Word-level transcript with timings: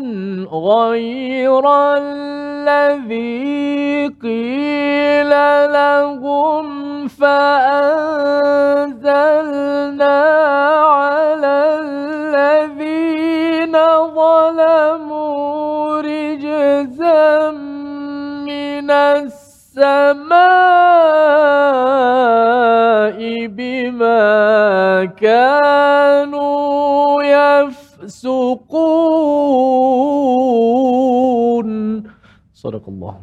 غير 0.53 1.65
الذي 1.97 3.37
قيل 4.23 5.31
لهم 5.73 6.67
فأنزلنا 7.09 8.17
على 10.77 11.81
الذين 11.81 13.73
ظلموا 14.15 16.01
رجزا 16.01 17.51
من 18.47 18.91
السماء 18.91 20.27
بما 23.47 25.05
كانوا 25.05 26.57
يفسقون 28.16 28.40
صدق 32.64 32.86
الله 32.94 33.16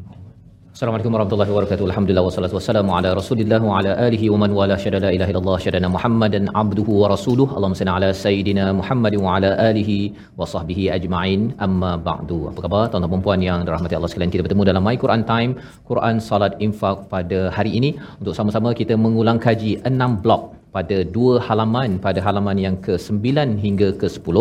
Assalamualaikum 0.79 1.13
warahmatullahi 1.15 1.51
wabarakatuh. 1.53 1.85
Alhamdulillah 1.91 2.23
wassalatu 2.27 2.55
wassalamu 2.57 2.91
ala 2.97 3.09
Rasulillah 3.19 3.59
wa 3.69 3.79
ala 3.79 3.93
alihi 4.07 4.27
wa 4.33 4.39
man 4.43 4.51
wala 4.59 4.77
syada 4.83 4.99
la 5.05 5.11
ilaha 5.17 5.31
illallah 5.33 5.57
syadana 5.65 5.89
Muhammadan 5.95 6.45
abduhu 6.63 6.93
wa 7.03 7.07
rasuluh. 7.13 7.47
Allahumma 7.57 7.79
salli 7.81 7.93
ala 7.99 8.09
sayidina 8.25 8.65
Muhammad 8.81 9.15
wa 9.25 9.31
ala 9.37 9.51
alihi 9.71 9.97
wa 10.41 10.47
sahbihi 10.53 10.85
ajma'in. 10.97 11.41
Amma 11.67 11.93
ba'du. 12.09 12.39
Apa 12.51 12.61
khabar 12.67 12.83
tuan-tuan 12.93 13.15
dan 13.17 13.25
puan 13.27 13.41
yang 13.49 13.59
dirahmati 13.67 13.99
Allah 13.99 14.11
sekalian? 14.13 14.31
Kita 14.35 14.45
bertemu 14.47 14.63
dalam 14.71 14.83
My 14.89 14.97
Quran 15.05 15.23
Time, 15.33 15.51
Quran 15.91 16.23
Salat 16.29 16.55
Infak 16.67 17.11
pada 17.15 17.41
hari 17.59 17.73
ini 17.81 17.91
untuk 18.21 18.35
sama-sama 18.39 18.71
kita 18.83 18.95
mengulang 19.07 19.43
kaji 19.47 19.73
enam 19.91 20.15
blok 20.27 20.43
pada 20.76 20.98
dua 21.16 21.34
halaman 21.48 21.92
pada 22.08 22.20
halaman 22.28 22.58
yang 22.66 22.78
ke-9 22.88 23.26
hingga 23.66 23.90
ke-10 24.02 24.38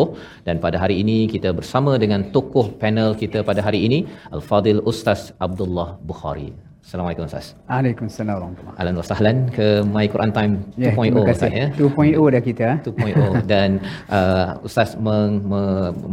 dan 0.48 0.56
pada 0.64 0.76
hari 0.82 0.98
ini 1.04 1.18
kita 1.34 1.52
bersama 1.60 1.94
dengan 2.04 2.22
tokoh 2.36 2.66
panel 2.82 3.10
kita 3.22 3.40
pada 3.50 3.62
hari 3.68 3.80
ini 3.88 4.00
Al-Fadil 4.36 4.82
Ustaz 4.92 5.22
Abdullah 5.46 5.88
Bukhari. 6.10 6.71
Assalamualaikum 6.82 7.24
Ustaz. 7.30 7.46
Waalaikumsalam 7.70 8.34
warahmatullahi 8.36 8.74
Ahlan 8.82 8.94
wa 8.98 9.04
sahlan 9.06 9.36
ke 9.56 9.66
My 9.94 10.04
Quran 10.12 10.30
Time 10.36 10.52
2.0 10.74 10.82
Ya, 10.82 10.90
kasih. 10.90 11.34
Ustaz 11.38 11.52
ya. 11.60 11.66
2.0 11.78 12.34
dah 12.34 12.42
kita. 12.48 12.64
ah. 12.74 12.78
2.0 12.82 13.38
dan 13.52 13.70
uh, 14.18 14.46
Ustaz 14.66 14.90
meng, 15.06 15.46
me, 15.52 15.62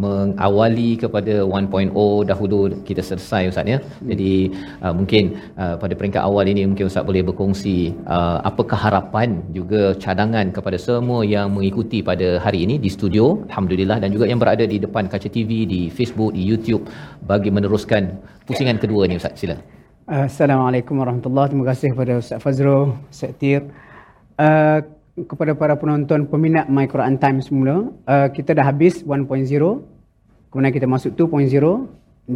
mengawali 0.03 0.91
kepada 1.03 1.41
1.0 1.41 1.89
dahulu 2.31 2.59
kita 2.89 3.01
selesai 3.01 3.41
Ustaz 3.51 3.65
ya. 3.73 3.79
Jadi 4.11 4.53
uh, 4.85 4.93
mungkin 4.93 5.41
uh, 5.57 5.75
pada 5.81 5.93
peringkat 5.97 6.21
awal 6.21 6.45
ini 6.53 6.61
mungkin 6.69 6.85
Ustaz 6.91 7.01
boleh 7.09 7.25
berkongsi 7.25 7.97
uh, 8.05 8.37
apakah 8.45 8.77
harapan 8.85 9.41
juga 9.57 9.97
cadangan 9.97 10.53
kepada 10.53 10.77
semua 10.77 11.25
yang 11.25 11.49
mengikuti 11.49 12.05
pada 12.05 12.37
hari 12.45 12.61
ini 12.69 12.77
di 12.77 12.93
studio 12.93 13.41
Alhamdulillah 13.49 13.97
dan 14.05 14.13
juga 14.13 14.29
yang 14.29 14.37
berada 14.37 14.69
di 14.69 14.77
depan 14.77 15.09
kaca 15.09 15.33
TV 15.33 15.65
di 15.73 15.81
Facebook 15.89 16.37
di 16.37 16.45
YouTube 16.45 16.85
bagi 17.25 17.49
meneruskan 17.49 18.21
pusingan 18.45 18.77
kedua 18.77 19.09
ni 19.09 19.17
Ustaz 19.17 19.33
sila. 19.41 19.57
Assalamualaikum 20.09 20.97
warahmatullahi 20.97 21.53
Terima 21.53 21.69
kasih 21.69 21.93
kepada 21.93 22.17
Ustaz 22.17 22.41
Fazrul, 22.41 22.97
Ustaz 23.13 23.29
Tir. 23.37 23.69
Uh, 24.41 24.81
kepada 25.21 25.53
para 25.53 25.77
penonton 25.77 26.25
peminat 26.25 26.65
My 26.65 26.89
Quran 26.89 27.21
Time 27.21 27.45
semula, 27.45 27.93
uh, 28.09 28.25
kita 28.33 28.57
dah 28.57 28.65
habis 28.65 29.05
1.0. 29.05 29.29
Kemudian 30.49 30.73
kita 30.73 30.89
masuk 30.89 31.13
2.0 31.13 31.53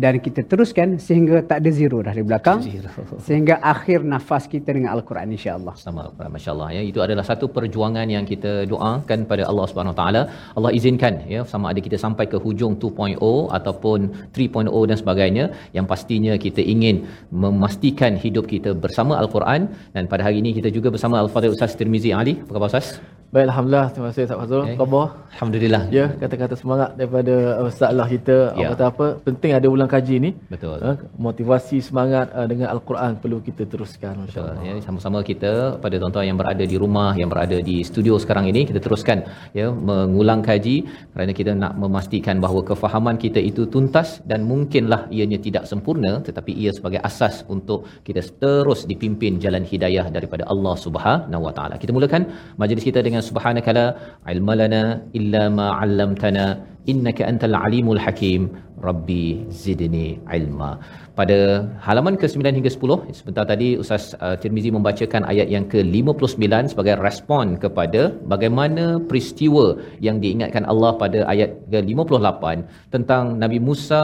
dan 0.02 0.18
kita 0.26 0.42
teruskan 0.52 0.98
sehingga 1.08 1.38
tak 1.50 1.58
ada 1.62 1.72
zero 1.80 1.98
dah 2.06 2.14
di 2.20 2.24
belakang. 2.30 2.60
Zero. 2.66 2.90
Sehingga 3.28 3.56
akhir 3.74 4.00
nafas 4.14 4.44
kita 4.54 4.70
dengan 4.76 4.92
Al-Quran 4.96 5.28
insya-Allah. 5.36 5.74
sama 5.86 6.02
masya-Allah 6.36 6.70
ya 6.78 6.82
itu 6.90 7.00
adalah 7.06 7.26
satu 7.30 7.46
perjuangan 7.56 8.08
yang 8.16 8.26
kita 8.32 8.52
doakan 8.72 9.20
pada 9.32 9.44
Allah 9.50 9.66
Subhanahu 9.70 9.96
taala 10.00 10.22
Allah 10.58 10.72
izinkan 10.80 11.14
ya 11.34 11.42
sama 11.52 11.66
ada 11.72 11.82
kita 11.88 11.98
sampai 12.06 12.26
ke 12.34 12.38
hujung 12.46 12.74
2.0 12.84 13.32
ataupun 13.58 14.00
3.0 14.38 14.90
dan 14.90 14.98
sebagainya 15.04 15.46
yang 15.78 15.88
pastinya 15.94 16.36
kita 16.46 16.62
ingin 16.76 17.06
memastikan 17.46 18.14
hidup 18.26 18.48
kita 18.54 18.72
bersama 18.86 19.16
al-Quran 19.24 19.62
dan 19.96 20.04
pada 20.14 20.24
hari 20.28 20.40
ini 20.44 20.54
kita 20.60 20.72
juga 20.78 20.90
bersama 20.96 21.18
al-Fadhil 21.24 21.56
Ustaz 21.58 21.78
Tirmizi 21.82 22.14
Ali 22.22 22.36
apa 22.44 22.52
khabar 22.56 22.72
Ustaz 22.74 22.90
Baik, 23.34 23.50
Alhamdulillah. 23.50 23.88
Terima 23.94 24.08
kasih 24.10 24.24
Ustaz 24.30 24.38
Fazrul. 24.42 24.66
Eh. 24.70 24.78
Khabar? 24.78 25.06
alhamdulillah 25.34 25.82
Ya, 25.98 26.06
kata-kata 26.22 26.56
semangat 26.62 26.90
daripada 27.00 27.36
Ustaz 27.70 27.92
lah 28.00 28.08
kita. 28.16 28.36
Ya. 28.62 28.68
Apa 28.74 28.86
apa 28.92 29.06
penting 29.28 29.52
ada 29.58 29.68
ulang 29.76 29.90
kaji 29.94 30.16
ni. 30.26 30.30
betul 30.54 30.78
Ha, 30.86 30.92
motivasi 31.28 31.78
semangat 31.88 32.28
uh, 32.38 32.48
dengan 32.52 32.68
Al-Quran 32.74 33.12
perlu 33.22 33.38
kita 33.48 33.64
teruskan 33.72 34.14
insya-Allah. 34.26 34.64
Ya, 34.68 34.74
sama-sama 34.86 35.20
kita 35.30 35.52
pada 35.84 35.96
tuan-tuan 36.02 36.26
yang 36.30 36.38
berada 36.42 36.64
di 36.72 36.78
rumah, 36.84 37.12
yang 37.22 37.30
berada 37.34 37.58
di 37.70 37.78
studio 37.90 38.14
sekarang 38.24 38.46
ini 38.52 38.62
kita 38.70 38.80
teruskan 38.86 39.18
ya 39.60 39.68
mengulang 39.90 40.42
kaji 40.50 40.76
kerana 41.14 41.32
kita 41.40 41.52
nak 41.64 41.74
memastikan 41.84 42.38
bahawa 42.46 42.62
kefahaman 42.70 43.18
kita 43.26 43.42
itu 43.50 43.66
tuntas 43.76 44.10
dan 44.30 44.46
mungkinlah 44.52 45.02
ianya 45.18 45.40
tidak 45.48 45.66
sempurna 45.72 46.14
tetapi 46.28 46.54
ia 46.64 46.74
sebagai 46.78 47.02
asas 47.10 47.36
untuk 47.56 47.80
kita 48.08 48.22
terus 48.44 48.82
dipimpin 48.92 49.42
jalan 49.46 49.66
hidayah 49.72 50.06
daripada 50.18 50.46
Allah 50.54 50.76
Subhanahu 50.86 51.44
Wa 51.48 51.54
Taala. 51.58 51.76
Kita 51.84 51.94
mulakan 51.98 52.24
majlis 52.62 52.86
kita 52.90 53.02
dengan 53.08 53.23
subhanakala 53.30 53.86
ilmalana 54.34 54.84
illa 55.20 55.44
ma 55.58 55.68
'allamtana 55.80 56.46
innaka 56.92 57.24
antal 57.32 57.58
alimul 57.66 58.02
hakim. 58.06 58.44
Rabbi 58.88 59.24
zidni 59.64 60.08
ilma. 60.38 60.72
Pada 61.20 61.38
halaman 61.86 62.16
ke-9 62.22 62.52
hingga 62.58 62.72
10 62.76 63.16
sebentar 63.20 63.44
tadi 63.52 63.68
Ustaz 63.84 64.06
uh, 64.26 64.36
Tirmizi 64.42 64.70
membacakan 64.78 65.24
ayat 65.32 65.48
yang 65.56 65.66
ke-59 65.72 66.74
sebagai 66.74 66.96
respon 67.08 67.56
kepada 67.64 68.02
bagaimana 68.34 68.86
peristiwa 69.10 69.66
yang 70.08 70.20
diingatkan 70.24 70.68
Allah 70.74 70.92
pada 71.04 71.20
ayat 71.34 71.52
ke-58 71.74 72.44
tentang 72.96 73.24
Nabi 73.44 73.60
Musa 73.70 74.04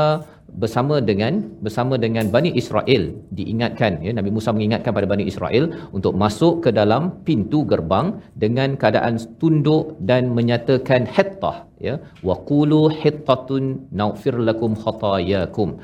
bersama 0.61 0.95
dengan 1.09 1.33
bersama 1.65 1.95
dengan 2.05 2.25
Bani 2.35 2.51
Israel 2.61 3.03
diingatkan 3.37 4.01
ya 4.05 4.11
Nabi 4.19 4.29
Musa 4.35 4.49
mengingatkan 4.55 4.91
pada 4.97 5.07
Bani 5.13 5.25
Israel 5.31 5.69
untuk 5.97 6.13
masuk 6.23 6.65
ke 6.65 6.69
dalam 6.79 7.23
pintu 7.27 7.61
gerbang 7.71 8.07
dengan 8.43 8.75
keadaan 8.81 9.17
tunduk 9.41 9.97
dan 10.09 10.33
menyatakan 10.37 11.05
hittah 11.15 11.57
ya. 11.87 11.95
Waqulu 12.29 12.81
hittatun 13.01 13.91
naghfir 14.01 14.35
lakum 14.49 14.73
khatayakum 14.83 15.79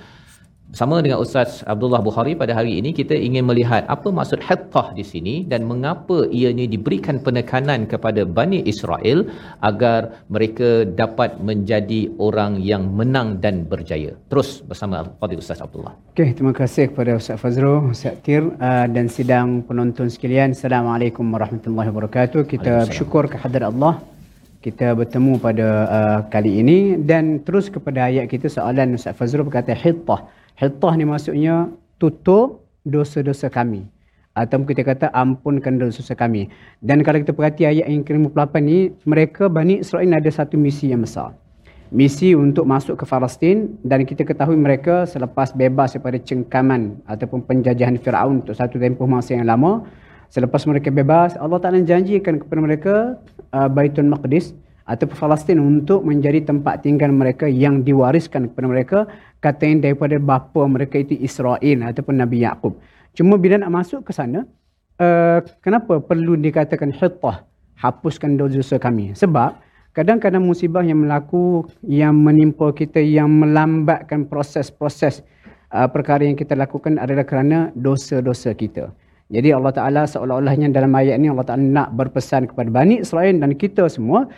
sama 0.80 0.96
dengan 1.04 1.20
Ustaz 1.24 1.64
Abdullah 1.74 2.02
Bukhari 2.08 2.34
pada 2.42 2.54
hari 2.58 2.74
ini 2.80 2.90
kita 3.00 3.16
ingin 3.28 3.44
melihat 3.50 3.84
apa 3.96 4.12
maksud 4.18 4.40
hittah 4.48 4.88
di 4.98 5.04
sini 5.12 5.36
dan 5.52 5.64
mengapa 5.72 6.18
ianya 6.40 6.66
diberikan 6.74 7.18
penekanan 7.26 7.88
kepada 7.92 8.28
Bani 8.38 8.60
Israel 8.72 9.24
agar 9.70 10.00
mereka 10.28 10.84
dapat 11.02 11.40
menjadi 11.50 12.02
orang 12.28 12.60
yang 12.72 12.92
menang 13.00 13.40
dan 13.40 13.64
berjaya. 13.72 14.12
Terus 14.28 14.50
bersama 14.70 15.08
Fadil 15.20 15.40
Ustaz 15.40 15.64
Abdullah. 15.66 15.96
Okey, 16.12 16.36
terima 16.36 16.52
kasih 16.52 16.92
kepada 16.92 17.12
Ustaz 17.22 17.40
Fazrul, 17.40 17.96
Ustaz 17.96 18.20
Tir 18.28 18.44
uh, 18.44 18.86
dan 18.96 19.08
sidang 19.08 19.64
penonton 19.64 20.12
sekalian. 20.12 20.52
Assalamualaikum 20.58 21.24
warahmatullahi 21.36 21.88
wabarakatuh. 21.92 22.44
Kita 22.52 22.74
bersyukur 22.92 23.32
kehadrat 23.32 23.72
Allah. 23.72 24.04
Kita 24.66 24.88
bertemu 25.00 25.40
pada 25.40 25.68
uh, 25.98 26.20
kali 26.34 26.52
ini 26.62 26.80
dan 27.10 27.40
terus 27.48 27.72
kepada 27.72 28.12
ayat 28.12 28.26
kita 28.28 28.52
soalan 28.52 28.98
Ustaz 29.00 29.16
Fazrul 29.16 29.48
berkata 29.48 29.72
hittah. 29.72 30.44
Hittah 30.56 30.94
ni 30.96 31.04
maksudnya 31.04 31.72
tutup 32.00 32.68
dosa-dosa 32.88 33.52
kami. 33.52 33.88
Atau 34.36 34.68
kita 34.68 34.84
kata 34.84 35.08
ampunkan 35.16 35.80
dosa-dosa 35.80 36.16
kami. 36.16 36.52
Dan 36.84 37.04
kalau 37.04 37.24
kita 37.24 37.32
perhati 37.32 37.64
ayat 37.64 37.88
yang 37.88 38.04
ke-58 38.04 38.54
ni, 38.60 38.92
mereka 39.08 39.48
Bani 39.48 39.80
Israel 39.80 40.12
ada 40.12 40.28
satu 40.28 40.60
misi 40.60 40.92
yang 40.92 41.08
besar 41.08 41.36
misi 41.94 42.34
untuk 42.34 42.66
masuk 42.66 42.98
ke 42.98 43.06
Palestin 43.06 43.78
dan 43.86 44.04
kita 44.10 44.26
ketahui 44.26 44.58
mereka 44.58 45.06
selepas 45.06 45.54
bebas 45.54 45.94
daripada 45.94 46.18
cengkaman 46.18 46.98
ataupun 47.06 47.46
penjajahan 47.46 48.02
Firaun 48.02 48.42
untuk 48.42 48.58
satu 48.58 48.82
tempoh 48.82 49.06
masa 49.06 49.38
yang 49.38 49.46
lama 49.46 49.86
selepas 50.34 50.66
mereka 50.66 50.90
bebas 50.90 51.38
Allah 51.38 51.62
Taala 51.62 51.80
janjikan 51.86 52.42
kepada 52.42 52.60
mereka 52.60 52.96
uh, 53.54 53.70
Baitul 53.70 54.10
Maqdis 54.10 54.58
atau 54.86 55.10
Palestin 55.10 55.58
untuk 55.58 56.06
menjadi 56.06 56.46
tempat 56.46 56.86
tinggal 56.86 57.10
mereka 57.10 57.50
yang 57.50 57.82
diwariskan 57.82 58.54
kepada 58.54 58.68
mereka 58.70 58.98
katanya 59.42 59.90
daripada 59.90 60.22
bapa 60.22 60.62
mereka 60.70 61.02
itu 61.02 61.18
Israel 61.18 61.78
ataupun 61.90 62.22
Nabi 62.22 62.46
Yaqub. 62.46 62.78
Cuma 63.18 63.42
bila 63.42 63.58
nak 63.58 63.74
masuk 63.74 64.06
ke 64.06 64.14
sana 64.14 64.46
uh, 65.02 65.40
kenapa 65.66 65.98
perlu 65.98 66.38
dikatakan 66.38 66.94
hittah 66.94 67.42
hapuskan 67.82 68.38
dosa-dosa 68.38 68.78
kami? 68.78 69.18
Sebab 69.18 69.58
kadang-kadang 69.98 70.46
musibah 70.46 70.86
yang 70.86 71.02
berlaku 71.02 71.66
yang 71.82 72.14
menimpa 72.14 72.70
kita 72.70 73.02
yang 73.02 73.34
melambatkan 73.34 74.30
proses-proses 74.30 75.26
uh, 75.74 75.90
perkara 75.90 76.30
yang 76.30 76.38
kita 76.38 76.54
lakukan 76.54 77.02
adalah 77.02 77.26
kerana 77.26 77.74
dosa-dosa 77.74 78.54
kita. 78.54 78.94
Jadi 79.26 79.50
Allah 79.50 79.74
Taala 79.74 80.06
seolah-olahnya 80.06 80.70
dalam 80.70 80.94
ayat 80.94 81.18
ini 81.18 81.34
Allah 81.34 81.50
Taala 81.50 81.66
nak 81.66 81.98
berpesan 81.98 82.46
kepada 82.46 82.70
Bani 82.70 83.02
Israel 83.02 83.34
dan 83.42 83.58
kita 83.58 83.90
semua 83.90 84.30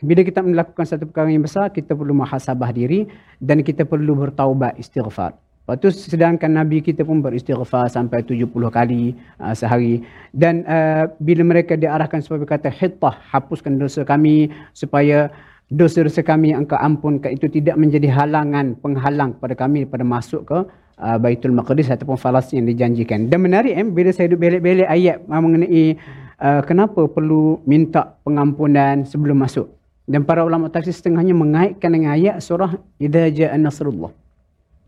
bila 0.00 0.20
kita 0.22 0.44
melakukan 0.44 0.84
satu 0.84 1.08
perkara 1.08 1.32
yang 1.32 1.44
besar 1.44 1.72
kita 1.72 1.96
perlu 1.96 2.12
muhasabah 2.12 2.70
diri 2.70 3.08
dan 3.40 3.64
kita 3.64 3.88
perlu 3.88 4.14
bertaubat 4.14 4.76
istighfar. 4.76 5.34
Lepas 5.66 5.82
tu 5.82 5.90
sedangkan 5.90 6.46
Nabi 6.62 6.78
kita 6.78 7.02
pun 7.02 7.18
beristighfar 7.18 7.90
sampai 7.90 8.22
70 8.22 8.46
kali 8.70 9.18
uh, 9.42 9.50
sehari. 9.50 9.98
Dan 10.30 10.62
uh, 10.62 11.10
bila 11.18 11.42
mereka 11.42 11.74
diarahkan 11.74 12.22
supaya 12.22 12.46
berkata, 12.46 12.70
Hittah, 12.70 13.18
hapuskan 13.34 13.74
dosa 13.74 14.06
kami 14.06 14.46
supaya 14.70 15.26
dosa-dosa 15.66 16.22
kami 16.22 16.54
engkau 16.54 16.78
ampunkan. 16.78 17.34
Itu 17.34 17.50
tidak 17.50 17.74
menjadi 17.82 18.06
halangan, 18.14 18.78
penghalang 18.78 19.34
kepada 19.34 19.58
kami 19.58 19.90
pada 19.90 20.06
masuk 20.06 20.46
ke 20.46 20.58
uh, 21.02 21.16
Baitul 21.18 21.50
Maqdis 21.50 21.90
ataupun 21.90 22.14
Falastin 22.14 22.62
yang 22.62 22.70
dijanjikan. 22.70 23.26
Dan 23.26 23.42
menarik 23.42 23.74
eh, 23.74 23.82
bila 23.82 24.14
saya 24.14 24.30
duduk 24.30 24.46
belik-belik 24.46 24.86
ayat 24.86 25.26
mengenai 25.26 25.98
uh, 26.46 26.62
kenapa 26.62 27.10
perlu 27.10 27.58
minta 27.66 28.14
pengampunan 28.22 29.02
sebelum 29.02 29.42
masuk. 29.42 29.75
Dan 30.06 30.22
para 30.22 30.46
ulama 30.46 30.70
tafsir 30.70 30.94
setengahnya 30.94 31.34
mengaitkan 31.34 31.90
dengan 31.90 32.14
ayat 32.14 32.38
surah 32.38 32.78
Idza 33.02 33.26
Ja'a 33.26 33.58
Nasrullah. 33.58 34.14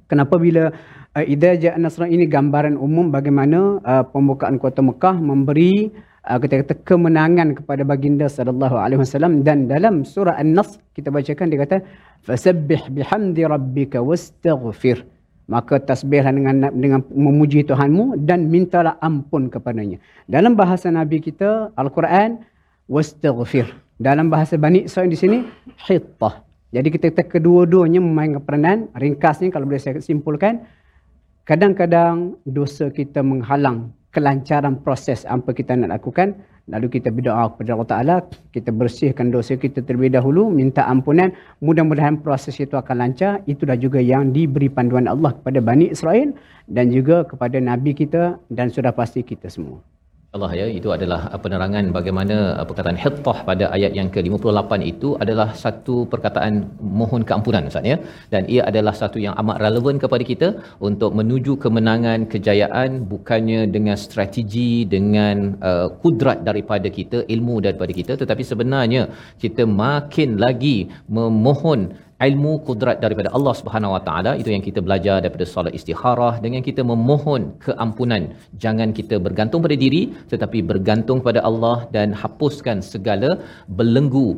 Kenapa 0.06 0.38
bila 0.38 0.70
uh, 1.12 1.24
Idza 1.26 1.58
Ja'a 1.58 1.74
Nasrullah 1.74 2.14
ini 2.14 2.24
gambaran 2.30 2.78
umum 2.78 3.10
bagaimana 3.10 3.82
uh, 3.82 4.04
pembukaan 4.06 4.62
kota 4.62 4.78
Mekah 4.78 5.18
memberi 5.18 5.90
uh, 6.22 6.38
kita 6.38 6.62
kata 6.62 6.74
kemenangan 6.86 7.58
kepada 7.58 7.82
baginda 7.82 8.30
sallallahu 8.30 8.78
alaihi 8.78 9.02
wasallam 9.02 9.42
dan 9.42 9.66
dalam 9.66 10.06
surah 10.06 10.38
An-Nas 10.38 10.78
kita 10.94 11.10
bacakan 11.10 11.50
dia 11.50 11.66
kata 11.66 11.76
fasabbih 12.22 12.86
bihamdi 12.94 13.42
rabbika 13.42 13.98
wastaghfir 13.98 15.02
maka 15.48 15.80
tasbihlah 15.80 16.30
dengan 16.30 16.68
dengan 16.76 17.00
memuji 17.08 17.64
Tuhanmu 17.64 18.20
dan 18.28 18.52
mintalah 18.52 19.00
ampun 19.00 19.48
kepadanya. 19.48 19.96
Dalam 20.28 20.52
bahasa 20.52 20.92
Nabi 20.92 21.24
kita 21.24 21.72
Al-Quran 21.72 22.44
wastaghfir. 22.84 23.87
Dalam 23.98 24.30
bahasa 24.30 24.54
Bani 24.54 24.86
Israel 24.86 25.10
di 25.10 25.18
sini 25.18 25.42
hittah. 25.90 26.46
Jadi 26.70 26.88
kita 26.94 27.10
kata 27.10 27.26
kedua-duanya 27.26 27.98
memainkan 27.98 28.46
peranan. 28.46 28.86
Ringkasnya 28.94 29.50
kalau 29.50 29.66
boleh 29.66 29.82
saya 29.82 29.98
simpulkan. 29.98 30.62
Kadang-kadang 31.42 32.38
dosa 32.46 32.94
kita 32.94 33.26
menghalang 33.26 33.90
kelancaran 34.14 34.78
proses 34.86 35.26
apa 35.26 35.50
kita 35.50 35.74
nak 35.74 35.98
lakukan. 35.98 36.38
Lalu 36.70 37.00
kita 37.00 37.10
berdoa 37.10 37.50
kepada 37.50 37.74
Allah 37.74 37.90
Ta'ala. 37.90 38.16
Kita 38.54 38.70
bersihkan 38.70 39.34
dosa 39.34 39.58
kita 39.58 39.82
terlebih 39.82 40.14
dahulu. 40.14 40.46
Minta 40.46 40.86
ampunan. 40.86 41.34
Mudah-mudahan 41.58 42.22
proses 42.22 42.54
itu 42.62 42.78
akan 42.78 43.02
lancar. 43.02 43.42
Itulah 43.50 43.74
juga 43.74 43.98
yang 43.98 44.30
diberi 44.30 44.70
panduan 44.70 45.10
Allah 45.10 45.34
kepada 45.34 45.58
Bani 45.58 45.90
Israel. 45.90 46.38
Dan 46.70 46.94
juga 46.94 47.26
kepada 47.26 47.58
Nabi 47.58 47.98
kita. 47.98 48.38
Dan 48.46 48.70
sudah 48.70 48.94
pasti 48.94 49.26
kita 49.26 49.50
semua. 49.50 49.82
Allah 50.36 50.50
ya 50.60 50.64
itu 50.78 50.88
adalah 50.94 51.20
uh, 51.34 51.38
penerangan 51.44 51.84
bagaimana 51.96 52.34
uh, 52.60 52.64
perkataan 52.68 52.98
hittah 53.02 53.38
pada 53.48 53.64
ayat 53.76 53.92
yang 53.98 54.08
ke-58 54.14 54.72
itu 54.90 55.08
adalah 55.24 55.46
satu 55.62 55.94
perkataan 56.12 56.52
mohon 57.00 57.22
keampunan 57.28 57.68
Ustaz 57.70 57.88
ya. 57.90 57.96
Dan 58.32 58.42
ia 58.54 58.62
adalah 58.70 58.92
satu 58.98 59.18
yang 59.24 59.34
amat 59.40 59.56
relevan 59.64 59.96
kepada 60.02 60.24
kita 60.30 60.48
untuk 60.88 61.16
menuju 61.18 61.56
kemenangan 61.64 62.28
kejayaan 62.34 63.08
bukannya 63.12 63.60
dengan 63.76 63.96
strategi 64.04 64.84
dengan 64.96 65.56
uh, 65.70 65.88
kudrat 66.02 66.44
daripada 66.48 66.92
kita 66.98 67.24
ilmu 67.36 67.56
daripada 67.66 67.94
kita. 68.00 68.12
Tetapi 68.22 68.44
sebenarnya 68.50 69.04
kita 69.44 69.64
makin 69.64 70.36
lagi 70.44 70.78
memohon 71.08 71.80
ilmu 72.26 72.52
kudrat 72.66 72.98
daripada 73.04 73.30
Allah 73.36 73.54
Subhanahu 73.60 73.94
Wa 73.94 74.02
Taala 74.06 74.32
itu 74.40 74.50
yang 74.54 74.62
kita 74.68 74.80
belajar 74.86 75.16
daripada 75.22 75.46
solat 75.46 75.72
istikharah 75.78 76.34
dengan 76.44 76.62
kita 76.68 76.82
memohon 76.82 77.42
keampunan. 77.66 78.22
Jangan 78.64 78.90
kita 78.98 79.22
bergantung 79.26 79.62
pada 79.66 79.76
diri 79.84 80.02
tetapi 80.32 80.58
bergantung 80.70 81.20
pada 81.28 81.42
Allah 81.50 81.86
dan 81.96 82.10
hapuskan 82.22 82.82
segala 82.92 83.30
belenggu 83.78 84.28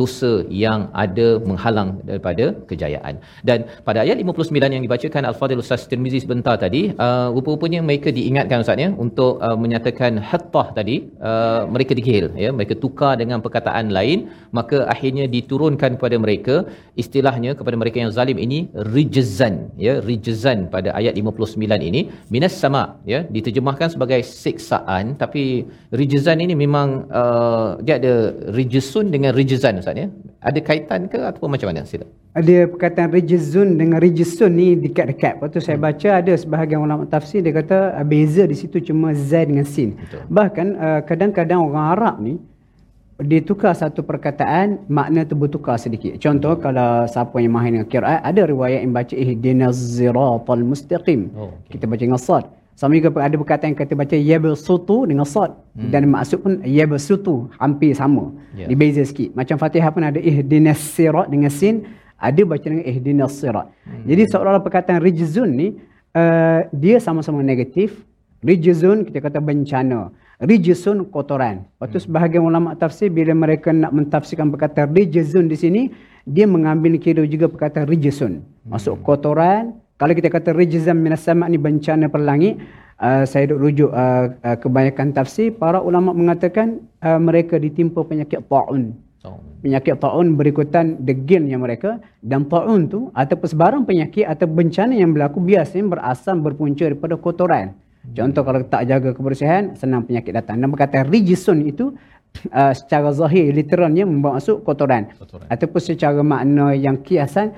dosa 0.00 0.32
yang 0.64 0.88
ada 1.04 1.26
menghalang 1.48 1.90
daripada 2.08 2.44
kejayaan. 2.70 3.20
Dan 3.48 3.68
pada 3.88 4.00
ayat 4.04 4.16
59 4.22 4.74
yang 4.76 4.84
dibacakan 4.86 5.22
Al-Fadhil 5.30 5.62
Ustaz 5.64 5.84
Tirmizi 5.90 6.20
sebentar 6.24 6.56
tadi 6.64 6.82
uh, 7.06 7.28
rupa-rupanya 7.36 7.82
mereka 7.88 8.08
diingatkan 8.18 8.64
Ustaz 8.64 8.80
ya 8.84 8.90
untuk 9.04 9.42
uh, 9.46 9.58
menyatakan 9.64 10.16
hattah 10.30 10.66
tadi 10.78 10.96
uh, 11.30 11.62
mereka 11.74 11.92
digihil 11.98 12.26
ya 12.44 12.50
mereka 12.56 12.74
tukar 12.84 13.12
dengan 13.20 13.38
perkataan 13.44 13.92
lain 13.98 14.32
maka 14.58 14.78
akhirnya 14.94 15.26
diturunkan 15.36 15.90
kepada 15.98 16.16
mereka 16.24 16.56
istilah 17.02 17.24
istilahnya 17.24 17.50
kepada 17.58 17.76
mereka 17.80 17.96
yang 18.02 18.12
zalim 18.16 18.38
ini 18.46 18.58
rijzan 18.94 19.54
ya 19.84 19.92
rijzan 20.08 20.58
pada 20.74 20.88
ayat 20.98 21.14
59 21.20 21.88
ini 21.88 22.00
minas 22.34 22.54
sama 22.62 22.82
ya 23.12 23.20
diterjemahkan 23.34 23.88
sebagai 23.94 24.20
siksaan 24.42 25.04
tapi 25.22 25.42
rijzan 26.00 26.38
ini 26.44 26.54
memang 26.64 26.88
uh, 27.20 27.68
dia 27.86 27.94
ada 28.00 28.14
rijsun 28.58 29.06
dengan 29.14 29.32
rijzan 29.38 29.73
ustaz 29.80 29.96
ya? 29.96 30.08
Ada 30.38 30.58
kaitan 30.60 31.08
ke 31.08 31.18
ataupun 31.18 31.48
macam 31.54 31.70
mana? 31.72 31.82
Sila. 31.88 32.06
Ada 32.34 32.66
perkataan 32.66 33.10
rijzun 33.14 33.78
dengan 33.78 33.98
rijsun 34.02 34.52
ni 34.52 34.74
dekat-dekat. 34.74 35.38
Lepas 35.38 35.48
tu 35.54 35.60
saya 35.62 35.78
baca 35.78 36.08
ada 36.20 36.32
sebahagian 36.34 36.82
ulama 36.82 37.06
tafsir 37.06 37.40
dia 37.40 37.54
kata 37.54 37.94
uh, 37.94 38.06
beza 38.06 38.44
di 38.44 38.56
situ 38.58 38.82
cuma 38.82 39.14
z 39.14 39.48
dengan 39.50 39.66
sin. 39.66 39.94
Betul. 39.94 40.22
bahkan 40.28 40.66
uh, 40.76 41.00
kadang-kadang 41.06 41.62
orang 41.62 41.86
Arab 41.94 42.14
ni 42.18 42.34
ditukar 43.14 43.78
satu 43.78 44.02
perkataan 44.02 44.90
makna 44.90 45.22
tu 45.22 45.38
bertukar 45.38 45.78
sedikit. 45.78 46.18
Contoh 46.18 46.58
kalau 46.58 47.06
siapa 47.06 47.38
yang 47.38 47.54
mahir 47.54 47.78
dengan 47.78 47.86
qiraat 47.86 48.20
ada 48.26 48.42
riwayat 48.42 48.82
yang 48.82 48.90
baca 48.90 49.14
ihdinas 49.14 49.78
siratal 49.78 50.62
mustaqim. 50.66 51.30
Oh, 51.38 51.54
okay. 51.54 51.78
kita 51.78 51.86
baca 51.86 52.02
dengan 52.02 52.18
sad 52.18 52.44
sama 52.74 52.98
juga 52.98 53.10
ada 53.22 53.34
perkataan 53.38 53.72
yang 53.72 53.78
kata 53.78 53.94
baca 53.94 54.16
yabsutu 54.18 55.06
dengan 55.06 55.22
sad 55.22 55.54
hmm. 55.78 55.90
dan 55.94 56.10
maksud 56.10 56.38
pun 56.42 56.52
yabsutu 56.66 57.48
hampir 57.62 57.94
sama 57.94 58.34
yeah. 58.54 58.66
dibeza 58.66 59.06
sikit 59.06 59.30
macam 59.38 59.56
Fatihah 59.58 59.90
pun 59.94 60.02
ada 60.02 60.18
ihdinas 60.18 60.82
sirat 60.82 61.30
dengan 61.30 61.50
sin 61.50 61.86
ada 62.18 62.42
baca 62.42 62.66
dengan 62.66 62.82
ihdinas 62.82 63.38
sirat 63.38 63.70
hmm. 63.86 64.10
jadi 64.10 64.22
seolah-olah 64.30 64.62
perkataan 64.62 64.98
rijzun 64.98 65.50
ni 65.54 65.78
uh, 66.18 66.66
dia 66.74 66.98
sama-sama 66.98 67.42
negatif 67.46 68.02
rijzun 68.42 69.06
kita 69.06 69.22
kata 69.22 69.38
bencana 69.38 70.10
Rijisun 70.42 71.06
kotoran. 71.14 71.62
Lepas 71.62 71.88
tu 71.94 71.98
hmm. 71.98 72.06
sebahagian 72.10 72.42
ulama 72.42 72.74
tafsir 72.74 73.06
bila 73.06 73.30
mereka 73.32 73.70
nak 73.70 73.94
mentafsirkan 73.94 74.50
perkataan 74.50 74.90
rijisun 74.90 75.46
di 75.46 75.54
sini, 75.54 75.82
dia 76.26 76.44
mengambil 76.50 76.98
kira 76.98 77.22
juga 77.22 77.46
perkataan 77.46 77.86
rijisun. 77.86 78.42
Masuk 78.66 78.98
hmm. 78.98 79.04
kotoran. 79.06 79.78
Kalau 79.94 80.10
kita 80.10 80.26
kata 80.26 80.50
rijizan 80.50 80.98
minas 80.98 81.22
sama 81.22 81.46
ni 81.46 81.54
bencana 81.54 82.10
perlangit, 82.10 82.58
uh, 82.98 83.22
saya 83.22 83.54
duk 83.54 83.62
rujuk 83.62 83.90
uh, 83.94 84.34
uh, 84.42 84.56
kebanyakan 84.58 85.14
tafsir, 85.14 85.54
para 85.54 85.78
ulama 85.78 86.10
mengatakan 86.10 86.82
uh, 86.98 87.20
mereka 87.22 87.62
ditimpa 87.62 88.02
penyakit 88.02 88.42
ta'un. 88.50 88.90
Penyakit 89.64 89.96
ta'un 89.96 90.36
berikutan 90.36 91.00
degilnya 91.00 91.56
mereka 91.56 91.96
dan 92.20 92.44
ta'un 92.44 92.90
tu 92.90 93.08
ataupun 93.16 93.48
sebarang 93.48 93.82
penyakit 93.88 94.28
atau 94.28 94.44
bencana 94.44 94.92
yang 94.92 95.16
berlaku 95.16 95.40
biasanya 95.40 95.96
berasal 95.96 96.36
berpunca 96.42 96.84
daripada 96.84 97.16
kotoran. 97.16 97.72
Contoh 98.12 98.44
kalau 98.44 98.60
tak 98.68 98.84
jaga 98.84 99.16
kebersihan, 99.16 99.72
senang 99.72 100.04
penyakit 100.04 100.36
datang. 100.36 100.60
Dan 100.60 100.68
berkata 100.68 101.00
rijisun 101.08 101.64
itu 101.64 101.96
uh, 102.52 102.76
secara 102.76 103.14
zahir, 103.16 103.48
literalnya 103.56 104.04
membawa 104.04 104.36
masuk 104.42 104.60
kotoran. 104.60 105.08
kotoran. 105.16 105.48
Ataupun 105.48 105.80
secara 105.80 106.20
makna 106.20 106.76
yang 106.76 107.00
kiasan, 107.00 107.56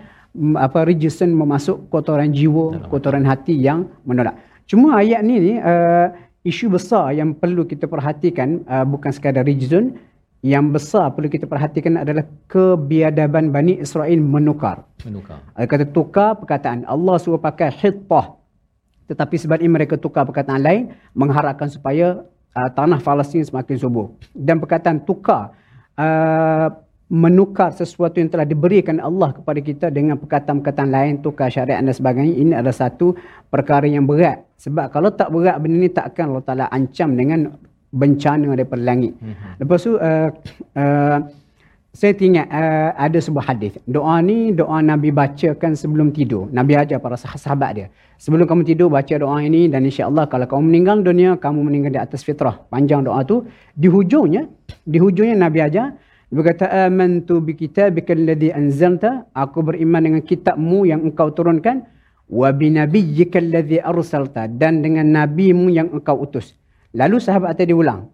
apa 0.57 0.85
rijisun 0.87 1.33
memasuk 1.33 1.89
kotoran 1.89 2.31
jiwa, 2.31 2.89
kotoran 2.93 3.25
hati 3.25 3.57
yang 3.57 3.89
menolak. 4.05 4.37
Cuma 4.67 5.01
ayat 5.01 5.23
ni, 5.23 5.39
ni 5.41 5.53
uh, 5.59 6.11
isu 6.45 6.71
besar 6.71 7.15
yang 7.15 7.35
perlu 7.35 7.65
kita 7.65 7.87
perhatikan 7.87 8.63
uh, 8.67 8.85
bukan 8.85 9.11
sekadar 9.15 9.47
rijisun, 9.47 9.97
yang 10.45 10.71
besar 10.71 11.11
perlu 11.15 11.27
kita 11.27 11.49
perhatikan 11.49 11.99
adalah 11.99 12.27
kebiadaban 12.47 13.51
Bani 13.51 13.81
Israel 13.81 14.21
menukar. 14.21 14.85
Menukar. 15.03 15.43
Ada 15.59 15.67
kata 15.67 15.85
tukar 15.91 16.39
perkataan. 16.39 16.87
Allah 16.87 17.17
suruh 17.19 17.41
pakai 17.41 17.73
hittah 17.73 18.37
tetapi 19.07 19.39
sebab 19.39 19.59
ini 19.63 19.71
mereka 19.71 19.95
tukar 19.95 20.27
perkataan 20.27 20.63
lain 20.67 20.91
mengharapkan 21.15 21.71
supaya 21.71 22.27
uh, 22.55 22.71
tanah 22.75 22.99
Palestin 22.99 23.47
semakin 23.47 23.79
subur. 23.79 24.19
Dan 24.35 24.59
perkataan 24.59 25.07
tukar 25.07 25.55
uh, 25.95 26.69
menukar 27.07 27.71
sesuatu 27.71 28.19
yang 28.19 28.27
telah 28.27 28.43
diberikan 28.43 28.99
Allah 28.99 29.31
kepada 29.31 29.63
kita 29.63 29.87
dengan 29.95 30.19
perkataan-perkataan 30.19 30.91
lain 30.91 31.15
tukar 31.23 31.47
syariat 31.47 31.79
dan 31.79 31.95
sebagainya 31.95 32.35
ini 32.35 32.53
adalah 32.59 32.75
satu 32.75 33.15
perkara 33.47 33.87
yang 33.87 34.11
berat. 34.11 34.43
Sebab 34.59 34.91
kalau 34.91 35.15
tak 35.15 35.31
berat 35.31 35.63
benda 35.63 35.87
ini 35.87 35.91
takkan 35.95 36.35
Allah 36.35 36.43
Taala 36.43 36.67
ancam 36.67 37.15
dengan 37.15 37.55
bencana 37.95 38.59
daripada 38.59 38.83
langit. 38.83 39.15
Mm-hmm. 39.23 39.53
Lepas 39.63 39.79
tu 39.87 39.95
uh, 39.95 40.29
uh, 40.75 41.19
saya 41.97 42.13
ingat 42.13 42.47
uh, 42.51 42.91
ada 42.99 43.19
sebuah 43.23 43.55
hadis. 43.55 43.79
Doa 43.87 44.19
ni 44.21 44.51
doa 44.51 44.83
Nabi 44.83 45.15
bacakan 45.15 45.79
sebelum 45.79 46.11
tidur. 46.11 46.51
Nabi 46.51 46.75
ajar 46.75 46.99
para 46.99 47.15
sahabat 47.17 47.71
dia. 47.73 47.87
Sebelum 48.19 48.51
kamu 48.51 48.67
tidur 48.67 48.91
baca 48.91 49.15
doa 49.15 49.39
ini 49.41 49.71
dan 49.71 49.87
insya-Allah 49.87 50.27
kalau 50.27 50.45
kamu 50.51 50.75
meninggal 50.75 51.07
dunia 51.07 51.39
kamu 51.39 51.63
meninggal 51.63 51.95
di 51.95 52.01
atas 52.03 52.27
fitrah. 52.27 52.67
Panjang 52.67 53.07
doa 53.07 53.23
tu 53.23 53.47
di 53.79 53.87
hujungnya 53.87 54.51
di 54.83 54.99
hujungnya 54.99 55.39
Nabi 55.39 55.63
ajar 55.63 55.95
Dia 56.27 56.35
berkata 56.43 56.67
amantu 56.67 57.39
bi 57.39 57.55
kitabika 57.55 58.11
alladhi 58.11 58.51
anzalta 58.51 59.31
aku 59.31 59.63
beriman 59.63 60.03
dengan 60.03 60.23
kitabmu 60.27 60.83
yang 60.83 61.07
engkau 61.07 61.31
turunkan 61.31 61.87
wa 62.27 62.51
bi 62.51 62.75
nabiyyika 62.75 63.39
alladhi 63.39 63.79
arsalta 63.79 64.51
dan 64.51 64.83
dengan 64.83 65.07
nabimu 65.07 65.71
yang 65.71 65.87
engkau 65.95 66.19
utus. 66.19 66.59
Lalu 66.99 67.23
sahabat 67.23 67.55
tadi 67.55 67.71
ulang. 67.71 68.11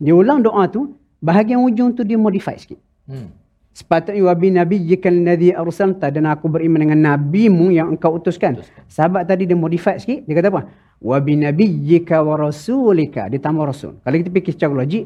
Dia 0.00 0.16
ulang 0.16 0.40
doa 0.40 0.64
tu 0.72 0.96
bahagian 1.20 1.60
ujung 1.60 1.92
tu 1.92 2.00
dia 2.00 2.16
modify 2.16 2.56
sikit. 2.56 2.80
Hmm. 3.04 3.28
Sepatutnya 3.76 4.24
wa 4.24 4.32
bi 4.32 4.48
nabiyyika 4.48 5.12
alladhi 5.12 5.52
arsalta 5.52 6.08
dan 6.08 6.32
aku 6.32 6.48
beriman 6.48 6.80
dengan 6.80 7.12
nabimu 7.12 7.68
yang 7.76 7.92
engkau 7.92 8.16
utuskan. 8.16 8.56
Sahabat 8.88 9.28
tadi 9.28 9.44
dia 9.44 9.56
modify 9.56 10.00
sikit 10.00 10.24
dia 10.24 10.32
kata 10.32 10.48
apa? 10.48 10.64
Wa 10.96 11.20
bi 11.20 11.36
nabiyyika 11.36 12.24
wa 12.24 12.40
rasulika 12.40 13.28
dia 13.28 13.36
tambah 13.36 13.68
rasul. 13.68 14.00
Kalau 14.00 14.16
kita 14.16 14.32
fikir 14.32 14.52
secara 14.56 14.80
logik 14.80 15.04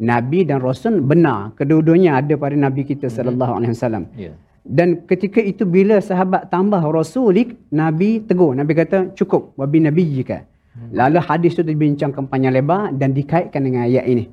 Nabi 0.00 0.48
dan 0.48 0.64
Rasul 0.64 1.04
benar. 1.04 1.52
Kedua-duanya 1.60 2.24
ada 2.24 2.34
pada 2.40 2.56
Nabi 2.56 2.88
kita 2.88 3.12
sallallahu 3.12 3.52
alaihi 3.60 3.72
wasallam. 3.76 4.04
Ya. 4.16 4.32
Dan 4.64 5.04
ketika 5.04 5.40
itu 5.40 5.64
bila 5.68 6.00
sahabat 6.00 6.48
tambah 6.48 6.80
rasulik, 6.88 7.56
Nabi 7.72 8.24
tegur. 8.24 8.56
Nabi 8.56 8.72
kata 8.76 9.12
cukup 9.16 9.52
wabi 9.60 9.84
nabiyyika. 9.84 10.48
Lalu 10.92 11.20
hadis 11.20 11.52
itu 11.58 11.64
dibincangkan 11.66 12.24
panjang 12.30 12.56
lebar 12.56 12.94
dan 12.96 13.12
dikaitkan 13.12 13.60
dengan 13.60 13.84
ayat 13.84 14.04
ini. 14.08 14.24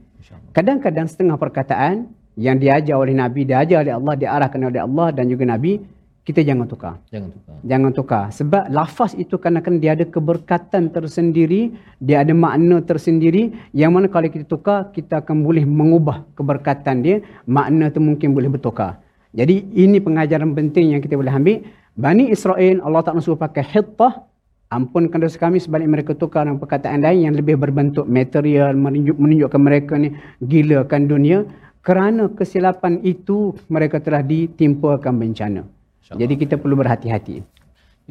Kadang-kadang 0.56 1.08
setengah 1.10 1.36
perkataan 1.36 2.08
yang 2.38 2.62
diajar 2.62 2.96
oleh 2.96 3.18
Nabi, 3.18 3.44
diajar 3.44 3.84
oleh 3.84 3.94
Allah, 3.98 4.14
diarahkan 4.16 4.62
oleh 4.62 4.80
Allah 4.80 5.08
dan 5.12 5.26
juga 5.28 5.44
Nabi, 5.44 5.82
kita 6.28 6.44
jangan 6.44 6.68
tukar. 6.68 7.00
Jangan 7.08 7.32
tukar. 7.32 7.56
Jangan 7.64 7.92
tukar. 7.96 8.24
Sebab 8.36 8.64
lafaz 8.68 9.16
itu 9.16 9.40
kadang-kadang 9.40 9.80
dia 9.80 9.96
ada 9.96 10.04
keberkatan 10.04 10.92
tersendiri, 10.92 11.72
dia 12.04 12.20
ada 12.20 12.36
makna 12.36 12.84
tersendiri 12.84 13.56
yang 13.72 13.96
mana 13.96 14.12
kalau 14.12 14.28
kita 14.28 14.44
tukar, 14.44 14.92
kita 14.92 15.24
akan 15.24 15.40
boleh 15.48 15.64
mengubah 15.64 16.28
keberkatan 16.36 17.00
dia, 17.00 17.24
makna 17.48 17.88
tu 17.88 18.04
mungkin 18.04 18.36
boleh 18.36 18.52
bertukar. 18.52 19.00
Jadi 19.32 19.72
ini 19.72 20.04
pengajaran 20.04 20.52
penting 20.52 21.00
yang 21.00 21.00
kita 21.00 21.16
boleh 21.16 21.32
ambil. 21.32 21.64
Bani 21.96 22.28
Israel, 22.28 22.84
Allah 22.84 23.08
Ta'ala 23.08 23.24
suruh 23.24 23.40
pakai 23.40 23.64
hittah, 23.64 24.28
ampunkan 24.68 25.24
dosa 25.24 25.40
kami 25.40 25.64
sebalik 25.64 25.88
mereka 25.88 26.12
tukar 26.12 26.44
dengan 26.44 26.60
perkataan 26.60 27.08
lain 27.08 27.32
yang 27.32 27.36
lebih 27.40 27.56
berbentuk 27.56 28.04
material, 28.04 28.76
menunjuk, 28.76 29.16
menunjukkan 29.16 29.62
mereka 29.64 29.96
ni 29.96 30.12
gilakan 30.44 31.08
dunia. 31.08 31.48
Kerana 31.88 32.28
kesilapan 32.36 33.00
itu, 33.08 33.56
mereka 33.72 34.04
telah 34.04 34.20
ditimpakan 34.20 35.16
bencana. 35.16 35.77
InsyaAllah. 36.08 36.24
Jadi 36.24 36.34
kita 36.40 36.56
perlu 36.56 36.80
berhati-hati. 36.80 37.44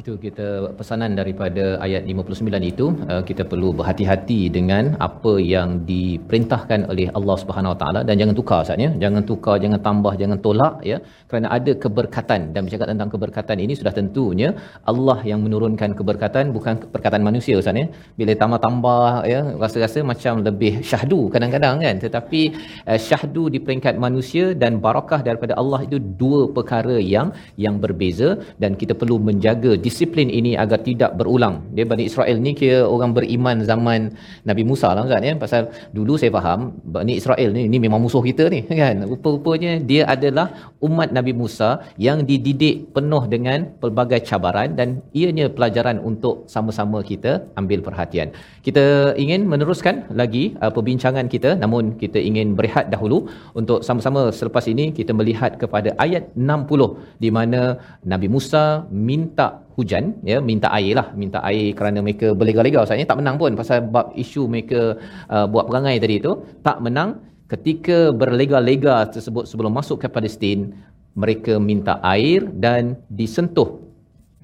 Itu 0.01 0.13
kita 0.23 0.47
pesanan 0.79 1.11
daripada 1.19 1.63
ayat 1.85 2.03
59 2.09 2.65
itu 2.71 2.85
uh, 3.11 3.21
kita 3.29 3.43
perlu 3.51 3.69
berhati-hati 3.77 4.41
dengan 4.57 4.83
apa 5.05 5.31
yang 5.53 5.69
diperintahkan 5.91 6.81
oleh 6.91 7.07
Allah 7.17 7.35
Subhanahu 7.43 7.71
Wa 7.73 7.79
Taala 7.81 8.01
dan 8.07 8.15
jangan 8.21 8.35
tukar 8.39 8.59
Ustaz 8.65 8.83
ya. 8.85 8.89
Jangan 9.03 9.23
tukar, 9.29 9.55
jangan 9.63 9.79
tambah, 9.87 10.13
jangan 10.21 10.37
tolak 10.45 10.75
ya. 10.89 10.97
Kerana 11.29 11.47
ada 11.57 11.73
keberkatan 11.85 12.41
dan 12.53 12.61
bercakap 12.67 12.87
tentang 12.93 13.09
keberkatan 13.13 13.57
ini 13.65 13.73
sudah 13.79 13.93
tentunya 13.99 14.51
Allah 14.91 15.17
yang 15.31 15.41
menurunkan 15.45 15.97
keberkatan 16.01 16.53
bukan 16.57 16.77
perkataan 16.93 17.25
manusia 17.29 17.57
Ustaz 17.61 17.81
ya. 17.81 17.87
Bila 18.19 18.35
tambah-tambah 18.43 19.01
ya 19.33 19.41
rasa-rasa 19.63 20.05
macam 20.11 20.45
lebih 20.49 20.73
syahdu 20.91 21.21
kadang-kadang 21.33 21.81
kan. 21.87 21.97
Tetapi 22.05 22.43
uh, 22.85 22.99
syahdu 23.07 23.45
di 23.55 23.61
peringkat 23.65 23.97
manusia 24.05 24.45
dan 24.61 24.77
barakah 24.85 25.21
daripada 25.31 25.57
Allah 25.63 25.81
itu 25.89 25.97
dua 26.21 26.43
perkara 26.59 27.01
yang 27.15 27.33
yang 27.65 27.81
berbeza 27.87 28.29
dan 28.61 28.77
kita 28.83 28.93
perlu 29.01 29.17
menjaga 29.31 29.73
disiplin 29.87 30.27
ini 30.39 30.51
agar 30.63 30.79
tidak 30.89 31.11
berulang. 31.19 31.55
Dia 31.75 31.85
Bani 31.91 32.03
Israel 32.09 32.37
ni 32.45 32.51
kira 32.59 32.79
orang 32.95 33.11
beriman 33.17 33.57
zaman 33.69 34.11
Nabi 34.49 34.63
Musa 34.69 34.87
lah 34.95 35.03
Ustaz 35.07 35.27
ya. 35.29 35.33
Pasal 35.43 35.61
dulu 35.97 36.13
saya 36.21 36.31
faham 36.37 36.59
Bani 36.95 37.13
Israel 37.21 37.49
ni 37.57 37.63
ni 37.71 37.77
memang 37.85 38.01
musuh 38.05 38.23
kita 38.29 38.45
ni 38.55 38.61
kan. 38.81 38.95
Rupa-rupanya 39.11 39.71
dia 39.91 40.03
adalah 40.15 40.47
umat 40.87 41.09
Nabi 41.17 41.33
Musa 41.41 41.69
yang 42.07 42.19
dididik 42.29 42.75
penuh 42.95 43.23
dengan 43.33 43.59
pelbagai 43.81 44.19
cabaran 44.29 44.75
dan 44.79 44.89
ianya 45.21 45.47
pelajaran 45.57 45.97
untuk 46.09 46.35
sama-sama 46.55 46.99
kita 47.11 47.31
ambil 47.61 47.79
perhatian. 47.87 48.29
Kita 48.67 48.85
ingin 49.23 49.41
meneruskan 49.51 49.95
lagi 50.21 50.43
uh, 50.63 50.71
perbincangan 50.75 51.27
kita 51.35 51.51
namun 51.63 51.95
kita 52.03 52.19
ingin 52.29 52.47
berehat 52.59 52.87
dahulu 52.93 53.19
untuk 53.59 53.79
sama-sama 53.87 54.21
selepas 54.39 54.65
ini 54.73 54.87
kita 54.99 55.11
melihat 55.19 55.55
kepada 55.61 55.89
ayat 56.05 56.23
60 56.35 57.23
di 57.23 57.29
mana 57.37 57.61
Nabi 58.13 58.27
Musa 58.35 58.65
minta 59.07 59.47
hujan 59.77 60.03
ya 60.31 60.37
minta 60.49 60.67
air 60.77 60.93
lah. 60.99 61.07
Minta 61.21 61.39
air 61.49 61.67
kerana 61.77 61.99
mereka 62.05 62.27
berlega-lega. 62.39 62.83
Ustaz 62.83 63.09
tak 63.11 63.19
menang 63.21 63.37
pun 63.41 63.53
pasal 63.61 63.79
bab 63.95 64.07
isu 64.23 64.43
mereka 64.53 64.81
uh, 65.35 65.45
buat 65.53 65.65
perangai 65.69 65.95
tadi 66.03 66.15
itu 66.21 66.33
tak 66.67 66.79
menang. 66.85 67.11
Ketika 67.53 67.97
berlega-lega 68.21 68.95
tersebut 69.15 69.43
sebelum 69.49 69.71
masuk 69.79 69.97
ke 70.03 70.07
Palestin 70.15 70.59
mereka 71.21 71.53
minta 71.69 71.93
air 72.15 72.43
dan 72.65 72.99
disentuh 73.19 73.69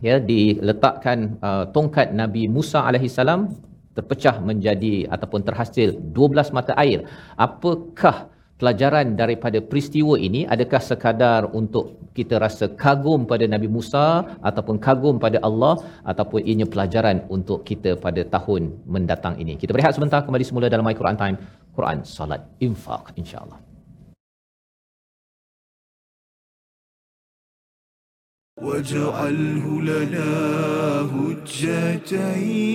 ya 0.07 0.15
diletakkan 0.31 1.35
uh, 1.47 1.63
tongkat 1.75 2.15
Nabi 2.21 2.47
Musa 2.55 2.79
alaihissalam 2.89 3.41
terpecah 3.97 4.35
menjadi 4.49 5.05
ataupun 5.15 5.41
terhasil 5.47 5.93
12 6.15 6.55
mata 6.57 6.73
air. 6.83 7.05
Apakah 7.37 8.32
pelajaran 8.62 9.06
daripada 9.20 9.58
peristiwa 9.70 10.14
ini 10.28 10.40
adakah 10.54 10.80
sekadar 10.88 11.40
untuk 11.60 11.84
kita 12.18 12.34
rasa 12.44 12.66
kagum 12.82 13.20
pada 13.32 13.46
Nabi 13.54 13.68
Musa 13.76 14.06
ataupun 14.48 14.76
kagum 14.86 15.16
pada 15.24 15.38
Allah 15.48 15.74
ataupun 16.12 16.42
ianya 16.48 16.66
pelajaran 16.72 17.18
untuk 17.36 17.62
kita 17.68 17.92
pada 18.06 18.24
tahun 18.34 18.62
mendatang 18.94 19.34
ini. 19.44 19.54
Kita 19.62 19.70
berehat 19.76 19.94
sebentar 19.98 20.20
kembali 20.26 20.44
semula 20.50 20.66
dalam 20.74 20.84
My 20.88 20.96
Quran 21.00 21.18
Time. 21.22 21.38
Quran 21.78 21.98
Salat 22.16 22.42
Infaq 22.68 23.14
insya-Allah. 23.22 23.60
واجعله 28.58 29.64
لنا 29.82 30.30
هجتين 31.14 32.68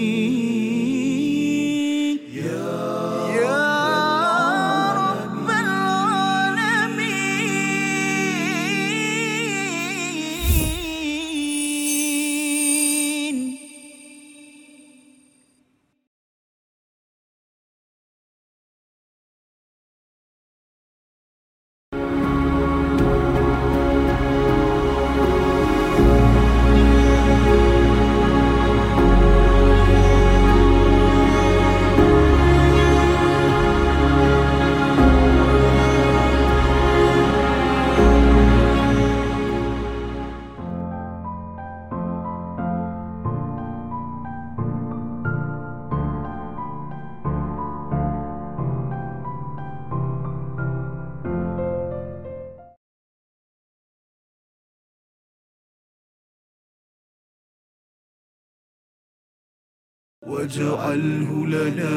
واجعله 60.48 61.30
لنا 61.46 61.96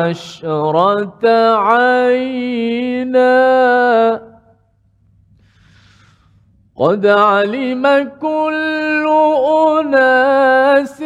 عشرة 0.08 1.26
عينا. 1.56 3.32
قد 6.76 7.06
علم 7.06 8.10
كل 8.20 9.06
أناس 9.80 11.02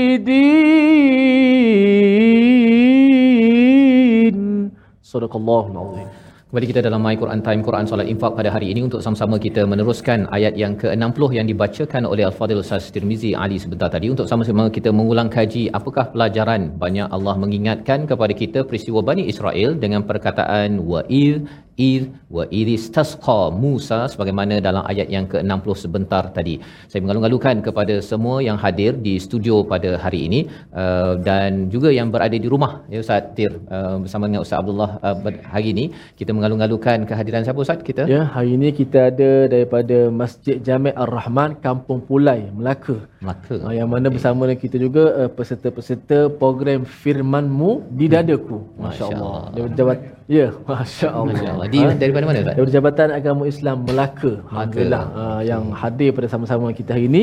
صدق 5.03 5.37
الله 5.37 5.71
العظيم. 5.73 6.24
Kembali 6.55 6.71
kita 6.71 6.87
dalam 6.87 7.03
My 7.03 7.17
Quran 7.21 7.41
Time 7.47 7.63
Quran 7.67 7.87
Solat 7.91 8.07
Infak 8.11 8.33
pada 8.39 8.47
hari 8.55 8.67
ini 8.73 8.81
untuk 8.87 9.03
sama-sama 9.05 9.37
kita 9.45 9.63
meneruskan 9.71 10.31
ayat 10.37 10.55
yang 10.63 10.75
ke-60 10.83 11.35
yang 11.37 11.47
dibacakan 11.51 12.07
oleh 12.11 12.23
Al-Fadhil 12.29 12.63
Ustaz 12.63 12.95
Tirmizi 12.95 13.31
Ali 13.45 13.59
sebentar 13.65 13.89
tadi 13.95 14.07
untuk 14.15 14.31
sama-sama 14.31 14.71
kita 14.77 14.95
mengulang 14.99 15.27
kaji 15.37 15.63
apakah 15.79 16.05
pelajaran 16.15 16.71
banyak 16.83 17.11
Allah 17.17 17.35
mengingatkan 17.43 18.07
kepada 18.11 18.31
kita 18.43 18.63
peristiwa 18.69 19.03
Bani 19.03 19.27
Israel 19.33 19.75
dengan 19.85 20.07
perkataan 20.07 20.79
wa'il 20.93 21.43
id 21.77 22.05
wa 22.37 22.45
idistasqa 22.61 23.41
Musa 23.63 23.99
sebagaimana 24.13 24.55
dalam 24.67 24.83
ayat 24.93 25.09
yang 25.15 25.27
ke-60 25.33 25.69
sebentar 25.85 26.25
tadi. 26.37 26.55
Saya 26.91 27.01
mengalung-alungkan 27.05 27.63
kepada 27.67 27.95
semua 28.11 28.37
yang 28.49 28.59
hadir 28.65 28.93
di 29.07 29.15
studio 29.27 29.57
pada 29.73 29.91
hari 30.05 30.21
ini 30.29 30.41
uh, 30.83 31.13
dan 31.29 31.71
juga 31.75 31.91
yang 31.99 32.09
berada 32.15 32.37
di 32.45 32.49
rumah 32.55 32.73
ya 32.93 32.99
Ustaz 33.05 33.35
Tir 33.37 33.53
uh, 33.77 33.97
bersama 34.03 34.31
dengan 34.31 34.43
Ustaz 34.47 34.59
Abdullah 34.63 34.91
uh, 35.03 35.17
hari 35.55 35.75
ini 35.75 35.85
kita 36.19 36.31
mengalung-alungkan 36.45 37.09
kehadiran 37.09 37.41
siapa 37.41 37.57
Ustaz 37.65 37.81
kita? 37.81 38.05
Ya, 38.05 38.29
hari 38.29 38.61
ini 38.61 38.69
kita 38.81 39.09
ada 39.09 39.49
daripada 39.49 40.13
Masjid 40.13 40.61
Jami' 40.61 40.93
Ar-Rahman 40.93 41.57
Kampung 41.65 42.05
Pulai, 42.05 42.53
Melaka. 42.53 42.97
Melaka. 43.25 43.57
Uh, 43.65 43.73
yang 43.73 43.89
mana 43.89 44.13
bersama 44.13 44.45
dengan 44.45 44.61
kita 44.61 44.77
juga 44.77 45.05
uh, 45.25 45.31
peserta-peserta 45.33 46.29
program 46.43 46.85
Firmanmu 46.85 47.89
di 47.97 48.13
dadaku. 48.13 48.61
Masya-Allah. 48.77 49.57
Dia 49.57 49.73
jabat 49.73 49.99
Ya, 50.25 50.49
masya-Allah. 50.69 51.33
Masya-Allah. 51.37 51.67
Di 51.73 51.79
daripada 52.05 52.25
mana 52.29 52.39
Ustaz? 52.41 52.57
Daripada 52.57 52.75
Jabatan 52.77 53.09
Agama 53.21 53.43
Islam 53.49 53.77
Melaka. 53.89 54.33
Alhamdulillah 54.53 55.05
uh, 55.17 55.41
yang 55.49 55.65
hadir 55.81 56.11
pada 56.17 56.29
sama-sama 56.33 56.73
kita 56.77 56.97
hari 56.97 57.09
ini 57.13 57.23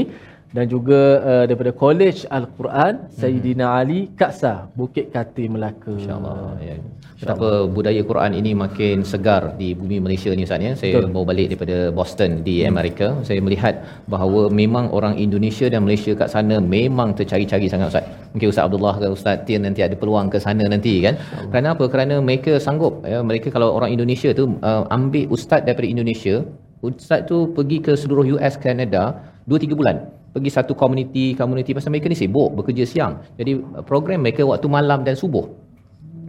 dan 0.55 0.65
juga 0.67 1.01
uh, 1.23 1.43
daripada 1.47 1.71
College 1.83 2.27
Al-Quran 2.37 2.93
Sayyidina 3.21 3.65
Ali 3.79 3.99
Kaksa 4.19 4.67
Bukit 4.79 5.07
Kati 5.15 5.47
Melaka. 5.53 5.95
InsyaAllah. 5.95 6.59
Ya. 6.59 6.75
Betapa 7.21 7.49
budaya 7.75 8.01
Quran 8.09 8.31
ini 8.39 8.51
makin 8.61 9.05
segar 9.11 9.53
di 9.59 9.77
bumi 9.79 9.97
Malaysia 10.05 10.33
ni 10.37 10.43
Ustaz 10.47 10.65
ya. 10.67 10.71
Saya 10.81 10.93
Betul. 10.97 11.11
bawa 11.15 11.25
balik 11.31 11.47
daripada 11.53 11.77
Boston 11.99 12.31
di 12.47 12.55
Amerika. 12.71 13.07
Saya 13.27 13.39
melihat 13.45 13.75
bahawa 14.13 14.41
memang 14.61 14.89
orang 14.97 15.15
Indonesia 15.25 15.69
dan 15.73 15.85
Malaysia 15.87 16.11
kat 16.21 16.33
sana 16.35 16.57
memang 16.75 17.13
tercari-cari 17.19 17.69
sangat 17.73 17.93
Ustaz. 17.93 18.05
Mungkin 18.33 18.47
Ustaz 18.51 18.65
Abdullah 18.67 18.95
ke 19.01 19.07
Ustaz 19.17 19.45
Tin 19.47 19.63
nanti 19.67 19.85
ada 19.87 19.95
peluang 20.01 20.27
ke 20.33 20.41
sana 20.45 20.65
nanti 20.73 20.93
kan. 21.05 21.15
Kerana 21.53 21.77
apa? 21.77 21.85
Kerana 21.93 22.17
mereka 22.27 22.57
sanggup 22.67 23.05
ya. 23.13 23.21
Mereka 23.29 23.53
kalau 23.55 23.69
orang 23.77 23.93
Indonesia 23.95 24.33
tu 24.39 24.45
uh, 24.59 24.83
ambil 24.97 25.29
ustaz 25.35 25.61
daripada 25.67 25.87
Indonesia, 25.95 26.35
ustaz 26.81 27.29
tu 27.29 27.53
pergi 27.55 27.77
ke 27.85 27.93
seluruh 28.01 28.25
US, 28.35 28.57
Canada 28.65 29.03
2 29.45 29.61
3 29.69 29.79
bulan 29.79 30.20
pergi 30.31 30.49
satu 30.51 30.73
komuniti 30.75 31.35
komuniti 31.35 31.75
pasal 31.75 31.91
mereka 31.91 32.07
ni 32.11 32.17
sibuk 32.17 32.55
bekerja 32.55 32.83
siang. 32.87 33.13
Jadi 33.39 33.59
uh, 33.59 33.83
program 33.83 34.23
mereka 34.23 34.43
waktu 34.47 34.67
malam 34.67 35.03
dan 35.07 35.15
subuh. 35.15 35.47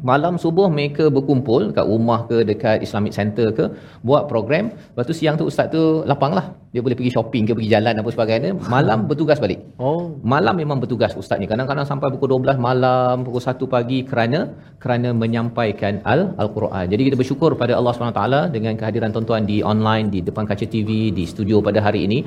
Malam 0.03 0.35
subuh 0.35 0.67
mereka 0.67 1.07
berkumpul 1.07 1.71
kat 1.71 1.87
rumah 1.87 2.27
ke 2.27 2.43
dekat 2.43 2.83
Islamic 2.83 3.15
Center 3.15 3.55
ke 3.55 3.71
buat 4.03 4.27
program. 4.27 4.75
Lepas 4.75 5.07
tu 5.07 5.15
siang 5.15 5.39
tu 5.39 5.47
ustaz 5.47 5.71
tu 5.71 6.03
lapang 6.03 6.35
lah 6.35 6.62
dia 6.73 6.81
boleh 6.85 6.97
pergi 6.99 7.13
shopping 7.15 7.45
ke 7.49 7.53
pergi 7.57 7.71
jalan 7.75 8.01
apa 8.01 8.11
sebagainya 8.15 8.51
malam 8.75 8.99
bertugas 9.09 9.39
balik. 9.45 9.61
Oh, 9.87 10.17
malam 10.33 10.55
memang 10.61 10.79
bertugas 10.83 11.13
ustaz 11.21 11.37
ni 11.43 11.47
kadang-kadang 11.51 11.87
sampai 11.91 12.09
pukul 12.15 12.29
12 12.33 12.57
malam 12.67 13.25
pukul 13.27 13.43
1 13.45 13.75
pagi 13.75 13.99
kerana 14.11 14.41
kerana 14.83 15.09
menyampaikan 15.23 16.01
al 16.13 16.21
al-Quran. 16.43 16.87
Jadi 16.93 17.03
kita 17.07 17.17
bersyukur 17.21 17.51
pada 17.63 17.77
Allah 17.79 17.93
SWT 17.97 18.23
dengan 18.57 18.73
kehadiran 18.81 19.13
tuan-tuan 19.17 19.45
di 19.51 19.59
online 19.73 20.07
di 20.15 20.21
depan 20.29 20.49
kaca 20.51 20.67
TV 20.75 20.91
di 21.19 21.27
studio 21.33 21.61
pada 21.69 21.83
hari 21.87 22.01
ini. 22.09 22.19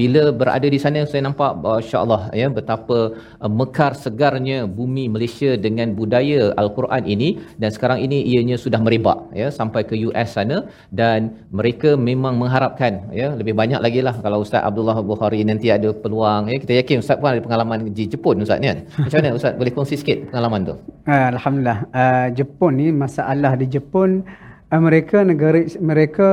Bila 0.00 0.24
berada 0.40 0.68
di 0.74 0.80
sana 0.84 1.06
saya 1.12 1.22
nampak 1.28 1.52
masya-Allah 1.64 2.20
ya 2.40 2.48
betapa 2.58 2.98
uh, 3.44 3.52
mekar 3.60 3.92
segarnya 4.04 4.58
bumi 4.78 5.06
Malaysia 5.14 5.50
dengan 5.66 5.96
budaya 6.00 6.52
al-Quran 6.64 7.04
ini. 7.16 7.30
Dan 7.60 7.72
sekarang 7.76 7.98
ini 8.06 8.20
ianya 8.34 8.58
sudah 8.66 8.82
merebak 8.84 9.18
ya 9.40 9.48
sampai 9.58 9.82
ke 9.88 9.96
US 10.08 10.36
sana. 10.36 10.60
Dan 11.00 11.32
mereka 11.58 11.92
memang 12.10 12.36
mengharapkan 12.44 12.94
ya 13.22 13.30
lebih 13.40 13.56
banyak 13.62 13.80
lagi 13.86 13.93
lah 14.00 14.16
kalau 14.18 14.42
Ustaz 14.42 14.64
Abdullah 14.64 14.98
Bukhari 15.04 15.44
nanti 15.44 15.68
ada 15.68 15.92
peluang. 15.92 16.50
Ya 16.50 16.56
kita 16.58 16.72
yakin 16.80 17.04
Ustaz 17.04 17.20
pun 17.20 17.30
ada 17.30 17.42
pengalaman 17.44 17.92
di 17.92 18.04
Jepun 18.08 18.40
Ustaz 18.40 18.58
ni 18.58 18.72
kan? 18.72 18.88
Macam 18.98 19.16
mana 19.20 19.36
Ustaz? 19.36 19.52
Boleh 19.54 19.72
kongsi 19.76 19.94
sikit 20.00 20.32
pengalaman 20.32 20.60
tu? 20.64 20.74
Uh, 21.06 21.26
Alhamdulillah. 21.36 21.78
Uh, 21.92 22.26
Jepun 22.32 22.72
ni 22.80 22.86
masalah 22.90 23.52
di 23.60 23.66
Jepun 23.68 24.24
uh, 24.72 24.80
mereka 24.80 25.22
negara 25.22 25.60
mereka 25.78 26.28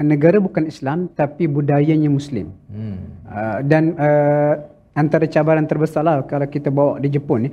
negara 0.00 0.36
bukan 0.40 0.64
Islam 0.66 1.08
tapi 1.14 1.46
budayanya 1.46 2.10
Muslim. 2.10 2.52
hmm. 2.72 2.96
Uh, 3.30 3.58
dan 3.62 3.94
uh, 3.94 4.54
antara 4.98 5.24
cabaran 5.30 5.64
terbesar 5.70 6.02
lah 6.02 6.26
kalau 6.26 6.46
kita 6.50 6.68
bawa 6.68 6.98
di 6.98 7.08
Jepun 7.14 7.46
ni 7.46 7.50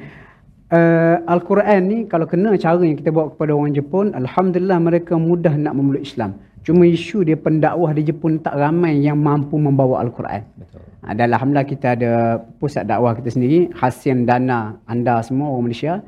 uh, 0.74 1.16
Al-Quran 1.30 1.82
ni 1.86 1.98
kalau 2.12 2.26
kena 2.26 2.58
cara 2.58 2.82
yang 2.82 2.98
kita 2.98 3.14
bawa 3.14 3.30
kepada 3.34 3.52
orang 3.54 3.74
Jepun 3.78 4.12
Alhamdulillah 4.18 4.80
mereka 4.82 5.14
mudah 5.16 5.54
nak 5.54 5.74
memeluk 5.78 6.02
Islam 6.02 6.42
cuma 6.68 6.84
isu 6.84 7.24
dia 7.24 7.40
pendakwah 7.40 7.96
di 7.96 8.04
Jepun 8.12 8.44
tak 8.44 8.60
ramai 8.60 9.00
yang 9.00 9.16
mampu 9.16 9.56
membawa 9.56 10.04
Al-Quran. 10.04 10.44
Betul. 10.60 10.84
Ha, 11.08 11.16
Dan 11.16 11.32
Alhamdulillah 11.32 11.64
kita 11.64 11.96
ada 11.96 12.12
pusat 12.60 12.84
dakwah 12.84 13.16
kita 13.16 13.32
sendiri 13.32 13.72
hasil 13.72 14.28
dana 14.28 14.76
anda 14.84 15.24
semua 15.24 15.48
orang 15.48 15.72
Malaysia. 15.72 16.04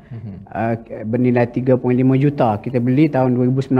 Uh, 0.52 0.76
bernilai 1.08 1.48
3.5 1.48 1.80
juta 2.20 2.60
kita 2.60 2.76
beli 2.76 3.08
tahun 3.08 3.40
2019 3.40 3.72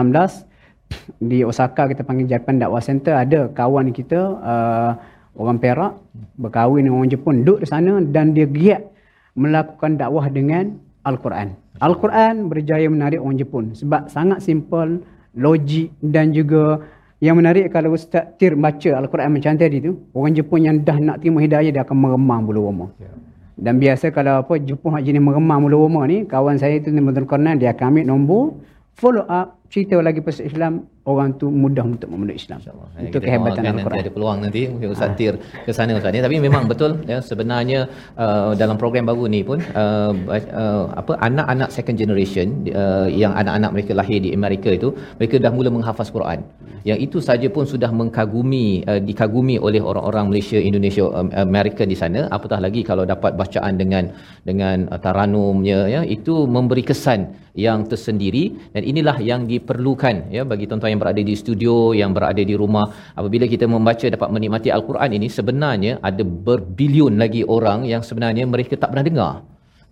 di 1.20 1.44
Osaka 1.44 1.92
kita 1.92 2.02
panggil 2.02 2.26
Japan 2.26 2.56
Dakwah 2.56 2.80
Center 2.80 3.14
ada 3.14 3.52
kawan 3.52 3.92
kita 3.92 4.20
uh, 4.40 4.92
orang 5.36 5.60
Perak 5.60 5.92
berkahwin 6.40 6.88
dengan 6.88 7.04
orang 7.04 7.12
Jepun 7.12 7.44
duduk 7.44 7.62
di 7.62 7.68
sana 7.68 8.00
dan 8.00 8.32
dia 8.32 8.48
giat 8.48 8.82
melakukan 9.36 10.00
dakwah 10.00 10.26
dengan 10.32 10.80
Al-Quran. 11.06 11.54
Al-Quran 11.80 12.50
berjaya 12.50 12.88
menarik 12.88 13.20
orang 13.20 13.36
Jepun 13.36 13.64
sebab 13.76 14.10
sangat 14.10 14.42
simple, 14.44 15.00
logik 15.36 15.94
dan 16.02 16.34
juga 16.34 16.82
yang 17.20 17.36
menarik 17.36 17.68
kalau 17.68 17.92
Ustaz 17.92 18.32
Tir 18.40 18.56
baca 18.56 18.96
Al-Quran 18.96 19.36
macam 19.36 19.52
tadi 19.60 19.84
tu, 19.84 20.08
orang 20.16 20.32
Jepun 20.32 20.64
yang 20.64 20.76
dah 20.80 20.96
nak 20.96 21.20
terima 21.20 21.44
hidayah 21.44 21.68
dia 21.68 21.82
akan 21.84 21.96
meremang 22.00 22.48
bulu 22.48 22.64
roma. 22.64 22.86
Dan 23.60 23.76
biasa 23.76 24.08
kalau 24.08 24.40
apa 24.40 24.56
Jepun 24.56 24.96
hak 24.96 25.04
jenis 25.04 25.20
meremang 25.20 25.60
bulu 25.60 25.84
roma 25.84 26.08
ni, 26.08 26.24
kawan 26.24 26.56
saya 26.56 26.80
tu 26.80 26.88
ni 26.88 27.04
Muhammad 27.04 27.28
Kornan 27.28 27.60
dia 27.60 27.76
akan 27.76 27.92
ambil 27.92 28.04
nombor, 28.08 28.44
follow 28.96 29.28
up, 29.28 29.59
cerita 29.70 29.94
lagi 30.02 30.18
pasal 30.26 30.50
Islam, 30.50 30.72
orang 31.06 31.30
tu 31.40 31.46
mudah 31.62 31.84
untuk 31.86 32.08
memeluk 32.12 32.36
Islam. 32.42 32.58
Eh, 32.98 33.06
Itu 33.06 33.22
kita 33.22 33.38
kehebatan 33.38 33.62
doakan 33.62 33.64
Nanti 33.64 33.80
Al-Quran. 33.80 34.02
ada 34.02 34.10
peluang 34.16 34.38
nanti 34.44 34.60
mungkin 34.72 34.88
Ustaz 34.94 35.14
Tir 35.18 35.34
ke 35.66 35.70
sana 35.76 35.94
Ustaz 36.00 36.10
ni. 36.14 36.20
Tapi 36.26 36.36
memang 36.46 36.66
betul 36.72 36.90
ya 37.12 37.18
sebenarnya 37.30 37.80
uh, 38.18 38.52
dalam 38.62 38.76
program 38.82 39.06
baru 39.10 39.24
ni 39.34 39.40
pun 39.46 39.62
uh, 39.82 40.12
uh, 40.62 40.84
apa 41.00 41.12
anak-anak 41.28 41.68
second 41.76 41.96
generation 42.02 42.66
uh, 42.82 43.06
yang 43.22 43.32
anak-anak 43.42 43.70
mereka 43.74 43.92
lahir 44.00 44.18
di 44.26 44.30
Amerika 44.38 44.74
itu 44.78 44.90
mereka 45.22 45.38
dah 45.44 45.52
mula 45.54 45.70
menghafaz 45.76 46.10
Quran. 46.16 46.42
Yang 46.88 46.98
itu 47.06 47.18
saja 47.28 47.48
pun 47.54 47.64
sudah 47.72 47.90
mengkagumi 48.00 48.66
uh, 48.90 49.00
dikagumi 49.08 49.56
oleh 49.66 49.82
orang-orang 49.90 50.34
Malaysia, 50.34 50.58
Indonesia, 50.70 51.04
um, 51.06 51.30
Amerika 51.48 51.86
di 51.86 51.94
sana. 52.02 52.26
Apatah 52.36 52.58
lagi 52.66 52.82
kalau 52.90 53.06
dapat 53.06 53.38
bacaan 53.38 53.78
dengan 53.78 54.10
dengan 54.42 54.90
uh, 54.90 54.98
taranumnya 54.98 55.86
ya 55.94 56.00
itu 56.16 56.34
memberi 56.56 56.82
kesan 56.82 57.20
yang 57.66 57.86
tersendiri 57.90 58.44
dan 58.74 58.82
inilah 58.86 59.16
yang 59.30 59.44
diperlukan 59.60 60.32
ya 60.36 60.42
bagi 60.48 60.64
tuan-tuan 60.64 60.96
yang 60.96 61.02
berada 61.04 61.22
di 61.30 61.34
studio 61.42 61.92
yang 62.00 62.16
berada 62.16 62.42
di 62.50 62.56
rumah. 62.62 62.88
Apabila 63.20 63.46
kita 63.54 63.68
membaca 63.76 64.06
dapat 64.16 64.28
menikmati 64.34 64.68
al-Quran 64.76 65.10
ini 65.20 65.28
sebenarnya 65.38 65.92
ada 66.10 66.24
berbilion 66.48 67.14
lagi 67.22 67.44
orang 67.56 67.84
yang 67.92 68.02
sebenarnya 68.10 68.44
mereka 68.48 68.74
tak 68.82 68.90
pernah 68.92 69.06
dengar. 69.10 69.34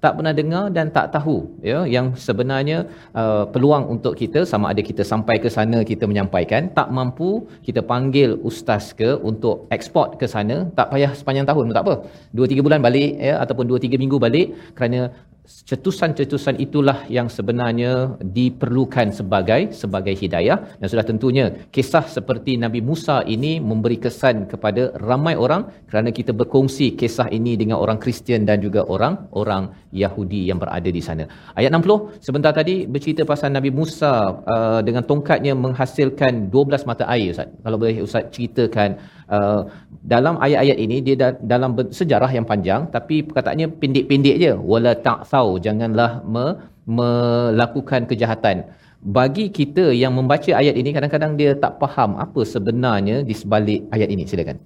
Tak 0.04 0.12
pernah 0.16 0.31
dengar 0.31 0.64
dan 0.74 0.87
tak 0.96 1.07
tahu 1.14 1.37
ya 1.68 1.78
yang 1.94 2.14
sebenarnya 2.24 2.87
uh, 3.20 3.44
peluang 3.54 3.85
untuk 3.94 4.14
kita 4.20 4.40
sama 4.50 4.70
ada 4.72 4.83
kita 4.90 5.02
sampai 5.02 5.37
ke 5.44 5.50
sana 5.57 5.78
kita 5.90 6.07
menyampaikan. 6.11 6.70
Tak 6.78 6.88
mampu 6.98 7.31
kita 7.66 7.83
panggil 7.83 8.38
ustaz 8.50 8.94
ke 9.00 9.11
untuk 9.31 9.66
eksport 9.76 10.14
ke 10.20 10.26
sana. 10.35 10.70
Tak 10.78 10.94
payah 10.94 11.11
sepanjang 11.18 11.48
tahun 11.50 11.74
tak 11.78 11.83
apa. 11.87 11.94
2 12.31 12.52
3 12.52 12.66
bulan 12.66 12.81
balik 12.87 13.11
ya 13.28 13.35
ataupun 13.42 13.66
2 13.72 13.85
3 13.90 14.02
minggu 14.02 14.22
balik 14.26 14.54
kerana 14.78 15.11
cetusan-cetusan 15.48 16.61
itulah 16.61 17.08
yang 17.16 17.28
sebenarnya 17.32 18.20
diperlukan 18.20 19.16
sebagai 19.18 19.72
sebagai 19.72 20.12
hidayah 20.12 20.76
dan 20.76 20.87
sudah 20.92 21.06
tentunya 21.11 21.44
kisah 21.72 22.04
seperti 22.16 22.61
Nabi 22.61 22.80
Musa 22.84 23.24
ini 23.24 23.56
memberi 23.56 23.96
kesan 23.96 24.44
kepada 24.52 24.92
ramai 25.08 25.34
orang 25.40 25.62
kerana 25.88 26.12
kita 26.12 26.37
berkongsi 26.37 26.92
kisah 27.00 27.32
ini 27.32 27.56
dengan 27.56 27.80
orang 27.80 27.96
Kristian 27.96 28.44
dan 28.44 28.61
juga 28.61 28.84
orang 28.84 29.14
orang 29.32 29.72
Yahudi 30.02 30.52
yang 30.52 30.61
berada 30.61 30.90
di 30.92 31.00
sana. 31.00 31.24
Ayat 31.56 31.72
60 31.72 32.20
sebentar 32.20 32.52
tadi 32.52 32.84
bercerita 32.84 33.24
pasal 33.24 33.48
Nabi 33.56 33.72
Musa 33.72 34.12
uh, 34.44 34.80
dengan 34.84 35.00
tongkatnya 35.08 35.56
menghasilkan 35.56 36.52
12 36.52 36.88
mata 36.90 37.08
air 37.08 37.32
Ustaz. 37.32 37.48
Kalau 37.64 37.76
boleh 37.80 38.04
Ustaz 38.04 38.28
ceritakan 38.37 39.00
uh, 39.36 39.60
dalam 40.04 40.34
ayat-ayat 40.38 40.78
ini 40.78 40.96
dia 41.00 41.16
da- 41.22 41.38
dalam 41.44 41.70
sejarah 42.00 42.30
yang 42.32 42.46
panjang 42.48 42.88
tapi 42.88 43.20
perkataannya 43.28 43.68
pendek-pendek 43.80 44.36
je 44.42 44.52
wala 44.72 44.92
ta'thau 44.96 45.56
janganlah 45.58 46.10
me- 46.24 46.56
melakukan 46.88 48.08
kejahatan 48.10 48.64
bagi 48.98 49.46
kita 49.48 49.94
yang 49.94 50.10
membaca 50.10 50.50
ayat 50.50 50.74
ini 50.74 50.90
kadang-kadang 50.90 51.38
dia 51.38 51.54
tak 51.54 51.78
faham 51.78 52.18
apa 52.18 52.40
sebenarnya 52.42 53.22
di 53.22 53.34
sebalik 53.36 53.86
ayat 53.94 54.08
ini 54.10 54.24
silakan 54.26 54.58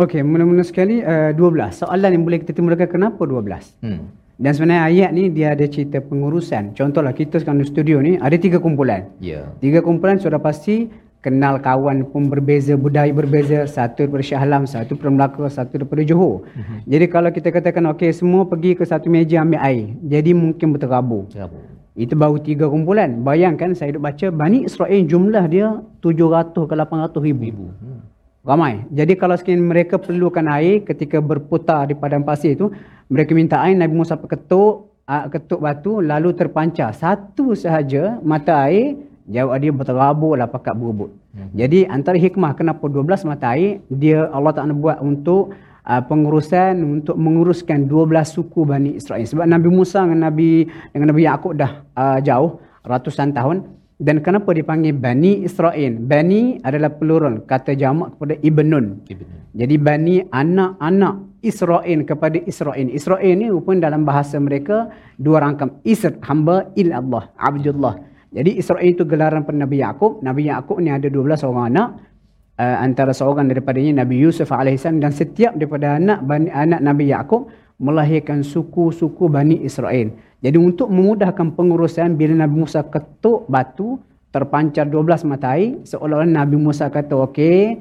Okey, 0.00 0.24
mula-mula 0.24 0.64
sekali 0.64 1.04
uh, 1.04 1.28
12. 1.36 1.84
Soalan 1.84 2.16
yang 2.16 2.24
boleh 2.24 2.40
kita 2.40 2.56
timbulkan 2.56 2.88
kenapa 2.88 3.20
12? 3.20 3.84
hmm 3.84 4.00
Dan 4.40 4.56
sebenarnya 4.56 4.84
ayat 4.88 5.10
ni 5.12 5.28
dia 5.28 5.52
ada 5.52 5.68
cerita 5.68 6.00
pengurusan. 6.00 6.72
Contohlah 6.72 7.12
kita 7.12 7.36
sekarang 7.36 7.60
di 7.60 7.68
studio 7.68 8.00
ni 8.00 8.16
ada 8.16 8.32
tiga 8.40 8.56
kumpulan. 8.56 9.04
ya 9.20 9.44
Tiga 9.60 9.84
kumpulan 9.84 10.16
sudah 10.16 10.40
pasti 10.40 10.88
kenal 11.20 11.60
kawan 11.60 12.08
pun 12.08 12.28
berbeza, 12.32 12.76
budaya 12.76 13.12
berbeza. 13.12 13.68
Satu 13.68 14.08
daripada 14.08 14.24
Shah 14.24 14.42
Alam, 14.42 14.64
satu 14.64 14.96
daripada 14.96 15.12
Melaka, 15.12 15.44
satu 15.52 15.72
daripada 15.80 16.02
Johor. 16.04 16.44
Mm-hmm. 16.44 16.78
Jadi 16.88 17.06
kalau 17.08 17.30
kita 17.30 17.48
katakan 17.52 17.84
okey 17.96 18.10
semua 18.12 18.48
pergi 18.48 18.76
ke 18.76 18.84
satu 18.84 19.12
meja 19.12 19.44
ambil 19.44 19.60
air. 19.60 19.92
Jadi 20.04 20.32
mungkin 20.32 20.72
berterabur. 20.72 21.28
Terabur. 21.28 21.62
Itu 21.98 22.16
baru 22.16 22.40
tiga 22.40 22.64
kumpulan. 22.70 23.20
Bayangkan 23.20 23.76
saya 23.76 23.92
duk 23.92 24.02
baca 24.06 24.26
Bani 24.32 24.64
Israel 24.64 25.04
jumlah 25.04 25.44
dia 25.52 25.68
700 26.00 26.56
ke 26.56 26.74
800 26.74 27.20
ribu. 27.20 27.42
ribu. 27.44 27.66
Hmm. 27.76 28.00
Ramai. 28.40 28.88
Jadi 28.88 29.20
kalau 29.20 29.36
sekiranya 29.36 29.68
mereka 29.68 30.00
perlukan 30.00 30.48
air 30.48 30.80
ketika 30.80 31.20
berputar 31.20 31.84
di 31.84 31.92
padang 31.92 32.24
pasir 32.24 32.56
itu, 32.56 32.72
mereka 33.12 33.36
minta 33.36 33.60
air, 33.60 33.76
Nabi 33.76 33.92
Musa 33.92 34.16
ketuk, 34.16 34.96
ah, 35.04 35.28
ketuk 35.28 35.60
batu, 35.60 36.00
lalu 36.00 36.32
terpancar. 36.32 36.96
Satu 36.96 37.52
sahaja 37.52 38.16
mata 38.24 38.64
air, 38.64 38.96
jawab 39.26 39.56
dia 39.60 39.72
berterabur 39.74 40.38
lah 40.38 40.48
pakat 40.48 40.72
berebut. 40.78 41.10
Hmm. 41.36 41.50
Jadi 41.52 41.84
antara 41.84 42.16
hikmah 42.16 42.56
kenapa 42.56 42.84
12 42.86 43.28
mata 43.28 43.52
air, 43.52 43.82
dia 43.90 44.30
Allah 44.32 44.52
Ta'ala 44.56 44.72
buat 44.72 45.02
untuk 45.04 45.52
uh, 45.84 46.02
pengurusan 46.06 46.80
untuk 46.80 47.18
menguruskan 47.20 47.84
12 47.84 48.08
suku 48.24 48.64
Bani 48.64 48.96
Israel. 48.96 49.26
Sebab 49.26 49.44
Nabi 49.44 49.68
Musa 49.68 50.06
dengan 50.06 50.30
Nabi 50.30 50.64
dengan 50.94 51.12
Nabi 51.12 51.22
Yaakob 51.26 51.52
dah 51.58 51.84
uh, 51.98 52.18
jauh 52.24 52.62
ratusan 52.86 53.36
tahun 53.36 53.80
dan 54.00 54.24
kenapa 54.24 54.56
dipanggil 54.56 54.96
Bani 54.96 55.44
Israel? 55.44 56.00
Bani 56.00 56.56
adalah 56.64 56.88
plural 56.88 57.44
kata 57.44 57.76
jamak 57.76 58.16
kepada 58.16 58.34
Ibnun. 58.40 58.86
Ibnu. 59.04 59.36
Jadi 59.52 59.76
Bani 59.76 60.24
anak-anak 60.24 61.44
Israel 61.44 62.00
kepada 62.08 62.40
Israel. 62.48 62.88
Israel 62.88 63.32
ni 63.36 63.52
rupanya 63.52 63.92
dalam 63.92 64.08
bahasa 64.08 64.40
mereka 64.40 64.88
dua 65.20 65.44
rangkam. 65.44 65.84
Isr 65.84 66.16
hamba 66.24 66.72
il 66.80 66.96
Allah, 66.96 67.28
Abdullah. 67.36 68.00
Jadi 68.30 68.62
Israel 68.62 68.86
itu 68.86 69.02
gelaran 69.02 69.42
pada 69.42 69.58
Nabi 69.58 69.82
Yaakob. 69.82 70.22
Nabi 70.22 70.46
Yaakob 70.46 70.78
ni 70.78 70.90
ada 70.90 71.10
12 71.10 71.46
orang 71.50 71.66
anak. 71.74 71.88
Uh, 72.60 72.76
antara 72.84 73.16
seorang 73.16 73.48
daripadanya 73.48 74.04
Nabi 74.04 74.20
Yusuf 74.20 74.52
AS 74.52 74.84
dan 74.84 75.12
setiap 75.16 75.56
daripada 75.56 75.96
anak 75.96 76.20
Bani, 76.28 76.52
anak 76.52 76.84
Nabi 76.84 77.08
Yaakob 77.08 77.48
melahirkan 77.80 78.44
suku-suku 78.44 79.32
Bani 79.32 79.64
Israel. 79.64 80.12
Jadi 80.44 80.60
untuk 80.60 80.92
memudahkan 80.92 81.56
pengurusan 81.56 82.20
bila 82.20 82.44
Nabi 82.44 82.60
Musa 82.60 82.84
ketuk 82.84 83.48
batu 83.48 83.96
terpancar 84.28 84.86
12 84.86 85.26
mata 85.26 85.56
air 85.56 85.80
seolah-olah 85.88 86.28
Nabi 86.28 86.60
Musa 86.60 86.86
kata 86.92 87.16
okey 87.32 87.80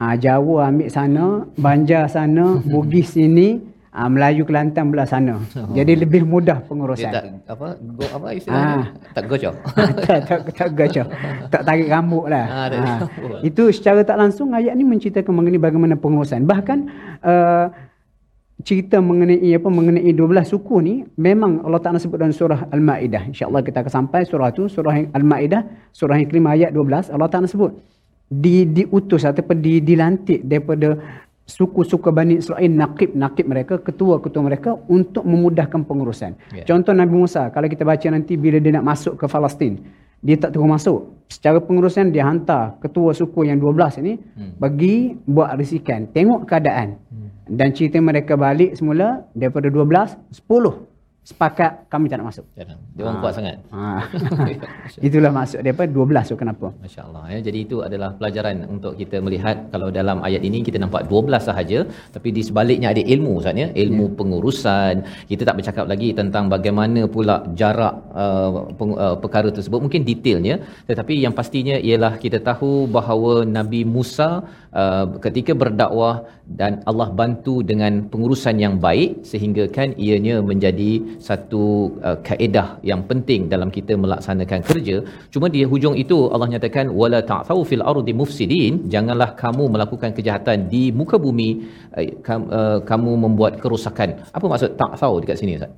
ah 0.00 0.16
Jawa 0.16 0.72
ambil 0.72 0.88
sana, 0.92 1.26
Banjar 1.56 2.08
sana, 2.08 2.60
Bugis 2.72 3.16
sini, 3.16 3.60
ah 3.96 4.12
Melayu 4.12 4.44
Kelantan 4.44 4.92
belah 4.92 5.08
sana. 5.08 5.40
Jadi 5.72 6.04
lebih 6.04 6.28
mudah 6.28 6.60
dia 6.60 6.68
pengurusan. 6.68 7.08
tak 7.08 7.56
apa 7.56 7.80
go 7.80 8.04
apa 8.12 8.28
istilahnya 8.36 8.76
Ah. 8.76 8.86
tak 9.16 9.24
gocok 9.24 9.54
tak 10.06 10.18
tak 10.28 10.38
tak 10.52 10.68
gacor. 10.76 11.06
Tak 11.48 11.62
tarik 11.64 11.88
rambut 11.88 12.28
lah. 12.28 12.44
Ah, 12.44 12.66
tarik 12.68 12.78
Ah. 12.84 12.98
rambut. 13.08 13.38
Itu 13.40 13.72
secara 13.72 14.04
tak 14.04 14.20
langsung 14.20 14.52
ayat 14.52 14.76
ni 14.76 14.84
menceritakan 14.84 15.32
mengenai 15.32 15.56
bagaimana 15.56 15.96
pengurusan. 15.96 16.44
Bahkan 16.44 16.78
uh, 17.24 17.66
cerita 18.60 19.00
mengenai 19.00 19.52
apa 19.52 19.68
mengenai 19.68 20.12
12 20.12 20.44
suku 20.44 20.76
ni 20.80 20.94
memang 21.16 21.64
Allah 21.64 21.80
Taala 21.80 21.96
sebut 21.96 22.20
dalam 22.20 22.36
surah 22.36 22.68
Al-Maidah. 22.68 23.32
Insya-Allah 23.32 23.64
kita 23.64 23.80
akan 23.80 23.92
sampai 24.04 24.28
surah 24.28 24.52
tu 24.52 24.68
surah 24.68 24.92
Al-Maidah 25.12 25.64
surah 25.92 26.20
yang 26.20 26.28
kelima 26.28 26.52
ayat 26.52 26.72
12 26.72 27.12
Allah 27.12 27.28
Taala 27.32 27.48
sebut 27.48 27.72
di 28.26 28.66
diutus 28.66 29.22
ataupun 29.22 29.62
di 29.62 29.78
dilantik 29.78 30.42
daripada 30.42 30.98
suku-suku 31.46 32.10
Bani 32.10 32.42
Israel 32.42 32.66
nakib-nakib 32.66 33.46
mereka 33.46 33.74
ketua-ketua 33.78 34.42
mereka 34.42 34.74
untuk 34.90 35.22
memudahkan 35.22 35.86
pengurusan. 35.86 36.34
Ya. 36.50 36.66
Contoh 36.66 36.92
Nabi 36.92 37.14
Musa 37.14 37.48
kalau 37.54 37.70
kita 37.70 37.86
baca 37.86 38.06
nanti 38.10 38.34
bila 38.34 38.58
dia 38.58 38.74
nak 38.74 38.84
masuk 38.84 39.14
ke 39.14 39.24
Palestin 39.30 39.78
dia 40.26 40.36
tak 40.40 40.56
terus 40.56 40.66
masuk. 40.66 41.00
Secara 41.30 41.58
pengurusan 41.62 42.14
dia 42.14 42.26
hantar 42.26 42.78
ketua 42.82 43.14
suku 43.14 43.46
yang 43.46 43.62
12 43.62 44.02
ini 44.02 44.14
hmm. 44.18 44.52
pergi 44.58 45.14
buat 45.26 45.54
risikan, 45.58 46.10
tengok 46.10 46.50
keadaan. 46.50 46.98
Hmm. 47.10 47.30
Dan 47.46 47.70
cerita 47.70 48.02
mereka 48.02 48.34
balik 48.34 48.74
semula 48.74 49.22
daripada 49.30 49.70
12, 49.70 49.86
10 50.50 50.85
sepakat 51.30 51.72
kami 51.92 52.06
tak 52.10 52.16
nak 52.22 52.26
masuk. 52.30 52.46
Dia 52.54 53.02
orang 53.02 53.18
kuat 53.22 53.34
sangat 53.38 53.56
Ha. 53.74 53.84
Itulah 55.06 55.30
maksud 55.36 55.58
daripada 55.66 55.90
12 55.90 56.30
tu 56.30 56.36
kenapa? 56.42 56.66
Masya 56.82 57.00
Allah 57.06 57.24
ya. 57.34 57.38
Jadi 57.46 57.58
itu 57.66 57.76
adalah 57.88 58.10
pelajaran 58.18 58.56
untuk 58.74 58.92
kita 59.00 59.18
melihat 59.26 59.56
kalau 59.72 59.88
dalam 59.98 60.22
ayat 60.28 60.42
ini 60.48 60.58
kita 60.68 60.78
nampak 60.84 61.02
12 61.10 61.48
sahaja 61.48 61.78
tapi 62.14 62.28
di 62.36 62.42
sebaliknya 62.48 62.88
ada 62.94 63.02
ilmu 63.14 63.32
Ustaz 63.40 63.58
ya. 63.62 63.68
Ilmu 63.84 64.04
yeah. 64.06 64.16
pengurusan. 64.18 64.94
Kita 65.30 65.42
tak 65.48 65.56
bercakap 65.58 65.86
lagi 65.92 66.10
tentang 66.20 66.46
bagaimana 66.54 67.02
pula 67.16 67.36
jarak 67.60 67.94
uh, 68.24 68.70
peng, 68.78 68.94
uh, 69.06 69.16
perkara 69.24 69.50
tersebut 69.56 69.82
mungkin 69.86 70.06
detailnya 70.10 70.56
tetapi 70.90 71.14
yang 71.24 71.34
pastinya 71.40 71.76
ialah 71.88 72.12
kita 72.22 72.38
tahu 72.50 72.86
bahawa 72.96 73.42
Nabi 73.58 73.82
Musa 73.96 74.30
uh, 74.82 75.06
ketika 75.26 75.52
berdakwah 75.62 76.14
dan 76.60 76.72
Allah 76.90 77.08
bantu 77.20 77.54
dengan 77.70 78.06
pengurusan 78.12 78.56
yang 78.64 78.74
baik 78.86 79.26
sehingga 79.30 79.66
kan 79.76 79.90
ianya 80.06 80.38
menjadi 80.50 80.92
satu 81.18 81.96
uh, 82.02 82.18
kaedah 82.28 82.80
yang 82.90 83.02
penting 83.10 83.48
dalam 83.52 83.68
kita 83.70 83.96
melaksanakan 83.96 84.60
kerja. 84.68 84.96
Cuma 85.32 85.46
di 85.48 85.64
hujung 85.64 85.96
itu 85.96 86.28
Allah 86.32 86.48
nyatakan 86.54 86.92
wala 86.92 87.20
ta'thaw 87.24 87.58
fil 87.64 87.82
ardi 87.82 88.12
mufsidin. 88.12 88.88
Janganlah 88.88 89.32
kamu 89.34 89.64
melakukan 89.74 90.10
kejahatan 90.16 90.68
di 90.72 90.92
muka 90.92 91.16
bumi 91.16 91.64
uh, 91.96 92.06
kam- 92.26 92.48
uh, 92.50 92.78
kamu 92.90 93.10
membuat 93.24 93.60
kerosakan. 93.62 94.18
Apa 94.36 94.44
maksud 94.44 94.76
ta'thaw 94.76 95.12
dekat 95.22 95.38
sini 95.40 95.58
Ustaz? 95.60 95.72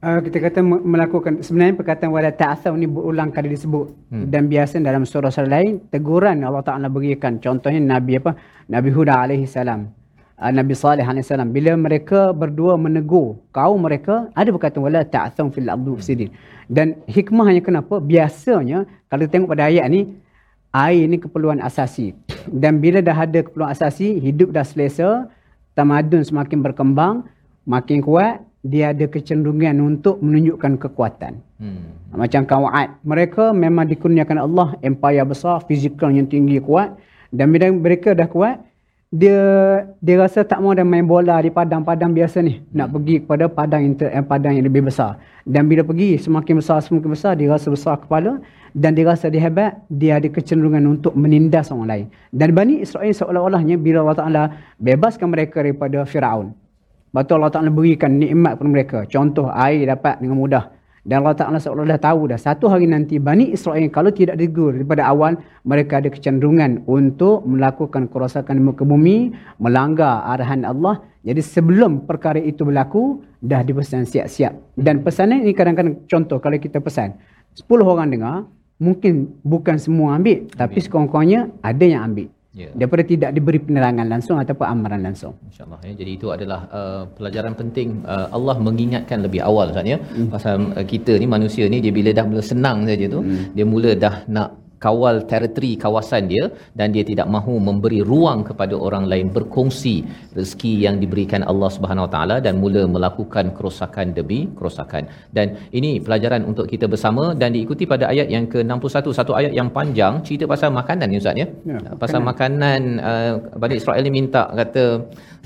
Uh, 0.00 0.16
kita 0.24 0.40
kata 0.40 0.64
me- 0.64 0.80
melakukan 0.80 1.44
sebenarnya 1.44 1.76
perkataan 1.76 2.08
wala 2.08 2.32
ta'asaw 2.32 2.72
ni 2.72 2.88
berulang 2.88 3.28
kali 3.28 3.52
disebut. 3.52 3.86
Hmm. 4.10 4.26
dan 4.32 4.50
biasa 4.50 4.82
dalam 4.82 5.04
surah-surah 5.06 5.46
lain 5.46 5.86
teguran 5.92 6.40
Allah 6.42 6.64
Taala 6.64 6.88
berikan. 6.88 7.38
Contohnya 7.38 7.78
Nabi 7.78 8.16
apa? 8.16 8.32
Nabi 8.66 8.88
Hud 8.90 9.12
alaihi 9.12 9.46
salam 9.46 9.99
uh, 10.40 10.52
Nabi 10.58 10.72
Saleh 10.72 11.04
alaihi 11.04 11.22
salam 11.22 11.52
bila 11.52 11.76
mereka 11.76 12.32
berdua 12.32 12.74
menegur 12.80 13.38
kaum 13.52 13.78
mereka 13.86 14.32
ada 14.32 14.48
perkataan 14.48 14.82
wala 14.88 15.00
ta'asaw 15.04 15.46
fil 15.52 15.68
ardi 15.68 15.90
mufsidin 15.92 16.30
dan 16.66 16.96
hikmahnya 17.04 17.60
kenapa 17.60 18.00
biasanya 18.00 18.88
kalau 19.12 19.28
tengok 19.28 19.52
pada 19.52 19.68
ayat 19.68 19.86
ni 19.92 20.00
air 20.72 21.04
ni 21.12 21.20
keperluan 21.20 21.60
asasi 21.60 22.16
dan 22.48 22.80
bila 22.80 23.04
dah 23.04 23.14
ada 23.26 23.44
keperluan 23.44 23.70
asasi 23.76 24.16
hidup 24.18 24.56
dah 24.56 24.64
selesa 24.64 25.28
tamadun 25.76 26.24
semakin 26.24 26.58
berkembang 26.64 27.28
makin 27.68 28.00
kuat 28.00 28.40
dia 28.60 28.92
ada 28.92 29.08
kecenderungan 29.08 29.80
untuk 29.80 30.20
menunjukkan 30.20 30.76
kekuatan. 30.76 31.40
hmm 31.60 32.12
Macam 32.12 32.42
kaum 32.44 32.68
Ad. 32.68 33.00
Mereka 33.06 33.56
memang 33.56 33.88
dikurniakan 33.88 34.38
Allah 34.44 34.68
empire 34.84 35.24
besar, 35.24 35.64
fizikal 35.64 36.12
yang 36.12 36.28
tinggi 36.28 36.60
kuat. 36.60 36.92
Dan 37.30 37.54
bila 37.54 37.70
mereka 37.70 38.12
dah 38.12 38.26
kuat, 38.26 38.58
dia 39.10 39.42
dia 39.98 40.14
rasa 40.22 40.46
tak 40.46 40.62
mau 40.62 40.70
dah 40.70 40.86
main 40.86 41.02
bola 41.02 41.42
di 41.42 41.50
padang-padang 41.50 42.14
biasa 42.14 42.46
ni. 42.46 42.62
Nak 42.70 42.94
pergi 42.94 43.26
kepada 43.26 43.50
padang 43.50 43.82
inter, 43.82 44.06
eh, 44.06 44.22
padang 44.22 44.54
yang 44.54 44.70
lebih 44.70 44.86
besar. 44.86 45.18
Dan 45.42 45.66
bila 45.66 45.82
pergi 45.82 46.14
semakin 46.14 46.62
besar 46.62 46.78
semakin 46.78 47.10
besar 47.10 47.34
dia 47.34 47.50
rasa 47.50 47.74
besar 47.74 47.98
kepala 47.98 48.38
dan 48.70 48.94
dia 48.94 49.02
rasa 49.02 49.26
dia 49.26 49.42
hebat, 49.42 49.82
dia 49.90 50.22
ada 50.22 50.30
kecenderungan 50.30 50.86
untuk 50.86 51.18
menindas 51.18 51.74
orang 51.74 51.88
lain. 51.90 52.06
Dan 52.30 52.54
Bani 52.54 52.86
Israel 52.86 53.10
seolah-olahnya 53.10 53.82
bila 53.82 54.06
Allah 54.06 54.18
Taala 54.22 54.44
bebaskan 54.78 55.26
mereka 55.26 55.58
daripada 55.58 56.06
Firaun. 56.06 56.54
Lepas 57.10 57.26
tu 57.26 57.34
Allah 57.34 57.50
Ta'ala 57.50 57.74
berikan 57.74 58.22
nikmat 58.22 58.54
kepada 58.54 58.70
mereka. 58.70 58.98
Contoh 59.10 59.50
air 59.50 59.82
dapat 59.82 60.22
dengan 60.22 60.38
mudah. 60.38 60.70
Dan 61.00 61.24
Allah 61.24 61.36
Ta'ala 61.36 61.56
seolah 61.56 61.96
dah 61.96 62.00
tahu 62.00 62.28
dah. 62.28 62.36
Satu 62.36 62.68
hari 62.68 62.84
nanti 62.84 63.16
Bani 63.16 63.56
Israel 63.56 63.88
kalau 63.88 64.12
tidak 64.12 64.36
digur 64.36 64.76
daripada 64.76 65.08
awal. 65.08 65.40
Mereka 65.64 66.04
ada 66.04 66.08
kecenderungan 66.12 66.84
untuk 66.84 67.44
melakukan 67.48 68.08
kerosakan 68.12 68.60
di 68.60 68.62
muka 68.64 68.84
bumi. 68.84 69.32
Melanggar 69.56 70.28
arahan 70.28 70.68
Allah. 70.68 71.00
Jadi 71.24 71.40
sebelum 71.40 72.04
perkara 72.04 72.36
itu 72.36 72.68
berlaku. 72.68 73.24
Dah 73.40 73.64
dipesan 73.64 74.04
siap-siap. 74.04 74.76
Dan 74.76 75.00
pesanan 75.00 75.40
ini 75.40 75.56
kadang-kadang 75.56 76.04
contoh 76.04 76.36
kalau 76.36 76.60
kita 76.60 76.84
pesan. 76.84 77.16
10 77.56 77.64
orang 77.80 78.12
dengar. 78.12 78.36
Mungkin 78.80 79.40
bukan 79.44 79.76
semua 79.80 80.16
ambil. 80.20 80.48
Tapi 80.52 80.80
sekurang-kurangnya 80.80 81.52
ada 81.64 81.84
yang 81.84 82.12
ambil. 82.12 82.28
Ya. 82.50 82.66
Daripada 82.74 83.06
tidak 83.06 83.30
diberi 83.30 83.62
penerangan 83.62 84.10
langsung 84.10 84.34
ataupun 84.42 84.66
amaran 84.66 85.06
langsung. 85.06 85.38
InsyaAllah 85.46 85.86
ya. 85.86 85.94
Jadi 85.94 86.10
itu 86.18 86.26
adalah 86.34 86.66
uh, 86.74 87.02
pelajaran 87.14 87.54
penting 87.54 88.02
uh, 88.02 88.26
Allah 88.34 88.58
mengingatkan 88.58 89.22
lebih 89.22 89.38
awal 89.46 89.70
Ustaz 89.70 89.86
ya. 89.86 89.98
Hmm. 90.02 90.34
Pasal 90.34 90.54
uh, 90.74 90.82
kita 90.82 91.14
ni 91.22 91.30
manusia 91.30 91.70
ni 91.70 91.78
dia 91.78 91.94
bila 91.94 92.10
dah 92.10 92.26
mula 92.26 92.42
senang 92.42 92.82
saja 92.90 93.06
tu 93.06 93.22
hmm. 93.22 93.54
dia 93.54 93.62
mula 93.62 93.94
dah 93.94 94.26
nak 94.26 94.59
kawal 94.84 95.16
teritori 95.30 95.72
kawasan 95.84 96.24
dia 96.32 96.44
dan 96.78 96.88
dia 96.94 97.04
tidak 97.10 97.28
mahu 97.34 97.54
memberi 97.68 98.00
ruang 98.10 98.40
kepada 98.48 98.74
orang 98.86 99.04
lain 99.12 99.28
berkongsi 99.36 99.94
rezeki 100.38 100.72
yang 100.84 100.96
diberikan 101.02 101.42
Allah 101.50 101.70
Subhanahu 101.76 102.06
Wa 102.06 102.12
Taala 102.14 102.36
dan 102.46 102.54
mula 102.62 102.82
melakukan 102.94 103.52
kerosakan 103.56 104.16
demi 104.18 104.40
kerosakan. 104.58 105.04
Dan 105.36 105.46
ini 105.78 105.90
pelajaran 106.06 106.42
untuk 106.50 106.66
kita 106.72 106.88
bersama 106.94 107.24
dan 107.40 107.52
diikuti 107.56 107.84
pada 107.92 108.08
ayat 108.12 108.28
yang 108.34 108.46
ke-61 108.52 109.06
satu 109.18 109.32
ayat 109.40 109.52
yang 109.60 109.68
panjang 109.78 110.14
cerita 110.26 110.44
pasal 110.52 110.72
makanan 110.80 111.06
ni 111.12 111.20
ustaz 111.22 111.42
ya. 111.42 111.46
Ya, 111.70 111.78
pasal 112.02 112.20
makanan 112.30 112.80
uh, 113.10 113.32
Bani 113.62 113.76
Israel 113.80 114.02
ni 114.08 114.12
minta 114.18 114.42
kata 114.60 114.84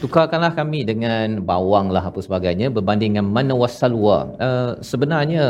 tukarkanlah 0.03 0.53
kami 0.61 0.81
dengan 0.91 1.43
bawang 1.51 1.91
lah 1.95 2.05
apa 2.11 2.21
sebagainya 2.27 2.69
berbanding 2.77 3.11
dengan 3.19 3.29
mana 3.37 3.55
wasalwa. 3.63 4.19
Uh, 4.47 4.73
sebenarnya 4.91 5.45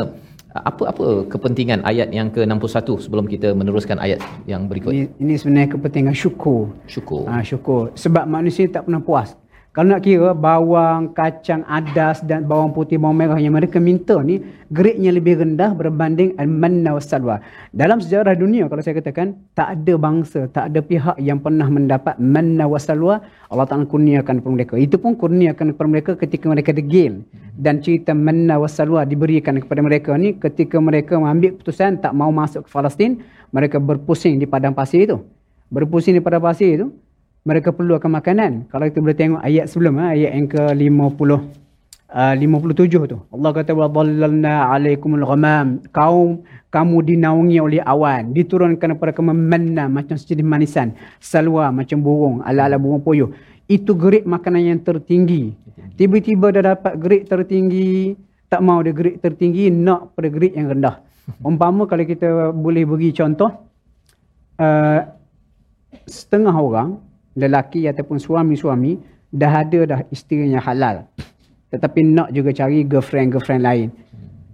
apa-apa 0.63 1.27
kepentingan 1.27 1.83
ayat 1.83 2.15
yang 2.15 2.31
ke-61 2.31 3.03
sebelum 3.03 3.27
kita 3.27 3.51
meneruskan 3.51 3.99
ayat 3.99 4.23
yang 4.47 4.71
berikut? 4.71 4.95
Ini, 4.95 5.11
ini 5.19 5.33
sebenarnya 5.35 5.75
kepentingan 5.75 6.15
syukur. 6.15 6.71
Syukur. 6.87 7.27
Ha, 7.27 7.43
syukur. 7.43 7.91
Sebab 7.99 8.23
manusia 8.23 8.63
tak 8.71 8.87
pernah 8.87 9.03
puas. 9.03 9.35
Kalau 9.75 9.91
nak 9.91 10.07
kira 10.07 10.31
bawang, 10.31 11.11
kacang 11.11 11.67
adas 11.67 12.23
dan 12.23 12.47
bawang 12.47 12.71
putih, 12.71 12.95
bawang 12.95 13.19
merah 13.19 13.35
yang 13.35 13.59
mereka 13.59 13.75
minta 13.75 14.15
ni 14.23 14.39
gradenya 14.71 15.11
lebih 15.11 15.35
rendah 15.35 15.75
berbanding 15.75 16.31
al-manna 16.39 16.95
salwa. 17.03 17.43
Dalam 17.75 17.99
sejarah 17.99 18.39
dunia 18.39 18.71
kalau 18.71 18.79
saya 18.79 18.95
katakan 19.03 19.35
tak 19.51 19.75
ada 19.75 19.99
bangsa, 19.99 20.47
tak 20.47 20.71
ada 20.71 20.79
pihak 20.79 21.19
yang 21.19 21.43
pernah 21.43 21.67
mendapat 21.67 22.15
manna 22.23 22.71
salwa 22.79 23.19
Allah 23.51 23.67
Taala 23.67 23.83
kurniakan 23.83 24.39
kepada 24.39 24.53
mereka. 24.55 24.73
Itu 24.79 24.95
pun 24.95 25.19
kurniakan 25.19 25.75
kepada 25.75 25.89
mereka 25.91 26.11
ketika 26.15 26.45
mereka 26.47 26.71
degil 26.71 27.27
dan 27.59 27.83
cerita 27.83 28.15
manna 28.15 28.55
salwa 28.71 29.03
diberikan 29.03 29.59
kepada 29.59 29.83
mereka 29.83 30.15
ni 30.15 30.39
ketika 30.39 30.79
mereka 30.79 31.19
mengambil 31.19 31.51
keputusan 31.51 31.99
tak 31.99 32.15
mau 32.15 32.31
masuk 32.31 32.63
ke 32.63 32.71
Palestin, 32.71 33.19
mereka 33.51 33.83
berpusing 33.83 34.39
di 34.39 34.47
padang 34.47 34.71
pasir 34.71 35.03
itu. 35.03 35.19
Berpusing 35.67 36.15
di 36.15 36.23
padang 36.23 36.47
pasir 36.47 36.79
itu, 36.79 36.95
mereka 37.45 37.69
perlu 37.69 37.93
akan 38.01 38.11
makanan. 38.17 38.51
Kalau 38.73 38.89
kita 38.89 38.99
boleh 39.05 39.17
tengok 39.17 39.41
ayat 39.45 39.65
sebelum 39.69 40.01
eh, 40.01 40.09
ayat 40.17 40.31
yang 40.33 40.47
ke-50 40.49 41.29
uh, 42.09 42.33
57 42.33 43.05
tu. 43.05 43.17
Allah 43.29 43.51
kata 43.53 43.71
wadallalna 43.77 44.73
alaikumul 44.73 45.21
ghamam. 45.21 45.77
Kaum 45.93 46.41
kamu 46.73 46.97
dinaungi 47.05 47.57
oleh 47.61 47.81
awan, 47.85 48.33
diturunkan 48.33 48.97
kepada 48.97 49.13
kamu 49.13 49.37
manna 49.37 49.85
macam 49.85 50.17
sejenis 50.17 50.43
manisan, 50.43 50.97
salwa 51.21 51.69
macam 51.69 52.01
burung, 52.01 52.41
ala-ala 52.41 52.81
burung 52.81 53.05
puyuh. 53.05 53.29
Itu 53.69 53.93
gerik 53.93 54.25
makanan 54.25 54.75
yang 54.75 54.81
tertinggi. 54.81 55.53
Tiba-tiba 55.95 56.49
dah 56.49 56.75
dapat 56.75 56.97
gerik 56.97 57.23
tertinggi, 57.29 58.17
tak 58.49 58.65
mau 58.65 58.81
dia 58.81 58.91
gerik 58.91 59.21
tertinggi, 59.21 59.69
nak 59.69 60.17
pada 60.17 60.27
gerik 60.33 60.57
yang 60.57 60.73
rendah. 60.73 60.97
Umpama 61.45 61.85
kalau 61.85 62.05
kita 62.05 62.49
boleh 62.51 62.89
bagi 62.89 63.13
contoh, 63.13 63.49
uh, 64.59 64.99
setengah 66.09 66.53
orang 66.53 66.99
lelaki 67.35 67.85
ataupun 67.91 68.17
suami-suami 68.17 68.97
dah 69.29 69.63
ada 69.63 69.79
dah 69.83 69.99
isteri 70.09 70.47
yang 70.49 70.63
halal. 70.63 71.03
Tetapi 71.69 71.99
nak 72.07 72.31
juga 72.31 72.55
cari 72.55 72.87
girlfriend-girlfriend 72.87 73.63
lain. 73.63 73.87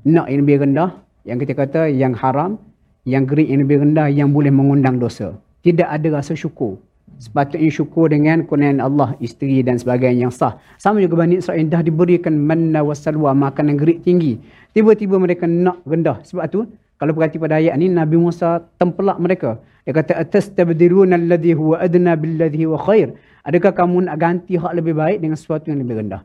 Nak 0.10 0.26
yang 0.28 0.40
lebih 0.42 0.66
rendah, 0.66 0.90
yang 1.22 1.38
kita 1.38 1.54
kata 1.54 1.82
yang 1.94 2.18
haram, 2.18 2.58
yang 3.06 3.30
gerik 3.30 3.46
yang 3.46 3.62
lebih 3.62 3.86
rendah 3.86 4.10
yang 4.10 4.34
boleh 4.34 4.50
mengundang 4.50 4.98
dosa. 4.98 5.38
Tidak 5.62 5.86
ada 5.86 6.18
rasa 6.18 6.34
syukur. 6.34 6.82
Sepatutnya 7.22 7.70
syukur 7.70 8.10
dengan 8.10 8.42
kurniaan 8.50 8.82
Allah, 8.82 9.14
isteri 9.22 9.62
dan 9.62 9.78
sebagainya 9.78 10.26
yang 10.26 10.34
sah. 10.34 10.58
Sama 10.82 11.06
juga 11.06 11.22
Bani 11.22 11.38
Israel 11.38 11.62
dah 11.70 11.86
diberikan 11.86 12.34
manna 12.34 12.82
wa 12.82 12.98
salwa, 12.98 13.38
makanan 13.38 13.78
gerik 13.78 14.02
tinggi. 14.02 14.42
Tiba-tiba 14.74 15.22
mereka 15.22 15.46
nak 15.46 15.86
rendah. 15.86 16.26
Sebab 16.26 16.46
tu, 16.50 16.66
kalau 17.02 17.18
perhati 17.18 17.42
pada 17.42 17.58
ayat 17.58 17.74
ni, 17.82 17.90
Nabi 17.90 18.14
Musa 18.14 18.62
tempelak 18.78 19.18
mereka. 19.18 19.58
Dia 19.90 19.98
kata 19.98 20.22
atastabdiruna 20.22 21.18
alladhi 21.18 21.58
huwa 21.58 21.82
adna 21.82 22.14
billadhi 22.14 22.70
huwa 22.70 22.78
khair. 22.78 23.18
Adakah 23.42 23.74
kamu 23.74 24.06
nak 24.06 24.22
ganti 24.22 24.54
hak 24.54 24.70
lebih 24.78 24.94
baik 24.94 25.18
dengan 25.18 25.34
sesuatu 25.34 25.74
yang 25.74 25.82
lebih 25.82 25.98
rendah? 25.98 26.22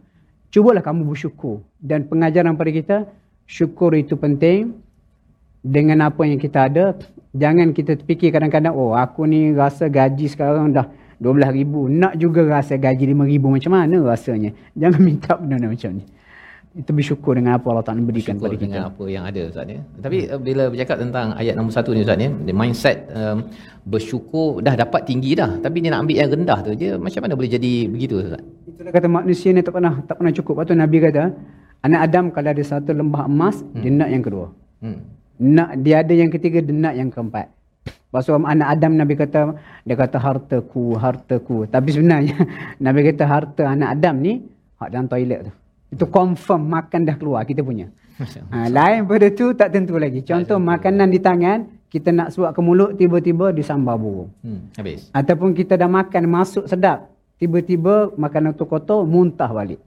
Cubalah 0.52 0.84
kamu 0.84 1.08
bersyukur 1.08 1.64
dan 1.80 2.04
pengajaran 2.04 2.60
pada 2.60 2.68
kita 2.68 2.96
syukur 3.48 3.96
itu 3.96 4.20
penting 4.20 4.76
dengan 5.64 6.12
apa 6.12 6.28
yang 6.28 6.36
kita 6.36 6.68
ada. 6.68 6.92
Jangan 7.32 7.72
kita 7.72 7.96
fikir 7.96 8.28
kadang-kadang 8.28 8.76
oh 8.76 8.92
aku 8.92 9.24
ni 9.24 9.56
rasa 9.56 9.88
gaji 9.88 10.28
sekarang 10.28 10.76
dah 10.76 10.92
12 11.24 11.56
ribu. 11.56 11.88
Nak 11.88 12.20
juga 12.20 12.44
rasa 12.44 12.76
gaji 12.76 13.16
5 13.16 13.24
ribu 13.24 13.48
macam 13.48 13.72
mana 13.72 13.96
rasanya. 14.04 14.52
Jangan 14.76 15.00
minta 15.08 15.40
benda 15.40 15.56
macam 15.72 15.96
ni 15.96 16.04
itu 16.76 16.92
bersyukur 16.92 17.32
dengan 17.32 17.56
apa 17.56 17.66
Allah 17.72 17.84
Taala 17.88 18.04
berikan 18.04 18.36
kepada 18.36 18.52
kita. 18.52 18.64
dengan 18.68 18.82
apa 18.92 19.04
yang 19.08 19.24
ada 19.24 19.40
Ustaz 19.48 19.64
ya. 19.64 19.80
Tapi 20.04 20.18
hmm. 20.28 20.40
bila 20.44 20.62
bercakap 20.68 20.96
tentang 21.00 21.26
ayat 21.40 21.54
nombor 21.56 21.72
satu 21.72 21.96
ni 21.96 22.04
Ustaz 22.04 22.20
ya, 22.20 22.28
mindset 22.52 23.08
um, 23.16 23.48
bersyukur 23.88 24.60
dah 24.60 24.76
dapat 24.76 25.08
tinggi 25.08 25.32
dah 25.32 25.56
tapi 25.64 25.80
dia 25.80 25.96
nak 25.96 26.04
ambil 26.04 26.16
yang 26.20 26.28
rendah 26.28 26.58
tu 26.60 26.70
je 26.76 26.90
macam 27.00 27.20
mana 27.24 27.32
boleh 27.32 27.50
jadi 27.56 27.72
begitu 27.88 28.14
Ustaz? 28.20 28.44
Itulah 28.68 28.92
kata 28.92 29.08
manusia 29.08 29.48
ni 29.56 29.64
tak 29.64 29.72
pernah 29.72 29.94
tak 30.04 30.14
pernah 30.20 30.32
cukup. 30.36 30.54
Lepas 30.60 30.76
Nabi 30.76 30.96
kata 31.00 31.22
anak 31.80 32.00
Adam 32.12 32.24
kalau 32.28 32.48
ada 32.52 32.62
satu 32.62 32.90
lembah 32.92 33.24
emas 33.24 33.56
hmm. 33.64 33.80
dia 33.80 33.90
nak 33.96 34.08
yang 34.12 34.22
kedua. 34.22 34.46
Hmm. 34.84 35.00
Nak 35.40 35.70
dia 35.80 36.04
ada 36.04 36.12
yang 36.12 36.28
ketiga 36.28 36.60
dia 36.60 36.76
nak 36.76 36.92
yang 36.92 37.08
keempat. 37.08 37.48
Pasal 38.12 38.36
anak 38.44 38.68
Adam 38.68 38.92
Nabi 39.00 39.16
kata 39.16 39.56
dia 39.80 39.96
kata 39.96 40.20
hartaku 40.20 40.92
hartaku 41.00 41.64
tapi 41.72 41.88
sebenarnya 41.88 42.36
Nabi 42.84 43.00
kata 43.08 43.24
harta 43.24 43.64
anak 43.64 43.96
Adam 43.96 44.20
ni 44.20 44.44
hak 44.76 44.88
dalam 44.92 45.08
toilet 45.08 45.48
tu. 45.48 45.52
Itu 45.91 46.07
confirm 46.07 46.71
makan 46.71 47.03
dah 47.03 47.15
keluar 47.19 47.43
kita 47.43 47.61
punya. 47.61 47.91
Ha, 48.53 48.69
lain 48.69 49.09
pada 49.09 49.27
tu 49.33 49.51
tak 49.57 49.73
tentu 49.73 49.97
lagi. 49.97 50.21
Contoh 50.21 50.61
makanan 50.61 51.09
di 51.09 51.17
tangan, 51.17 51.89
kita 51.89 52.13
nak 52.13 52.29
suap 52.31 52.53
ke 52.53 52.61
mulut, 52.61 52.93
tiba-tiba 52.95 53.49
disambar 53.51 53.97
burung. 53.97 54.29
Hmm, 54.45 54.69
habis. 54.77 55.09
Ataupun 55.11 55.57
kita 55.57 55.75
dah 55.75 55.89
makan, 55.89 56.29
masuk 56.29 56.69
sedap. 56.69 57.09
Tiba-tiba 57.41 58.13
makanan 58.13 58.53
tu 58.53 58.69
kotor, 58.69 59.03
muntah 59.03 59.49
balik. 59.49 59.81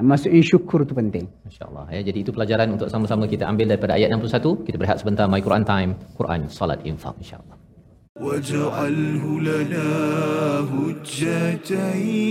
Maksudnya 0.00 0.40
syukur 0.40 0.88
tu 0.88 0.96
penting. 0.96 1.28
InsyaAllah. 1.44 1.92
Ya, 1.92 2.00
jadi 2.00 2.24
itu 2.24 2.32
pelajaran 2.32 2.72
untuk 2.72 2.88
sama-sama 2.88 3.28
kita 3.28 3.44
ambil 3.44 3.68
daripada 3.68 4.00
ayat 4.00 4.08
61. 4.16 4.64
Kita 4.64 4.80
berehat 4.80 4.96
sebentar. 4.96 5.28
My 5.28 5.44
Quran 5.44 5.60
Time. 5.60 5.92
Quran, 6.16 6.48
Salat, 6.48 6.80
Infaq. 6.88 7.20
InsyaAllah. 7.20 7.60
واجعله 8.20 9.24
لنا 9.40 9.88
هجتين 10.74 12.30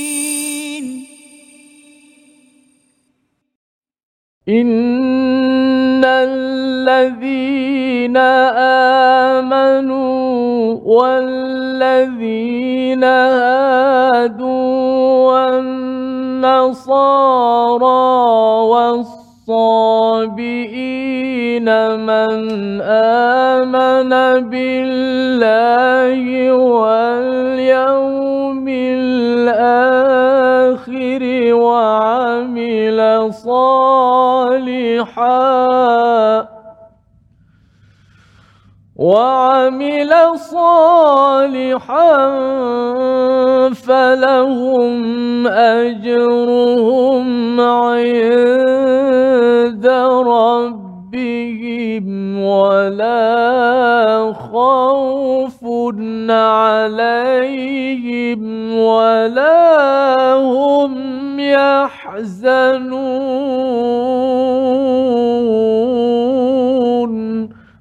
العالمين 0.00 1.06
إن 4.48 6.04
الذين 6.04 7.26
آمنوا 8.16 8.99
والذين 10.90 12.98
هادوا 13.04 14.50
والنصارى 16.42 16.90
والصابئين 19.46 21.64
من 21.96 22.80
آمن 22.82 24.10
بالله 24.50 26.52
واليوم 26.52 28.66
الآخر 28.98 30.42
وعمل 31.54 33.30
صالحا 33.32 35.20
وعمل 39.00 40.12
صالحا 40.36 42.12
فلهم 43.72 45.46
أجرهم 45.80 47.26
عند 47.60 48.26
ربهم 50.36 52.06
ولا 52.44 54.32
خوف 54.32 55.64
عليهم 56.30 57.20
ولا 58.78 60.34
هم 60.34 60.92
يحزنون. 61.40 63.00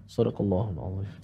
صدق 0.08 0.42
الله 0.42 0.68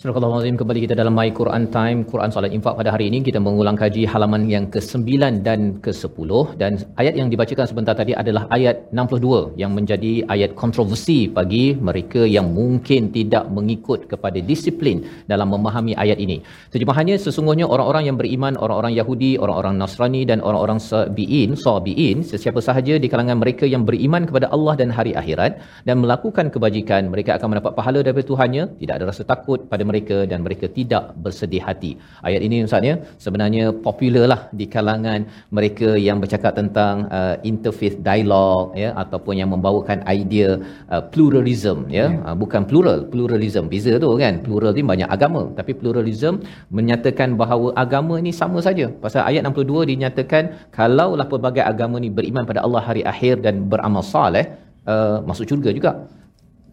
Bismillahirrahmanirrahim. 0.05 0.57
Kembali 0.61 0.79
kita 0.85 0.93
dalam 1.01 1.17
My 1.17 1.29
Quran 1.33 1.63
Time, 1.73 1.99
Quran 2.05 2.29
Salat 2.29 2.53
Infak 2.53 2.77
pada 2.77 2.93
hari 2.93 3.09
ini. 3.09 3.25
Kita 3.25 3.41
mengulang 3.41 3.73
kaji 3.73 4.05
halaman 4.05 4.45
yang 4.45 4.69
ke-9 4.69 5.01
dan 5.41 5.81
ke-10. 5.81 6.29
Dan 6.61 6.77
ayat 7.01 7.17
yang 7.17 7.25
dibacakan 7.33 7.65
sebentar 7.65 7.97
tadi 7.97 8.13
adalah 8.13 8.45
ayat 8.53 8.93
62 8.93 9.57
yang 9.57 9.73
menjadi 9.73 10.21
ayat 10.29 10.53
kontroversi 10.53 11.25
bagi 11.25 11.73
mereka 11.73 12.21
yang 12.21 12.53
mungkin 12.53 13.09
tidak 13.09 13.49
mengikut 13.49 14.05
kepada 14.05 14.37
disiplin 14.37 15.01
dalam 15.25 15.49
memahami 15.49 15.97
ayat 15.97 16.21
ini. 16.21 16.37
Terjemahannya, 16.69 17.17
sesungguhnya 17.17 17.65
orang-orang 17.65 18.05
yang 18.05 18.17
beriman, 18.21 18.61
orang-orang 18.61 18.93
Yahudi, 18.93 19.41
orang-orang 19.41 19.73
Nasrani 19.81 20.21
dan 20.29 20.37
orang-orang 20.45 20.77
Sabi'in, 20.77 21.57
Sabi'in, 21.57 22.21
sesiapa 22.21 22.61
sahaja 22.61 23.01
di 23.01 23.09
kalangan 23.09 23.41
mereka 23.41 23.65
yang 23.65 23.89
beriman 23.89 24.29
kepada 24.29 24.53
Allah 24.53 24.77
dan 24.77 24.93
hari 24.93 25.17
akhirat 25.17 25.57
dan 25.89 25.97
melakukan 25.97 26.53
kebajikan, 26.53 27.09
mereka 27.09 27.41
akan 27.41 27.57
mendapat 27.57 27.73
pahala 27.73 28.05
daripada 28.05 28.29
Tuhannya, 28.29 28.77
tidak 28.77 29.01
ada 29.01 29.05
rasa 29.09 29.25
takut 29.25 29.65
pada 29.65 29.81
mereka 29.81 29.94
dan 30.31 30.39
mereka 30.45 30.65
tidak 30.77 31.15
bersedih 31.23 31.61
hati. 31.67 31.91
Ayat 32.27 32.41
ini 32.47 32.65
Ustaz 32.67 32.83
ya 32.89 32.95
sebenarnya 33.25 33.71
popular 33.87 34.25
lah 34.31 34.41
di 34.59 34.65
kalangan 34.75 35.19
mereka 35.57 35.89
yang 36.07 36.17
bercakap 36.23 36.53
tentang 36.59 37.07
uh, 37.17 37.35
interfaith 37.49 37.97
dialogue 38.07 38.75
ya 38.83 38.89
ataupun 39.03 39.33
yang 39.41 39.49
membawakan 39.53 40.03
idea 40.17 40.49
uh, 40.93 41.03
pluralism 41.13 41.77
ya. 41.87 42.11
Yeah. 42.11 42.25
uh, 42.27 42.35
bukan 42.35 42.67
plural 42.69 42.99
pluralism. 43.13 43.71
Beza 43.73 43.93
tu 44.03 44.09
kan? 44.23 44.43
Plural 44.45 44.73
ni 44.77 44.83
banyak 44.93 45.09
agama. 45.15 45.41
Tapi 45.59 45.71
pluralism 45.79 46.43
menyatakan 46.77 47.39
bahawa 47.41 47.71
agama 47.83 48.19
ni 48.25 48.33
sama 48.41 48.59
saja. 48.67 48.87
Pasal 49.05 49.23
ayat 49.29 49.41
62 49.47 49.91
dinyatakan 49.91 50.43
kalaulah 50.77 51.27
pelbagai 51.31 51.63
agama 51.71 51.97
ni 52.03 52.09
beriman 52.11 52.43
pada 52.49 52.61
Allah 52.65 52.83
hari 52.89 53.03
akhir 53.13 53.41
dan 53.45 53.55
beramal 53.71 54.03
soleh 54.03 54.45
uh, 54.87 55.17
masuk 55.27 55.45
syurga 55.49 55.71
juga. 55.71 55.91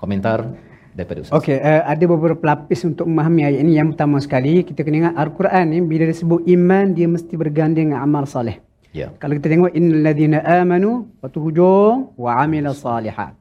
Komentar 0.03 0.39
daripada 0.93 1.25
Ustaz. 1.25 1.35
Okey, 1.37 1.57
uh, 1.59 1.83
ada 1.89 2.05
beberapa 2.05 2.39
pelapis 2.39 2.85
untuk 2.85 3.09
memahami 3.09 3.49
ayat 3.49 3.61
ini. 3.65 3.81
Yang 3.81 3.97
pertama 3.97 4.17
sekali, 4.21 4.63
kita 4.63 4.85
kena 4.85 4.97
ingat 5.09 5.15
Al-Quran 5.17 5.65
ni 5.73 5.79
bila 5.81 6.05
disebut 6.09 6.45
iman 6.47 6.85
dia 6.93 7.09
mesti 7.09 7.35
berganding 7.37 7.93
dengan 7.93 8.05
amal 8.05 8.29
soleh. 8.29 8.61
Ya. 8.93 9.09
Kalau 9.17 9.41
kita 9.41 9.49
tengok 9.49 9.73
innal 9.73 10.05
ladzina 10.05 10.45
amanu 10.45 11.09
wa 11.25 11.29
tuhujung 11.33 12.13
wa 12.13 12.31
amila 12.45 12.77
salihat. 12.77 13.33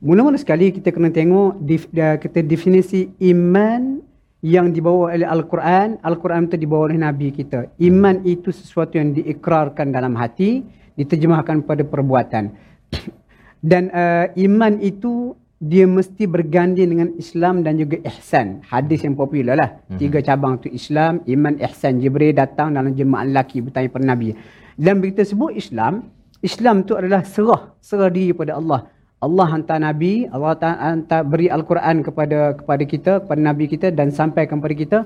Mula-mula 0.00 0.36
sekali 0.40 0.72
kita 0.72 0.92
kena 0.92 1.12
tengok 1.12 1.60
dif, 1.60 1.88
kita 1.92 2.40
definisi 2.44 3.08
iman 3.32 4.00
yang 4.40 4.72
dibawa 4.72 5.12
oleh 5.12 5.28
Al-Quran, 5.28 6.00
Al-Quran 6.00 6.48
itu 6.48 6.56
dibawa 6.56 6.88
oleh 6.88 6.96
Nabi 7.00 7.28
kita. 7.28 7.68
Iman 7.76 8.24
itu 8.24 8.48
sesuatu 8.48 8.96
yang 8.96 9.12
diikrarkan 9.12 9.92
dalam 9.92 10.16
hati, 10.16 10.64
diterjemahkan 10.96 11.68
pada 11.68 11.84
perbuatan. 11.84 12.48
Dan 13.60 13.92
uh, 13.92 14.32
iman 14.40 14.80
itu 14.80 15.36
dia 15.60 15.84
mesti 15.84 16.24
berganding 16.24 16.88
dengan 16.88 17.08
Islam 17.20 17.60
dan 17.60 17.76
juga 17.76 18.00
ihsan. 18.08 18.64
Hadis 18.64 19.04
yang 19.04 19.12
popular 19.12 19.60
lah. 19.60 19.70
Mm-hmm. 19.76 19.98
Tiga 20.00 20.18
cabang 20.24 20.56
tu 20.56 20.72
Islam, 20.72 21.20
iman, 21.28 21.54
ihsan. 21.68 22.00
Jibril 22.00 22.32
datang 22.32 22.72
dalam 22.72 22.96
jemaah 22.96 23.28
lelaki 23.28 23.60
bertanya 23.60 23.92
kepada 23.92 24.06
Nabi. 24.08 24.32
Dan 24.80 25.04
begitu 25.04 25.36
sebut 25.36 25.52
Islam, 25.52 26.08
Islam 26.40 26.88
tu 26.88 26.96
adalah 26.96 27.20
serah, 27.28 27.76
serah 27.84 28.08
diri 28.08 28.32
kepada 28.32 28.56
Allah. 28.56 28.88
Allah 29.20 29.46
hantar 29.52 29.76
Nabi, 29.84 30.24
Allah 30.32 30.56
hantar 30.56 31.28
beri 31.28 31.52
Al-Quran 31.52 32.00
kepada 32.00 32.56
kepada 32.56 32.82
kita, 32.88 33.12
kepada 33.20 33.40
Nabi 33.44 33.64
kita 33.68 33.92
dan 33.92 34.08
sampaikan 34.08 34.64
kepada 34.64 34.76
kita. 34.80 34.98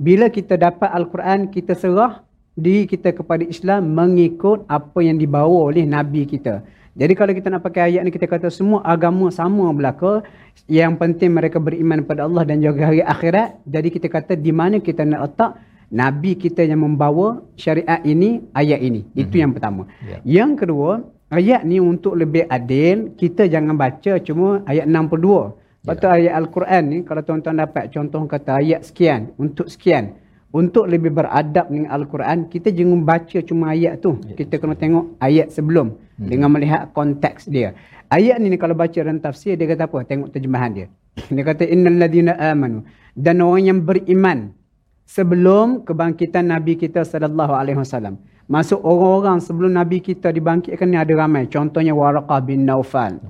Bila 0.00 0.32
kita 0.32 0.56
dapat 0.56 0.88
Al-Quran, 0.88 1.52
kita 1.52 1.76
serah 1.76 2.24
diri 2.56 2.88
kita 2.88 3.12
kepada 3.12 3.44
Islam 3.44 3.92
mengikut 3.92 4.64
apa 4.72 5.04
yang 5.04 5.20
dibawa 5.20 5.68
oleh 5.68 5.84
Nabi 5.84 6.24
kita. 6.24 6.64
Jadi 6.98 7.12
kalau 7.14 7.30
kita 7.30 7.46
nak 7.46 7.62
pakai 7.62 7.94
ayat 7.94 8.02
ni 8.02 8.10
kita 8.10 8.26
kata 8.26 8.50
semua 8.50 8.82
agama 8.82 9.30
sama 9.30 9.70
belaka. 9.70 10.26
Yang 10.66 10.98
penting 10.98 11.30
mereka 11.30 11.62
beriman 11.62 12.02
pada 12.02 12.26
Allah 12.26 12.42
dan 12.42 12.58
juga 12.58 12.90
hari 12.90 13.00
akhirat. 13.06 13.62
Jadi 13.62 13.88
kita 13.94 14.10
kata 14.10 14.34
di 14.34 14.50
mana 14.50 14.82
kita 14.82 15.06
nak 15.06 15.30
letak 15.30 15.52
Nabi 15.94 16.36
kita 16.36 16.66
yang 16.66 16.84
membawa 16.84 17.40
syariat 17.54 18.02
ini, 18.02 18.42
ayat 18.52 18.82
ini. 18.82 19.06
Itu 19.14 19.30
mm-hmm. 19.30 19.40
yang 19.40 19.52
pertama. 19.54 19.82
Yeah. 20.04 20.20
Yang 20.26 20.50
kedua, 20.66 20.90
ayat 21.30 21.62
ni 21.64 21.78
untuk 21.80 22.18
lebih 22.18 22.44
adil, 22.50 23.14
kita 23.16 23.48
jangan 23.48 23.78
baca 23.78 24.12
cuma 24.20 24.60
ayat 24.68 24.84
62. 24.84 25.88
Lepas 25.88 26.04
ayat 26.04 26.34
Al-Quran 26.36 26.82
ni, 26.84 26.98
kalau 27.06 27.22
tuan-tuan 27.24 27.56
dapat 27.56 27.88
contoh 27.88 28.20
kata 28.28 28.60
ayat 28.60 28.84
sekian, 28.84 29.32
untuk 29.40 29.72
sekian 29.72 30.18
untuk 30.48 30.88
lebih 30.88 31.12
beradab 31.12 31.68
dengan 31.68 31.92
Al-Quran, 31.92 32.48
kita 32.48 32.72
jangan 32.72 33.04
baca 33.04 33.38
cuma 33.44 33.76
ayat 33.76 34.00
tu. 34.00 34.16
Ya, 34.24 34.32
kita 34.32 34.56
kena 34.56 34.74
tengok 34.74 35.20
ayat 35.20 35.52
sebelum 35.52 35.92
hmm. 35.92 36.28
dengan 36.28 36.48
melihat 36.48 36.88
konteks 36.96 37.52
dia. 37.52 37.76
Ayat 38.08 38.40
ni 38.40 38.56
kalau 38.56 38.72
baca 38.72 38.96
dalam 38.96 39.20
tafsir 39.20 39.60
dia 39.60 39.68
kata 39.68 39.84
apa? 39.84 40.00
Tengok 40.08 40.32
terjemahan 40.32 40.72
dia. 40.72 40.88
Dia 41.34 41.42
kata 41.42 41.66
innal 41.66 41.98
ladina 41.98 42.38
amanu 42.38 42.86
dan 43.18 43.42
orang 43.42 43.64
yang 43.66 43.78
beriman 43.82 44.54
sebelum 45.02 45.82
kebangkitan 45.82 46.46
Nabi 46.46 46.78
kita 46.78 47.02
sallallahu 47.02 47.52
alaihi 47.52 47.76
wasallam. 47.76 48.16
Masuk 48.48 48.80
orang-orang 48.80 49.44
sebelum 49.44 49.76
Nabi 49.76 50.00
kita 50.00 50.32
dibangkitkan 50.32 50.88
ni 50.88 50.96
ada 50.96 51.12
ramai. 51.12 51.50
Contohnya 51.52 51.92
Waraqah 51.92 52.40
bin 52.40 52.64
Naufal. 52.64 53.20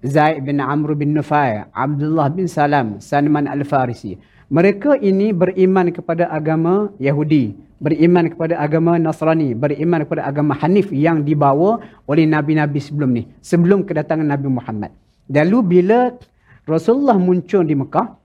Zaid 0.00 0.48
bin 0.48 0.64
Amr 0.64 0.96
bin 0.96 1.12
Nufai, 1.12 1.60
Abdullah 1.76 2.32
bin 2.32 2.48
Salam, 2.48 3.04
Salman 3.04 3.44
Al-Farisi. 3.44 4.16
Mereka 4.50 4.98
ini 4.98 5.30
beriman 5.30 5.94
kepada 5.94 6.26
agama 6.26 6.90
Yahudi, 6.98 7.54
beriman 7.78 8.26
kepada 8.34 8.58
agama 8.58 8.98
Nasrani, 8.98 9.54
beriman 9.54 10.02
kepada 10.02 10.26
agama 10.26 10.58
Hanif 10.58 10.90
yang 10.90 11.22
dibawa 11.22 11.78
oleh 12.10 12.26
nabi-nabi 12.26 12.82
sebelum 12.82 13.14
ni, 13.14 13.30
sebelum 13.38 13.86
kedatangan 13.86 14.26
Nabi 14.26 14.50
Muhammad. 14.50 14.90
Lalu 15.30 15.58
bila 15.62 16.18
Rasulullah 16.66 17.14
muncul 17.14 17.62
di 17.62 17.78
Mekah, 17.78 18.18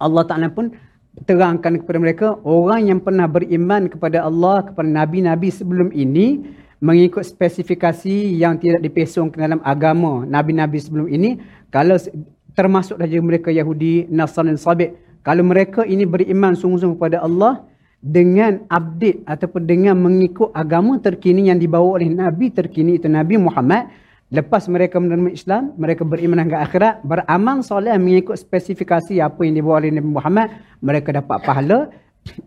Allah 0.00 0.24
Taala 0.24 0.48
pun 0.48 0.72
terangkan 1.28 1.84
kepada 1.84 1.98
mereka 2.00 2.26
orang 2.40 2.88
yang 2.88 3.00
pernah 3.04 3.28
beriman 3.28 3.92
kepada 3.92 4.24
Allah 4.24 4.64
kepada 4.64 4.88
nabi-nabi 4.88 5.52
sebelum 5.52 5.92
ini 5.92 6.56
mengikut 6.80 7.20
spesifikasi 7.26 8.32
yang 8.32 8.56
tidak 8.56 8.80
dipesong 8.80 9.28
ke 9.28 9.36
dalam 9.36 9.60
agama 9.60 10.24
nabi-nabi 10.24 10.80
sebelum 10.80 11.10
ini 11.12 11.36
kalau 11.68 12.00
termasuk 12.56 12.96
saja 12.96 13.18
mereka 13.20 13.52
Yahudi, 13.52 14.08
Nasrani, 14.08 14.56
Sabit 14.56 14.96
kalau 15.20 15.44
mereka 15.44 15.84
ini 15.84 16.08
beriman 16.08 16.56
sungguh-sungguh 16.56 16.96
kepada 16.96 17.20
Allah 17.24 17.64
dengan 18.00 18.64
update 18.72 19.28
ataupun 19.28 19.68
dengan 19.68 19.94
mengikut 20.00 20.56
agama 20.56 20.96
terkini 20.96 21.52
yang 21.52 21.60
dibawa 21.60 22.00
oleh 22.00 22.08
Nabi 22.08 22.48
terkini 22.48 22.96
itu 22.96 23.12
Nabi 23.12 23.36
Muhammad 23.36 23.92
lepas 24.32 24.64
mereka 24.72 24.96
menerima 24.96 25.30
Islam 25.36 25.76
mereka 25.76 26.08
beriman 26.08 26.48
ke 26.48 26.56
akhirat 26.56 27.04
beramal 27.04 27.60
soleh 27.60 27.92
mengikut 28.00 28.40
spesifikasi 28.40 29.20
apa 29.20 29.40
yang 29.44 29.60
dibawa 29.60 29.84
oleh 29.84 29.92
Nabi 29.92 30.10
Muhammad 30.16 30.48
mereka 30.80 31.12
dapat 31.12 31.44
pahala 31.44 31.92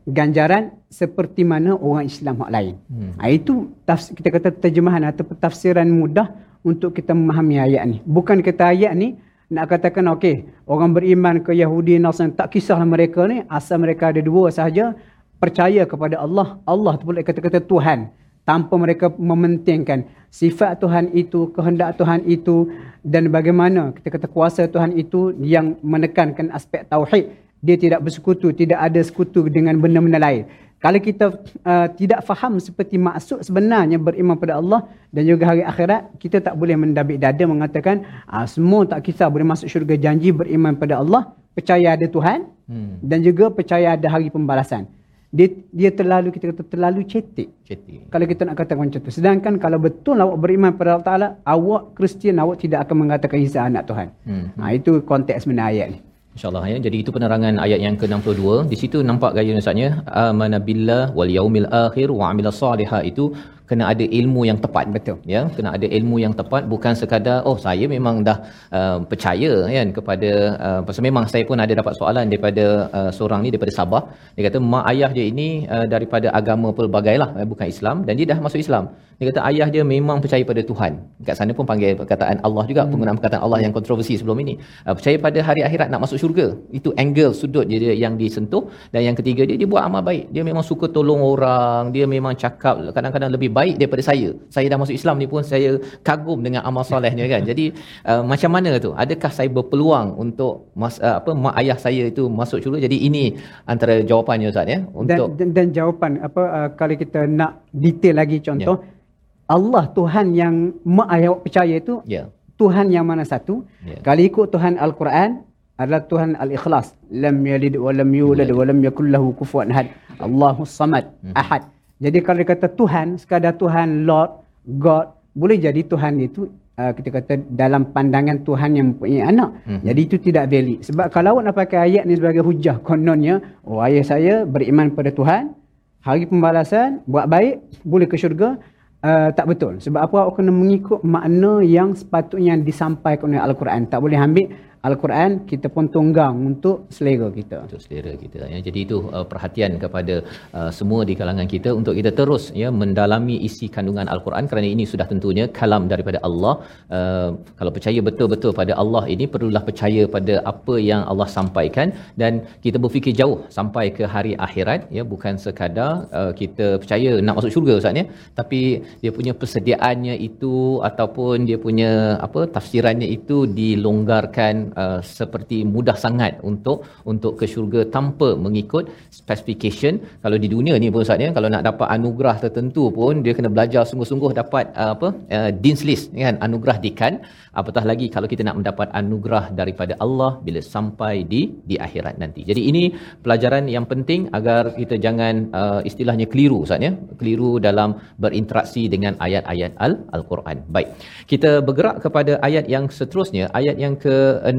ganjaran 0.06 0.74
seperti 0.90 1.42
mana 1.42 1.74
orang 1.74 2.06
Islam 2.06 2.46
yang 2.46 2.52
lain. 2.54 2.74
Hmm. 2.90 3.12
Ha, 3.18 3.30
itu 3.34 3.74
tafsir, 3.84 4.14
kita 4.14 4.30
kata 4.30 4.50
terjemahan 4.54 5.04
atau 5.10 5.26
tafsiran 5.34 5.88
mudah 5.90 6.30
untuk 6.62 6.96
kita 6.96 7.12
memahami 7.12 7.60
ayat 7.60 7.84
ni. 7.90 7.98
Bukan 8.06 8.40
kata 8.46 8.72
ayat 8.72 8.94
ni 8.96 9.18
nak 9.54 9.70
katakan 9.70 10.10
okey 10.18 10.50
orang 10.66 10.92
beriman 10.98 11.36
ke 11.46 11.54
Yahudi 11.54 12.02
Nasrani 12.02 12.34
tak 12.34 12.58
kisahlah 12.58 12.90
mereka 12.90 13.30
ni 13.30 13.46
asal 13.46 13.78
mereka 13.78 14.10
ada 14.10 14.20
dua 14.20 14.50
sahaja 14.50 14.98
percaya 15.38 15.86
kepada 15.86 16.18
Allah 16.18 16.58
Allah 16.66 16.98
tu 16.98 17.06
boleh 17.06 17.22
kata-kata 17.22 17.62
Tuhan 17.62 18.10
tanpa 18.44 18.76
mereka 18.76 19.08
mementingkan 19.16 20.04
sifat 20.28 20.80
Tuhan 20.84 21.16
itu, 21.16 21.52
kehendak 21.56 21.96
Tuhan 21.96 22.28
itu 22.28 22.72
dan 23.04 23.32
bagaimana 23.32 23.96
kita 23.96 24.08
kata 24.20 24.28
kuasa 24.28 24.68
Tuhan 24.68 24.96
itu 25.00 25.36
yang 25.40 25.80
menekankan 25.84 26.52
aspek 26.52 26.84
tauhid. 26.88 27.40
Dia 27.64 27.80
tidak 27.80 28.04
bersekutu, 28.04 28.52
tidak 28.52 28.76
ada 28.76 29.00
sekutu 29.00 29.48
dengan 29.48 29.80
benda-benda 29.80 30.20
lain. 30.20 30.44
Kalau 30.84 31.00
kita 31.00 31.32
uh, 31.64 31.88
tidak 31.96 32.28
faham 32.28 32.60
seperti 32.60 33.00
maksud 33.00 33.40
sebenarnya 33.48 33.96
beriman 33.96 34.36
pada 34.36 34.60
Allah 34.60 34.84
dan 35.16 35.24
juga 35.24 35.48
hari 35.56 35.64
akhirat, 35.64 36.20
kita 36.20 36.44
tak 36.44 36.60
boleh 36.60 36.76
mendabik 36.76 37.24
dada 37.24 37.44
mengatakan 37.48 38.04
uh, 38.28 38.44
semua 38.44 38.84
tak 38.84 39.08
kisah 39.08 39.32
boleh 39.32 39.48
masuk 39.48 39.72
syurga 39.72 39.96
janji 39.96 40.36
beriman 40.36 40.76
pada 40.76 41.00
Allah, 41.00 41.32
percaya 41.56 41.96
ada 41.96 42.04
Tuhan 42.04 42.52
hmm. 42.68 43.00
dan 43.00 43.24
juga 43.24 43.48
percaya 43.48 43.96
ada 43.96 44.12
hari 44.12 44.28
pembalasan. 44.28 44.92
Dia, 45.34 45.50
dia 45.72 45.90
terlalu 45.90 46.36
kita 46.36 46.52
kata 46.52 46.68
terlalu 46.68 47.08
cetek. 47.08 47.50
Cetek. 47.66 48.12
Kalau 48.12 48.26
kita 48.28 48.42
nak 48.46 48.56
katakan 48.60 48.86
macam 48.86 49.02
tu. 49.02 49.10
Sedangkan 49.10 49.54
kalau 49.58 49.80
betul 49.82 50.20
awak 50.20 50.38
beriman 50.38 50.78
pada 50.78 51.00
Allah 51.00 51.08
Taala, 51.08 51.28
awak 51.48 51.96
Kristian 51.98 52.38
awak 52.44 52.62
tidak 52.62 52.86
akan 52.86 53.08
mengatakan 53.08 53.40
Isa 53.42 53.66
anak 53.66 53.88
Tuhan. 53.90 54.14
Hmm. 54.28 54.46
Ha, 54.60 54.76
itu 54.78 55.02
konteks 55.02 55.48
sebenarnya 55.48 55.72
ayat 55.74 55.88
ni. 55.96 56.00
InsyaAllah 56.36 56.66
ya. 56.74 56.78
Jadi 56.86 56.98
itu 57.04 57.10
penerangan 57.16 57.62
ayat 57.66 57.80
yang 57.86 57.96
ke-62. 58.02 58.66
Di 58.72 58.78
situ 58.82 58.98
nampak 59.10 59.32
gaya 59.38 59.54
Ustaznya. 59.64 59.90
Amana 60.10 60.58
billah 60.68 61.04
wal 61.18 61.32
yaumil 61.38 61.68
akhir 61.86 62.08
wa 62.20 62.26
amila 62.34 62.50
salihah 62.62 63.02
itu 63.12 63.26
kena 63.70 63.84
ada 63.92 64.06
ilmu 64.20 64.42
yang 64.50 64.60
tepat 64.64 64.86
betul 64.96 65.18
ya? 65.34 65.42
Kena 65.56 65.70
ada 65.78 65.88
ilmu 65.98 66.18
yang 66.24 66.34
tepat 66.40 66.64
bukan 66.74 66.94
sekadar 67.02 67.38
oh 67.50 67.58
saya 67.66 67.86
memang 67.96 68.16
dah 68.28 68.38
uh, 68.80 68.98
percaya 69.12 69.52
kan 69.78 69.90
kepada 69.98 70.32
uh, 70.68 70.80
pasal 70.88 71.04
memang 71.10 71.26
saya 71.34 71.44
pun 71.50 71.60
ada 71.66 71.74
dapat 71.82 71.94
soalan 72.00 72.26
daripada 72.32 72.66
uh, 72.98 73.12
seorang 73.18 73.40
ni 73.46 73.50
daripada 73.54 73.74
Sabah. 73.80 74.04
Dia 74.36 74.44
kata 74.50 74.60
mak 74.74 74.86
ayah 74.92 75.12
dia 75.18 75.26
ini 75.32 75.50
uh, 75.76 75.86
daripada 75.94 76.28
agama 76.40 76.70
pelbagai 76.80 77.16
lah 77.24 77.30
uh, 77.40 77.48
bukan 77.54 77.68
Islam 77.76 77.98
dan 78.08 78.14
dia 78.20 78.28
dah 78.34 78.40
masuk 78.46 78.62
Islam. 78.66 78.86
Dia 79.18 79.26
kata 79.30 79.42
ayah 79.50 79.68
dia 79.74 79.84
memang 79.96 80.18
percaya 80.24 80.44
pada 80.52 80.62
Tuhan. 80.70 80.94
Kat 81.28 81.36
sana 81.40 81.52
pun 81.58 81.66
panggil 81.72 81.92
perkataan 82.02 82.38
Allah 82.48 82.64
juga 82.72 82.82
hmm. 82.84 82.92
penggunaan 82.92 83.18
perkataan 83.20 83.44
Allah 83.46 83.60
yang 83.66 83.74
kontroversi 83.78 84.14
sebelum 84.20 84.38
ini. 84.44 84.54
Uh, 84.88 84.94
percaya 84.98 85.16
pada 85.26 85.40
hari 85.48 85.62
akhirat 85.68 85.88
nak 85.94 86.02
masuk 86.06 86.18
syurga. 86.24 86.48
Itu 86.80 86.92
angle 87.04 87.32
sudut 87.42 87.66
dia 87.72 87.96
yang 88.04 88.20
disentuh. 88.22 88.64
Dan 88.94 89.02
yang 89.08 89.16
ketiga 89.20 89.48
dia 89.50 89.56
dia 89.62 89.70
buat 89.74 89.84
amal 89.88 90.04
baik. 90.10 90.26
Dia 90.36 90.44
memang 90.50 90.66
suka 90.72 90.92
tolong 90.98 91.22
orang 91.32 91.94
dia 91.96 92.06
memang 92.16 92.36
cakap 92.44 92.76
kadang-kadang 92.98 93.32
lebih 93.36 93.50
baik 93.58 93.76
daripada 93.80 94.04
saya. 94.10 94.30
Saya 94.56 94.66
dah 94.72 94.78
masuk 94.82 94.96
Islam 95.00 95.16
ni 95.22 95.28
pun 95.34 95.46
saya 95.46 95.78
kagum 96.08 96.40
dengan 96.46 96.62
amal 96.70 96.84
solehnya 96.84 97.26
kan. 97.34 97.42
Jadi 97.50 97.66
uh, 98.10 98.22
macam 98.32 98.50
mana 98.56 98.72
tu? 98.86 98.92
Adakah 99.04 99.32
saya 99.38 99.50
berpeluang 99.58 100.18
untuk 100.24 100.74
mas, 100.82 100.98
uh, 101.00 101.16
apa 101.22 101.32
mak 101.32 101.56
ayah 101.62 101.78
saya 101.86 102.04
itu 102.12 102.26
masuk 102.40 102.60
syurga? 102.64 102.84
Jadi 102.88 102.98
ini 103.08 103.24
antara 103.70 104.02
jawapannya 104.02 104.50
Ustaz 104.54 104.68
ya 104.68 104.80
untuk 104.92 105.38
dan, 105.38 105.38
dan, 105.40 105.50
dan 105.58 105.68
jawapan 105.78 106.12
apa 106.28 106.44
uh, 106.58 106.70
kalau 106.80 106.96
kita 106.98 107.30
nak 107.30 107.64
detail 107.70 108.16
lagi 108.22 108.38
contoh 108.42 108.78
yeah. 108.82 109.56
Allah 109.56 109.84
Tuhan 109.98 110.26
yang 110.34 110.56
mak 110.82 111.10
ayah 111.16 111.38
percaya 111.38 111.76
itu 111.78 112.02
yeah. 112.10 112.28
Tuhan 112.62 112.94
yang 112.96 113.06
mana 113.10 113.26
satu? 113.26 113.66
Yeah. 113.82 114.00
Kalau 114.06 114.22
ikut 114.22 114.48
Tuhan 114.54 114.78
Al-Quran 114.78 115.42
adalah 115.82 116.06
Tuhan 116.06 116.38
Al-Ikhlas. 116.38 116.94
Lam 117.10 117.42
yalid 117.42 117.76
wa 117.82 117.90
lam 117.90 118.10
yulad 118.14 118.50
wa 118.54 118.64
lam 118.70 118.80
yakul 118.86 119.10
lahu 119.10 119.34
kufuwan 119.34 119.74
ahad. 119.74 119.90
Allahus 120.22 120.70
samad. 120.70 121.10
Hmm. 121.26 121.34
Ahad. 121.34 121.73
Jadi 122.02 122.18
kalau 122.26 122.42
dia 122.42 122.50
kata 122.50 122.68
Tuhan, 122.74 123.22
sekadar 123.22 123.54
Tuhan, 123.58 124.10
Lord, 124.10 124.32
God, 124.80 125.14
boleh 125.34 125.58
jadi 125.58 125.82
Tuhan 125.86 126.22
itu 126.22 126.50
uh, 126.78 126.92
kita 126.94 127.10
kata 127.10 127.34
dalam 127.54 127.90
pandangan 127.94 128.42
Tuhan 128.42 128.78
yang 128.78 128.86
mempunyai 128.94 129.24
anak. 129.26 129.50
Mm-hmm. 129.66 129.86
Jadi 129.86 130.02
itu 130.02 130.16
tidak 130.22 130.46
valid. 130.50 130.80
Sebab 130.86 131.06
kalau 131.14 131.38
awak 131.38 131.44
nak 131.50 131.56
pakai 131.58 131.80
ayat 131.92 132.04
ni 132.06 132.18
sebagai 132.18 132.42
hujah 132.46 132.82
kononnya, 132.82 133.42
oh 133.66 133.82
ayah 133.86 134.06
saya 134.06 134.34
beriman 134.46 134.94
pada 134.94 135.14
Tuhan, 135.14 135.54
hari 136.02 136.26
pembalasan, 136.28 137.02
buat 137.10 137.30
baik, 137.30 137.84
boleh 137.86 138.08
ke 138.10 138.18
syurga. 138.18 138.58
Uh, 139.04 139.36
tak 139.36 139.52
betul. 139.52 139.84
Sebab 139.84 140.00
apa 140.00 140.16
awak 140.16 140.40
kena 140.40 140.56
mengikut 140.56 141.04
makna 141.04 141.60
yang 141.60 141.92
sepatutnya 141.92 142.56
disampaikan 142.56 143.36
oleh 143.36 143.44
Al-Quran. 143.44 143.92
Tak 143.92 144.00
boleh 144.00 144.16
ambil 144.16 144.48
Al-Quran 144.88 145.32
kita 145.52 145.68
pun 145.76 145.86
tunggang 145.96 146.36
untuk 146.50 146.78
selera 146.96 147.28
kita. 147.38 147.58
Untuk 147.68 147.82
selera 147.86 148.14
kita. 148.24 148.40
Ya. 148.54 148.60
Jadi 148.68 148.80
itu 148.86 148.98
uh, 149.18 149.26
perhatian 149.32 149.72
kepada 149.84 150.16
uh, 150.60 150.72
semua 150.78 151.02
di 151.10 151.14
kalangan 151.20 151.48
kita 151.54 151.70
untuk 151.80 151.94
kita 152.00 152.12
terus 152.20 152.44
ya 152.62 152.70
mendalami 152.82 153.36
isi 153.48 153.68
kandungan 153.76 154.08
Al-Quran 154.14 154.50
kerana 154.52 154.68
ini 154.76 154.86
sudah 154.94 155.08
tentunya 155.12 155.46
kalam 155.60 155.86
daripada 155.94 156.20
Allah. 156.30 156.56
Uh, 156.98 157.30
kalau 157.60 157.72
percaya 157.78 158.00
betul-betul 158.10 158.52
pada 158.62 158.76
Allah 158.84 159.04
ini 159.14 159.28
perlulah 159.34 159.64
percaya 159.70 160.04
pada 160.16 160.36
apa 160.52 160.76
yang 160.90 161.04
Allah 161.12 161.30
sampaikan 161.38 161.88
dan 162.22 162.44
kita 162.66 162.78
berfikir 162.86 163.16
jauh 163.22 163.40
sampai 163.58 163.86
ke 163.98 164.04
hari 164.16 164.34
akhirat 164.48 164.92
ya 164.98 165.06
bukan 165.14 165.34
sekadar 165.46 165.92
uh, 166.20 166.32
kita 166.42 166.68
percaya 166.84 167.10
nak 167.26 167.38
masuk 167.40 167.54
syurga 167.56 167.74
Ustaz 167.80 168.02
ya 168.02 168.06
tapi 168.40 168.62
dia 169.04 169.12
punya 169.18 169.34
persediaannya 169.42 170.16
itu 170.28 170.56
ataupun 170.90 171.48
dia 171.50 171.58
punya 171.66 171.92
apa 172.28 172.44
tafsirannya 172.58 173.08
itu 173.18 173.40
dilonggarkan 173.60 174.73
uh, 174.82 175.00
seperti 175.20 175.58
mudah 175.74 175.98
sangat 176.06 176.34
untuk 176.50 176.78
untuk 177.12 177.34
ke 177.40 177.46
syurga 177.54 177.82
tanpa 177.96 178.30
mengikut 178.46 178.86
specification. 179.20 179.94
Kalau 180.24 180.38
di 180.44 180.48
dunia 180.56 180.74
ni 180.84 180.90
pun 180.94 181.06
Ustaz 181.06 181.24
ya? 181.26 181.30
Kalau 181.38 181.50
nak 181.54 181.64
dapat 181.70 181.88
anugerah 181.96 182.36
tertentu 182.44 182.84
pun 182.98 183.24
dia 183.26 183.34
kena 183.38 183.50
belajar 183.56 183.84
sungguh-sungguh 183.90 184.32
dapat 184.42 184.66
uh, 184.84 184.92
apa 184.96 185.08
uh, 185.38 185.50
dean's 185.64 185.84
list 185.90 186.06
kan? 186.26 186.38
Anugerah 186.48 186.78
dekan 186.86 187.14
apatah 187.62 187.84
lagi 187.92 188.08
kalau 188.16 188.28
kita 188.34 188.42
nak 188.48 188.58
mendapat 188.60 188.88
anugerah 189.02 189.46
daripada 189.60 189.94
Allah 190.06 190.32
bila 190.46 190.62
sampai 190.76 191.14
di 191.34 191.42
di 191.70 191.78
akhirat 191.88 192.16
nanti. 192.24 192.42
Jadi 192.50 192.62
ini 192.72 192.84
pelajaran 193.26 193.66
yang 193.76 193.86
penting 193.92 194.22
agar 194.40 194.62
kita 194.80 194.98
jangan 195.06 195.36
uh, 195.62 195.82
istilahnya 195.90 196.28
keliru 196.34 196.60
Ustaz 196.66 196.88
ya? 196.88 196.94
Keliru 197.20 197.52
dalam 197.68 197.90
berinteraksi 198.24 198.84
dengan 198.94 199.14
ayat-ayat 199.28 199.72
al 199.86 199.94
al-Quran 200.18 200.58
baik. 200.76 200.90
Kita 201.32 201.52
bergerak 201.68 201.98
kepada 202.06 202.34
ayat 202.48 202.66
yang 202.76 202.86
seterusnya. 203.00 203.46
Ayat 203.60 203.78
yang 203.84 203.96
ke 204.04 204.16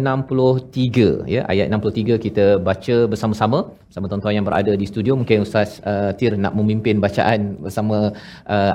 63 0.06 1.34
ya. 1.34 1.42
Ayat 1.52 1.66
63 1.72 2.24
kita 2.26 2.44
baca 2.68 2.96
bersama-sama. 3.12 3.58
Bersama 3.88 4.06
tuan-tuan 4.10 4.34
yang 4.38 4.46
berada 4.48 4.72
di 4.82 4.86
studio 4.92 5.12
mungkin 5.20 5.44
ustaz 5.46 5.70
uh, 5.90 6.10
Tir 6.18 6.32
nak 6.44 6.54
memimpin 6.58 7.02
bacaan 7.06 7.40
bersama 7.64 7.98
uh, 8.54 8.72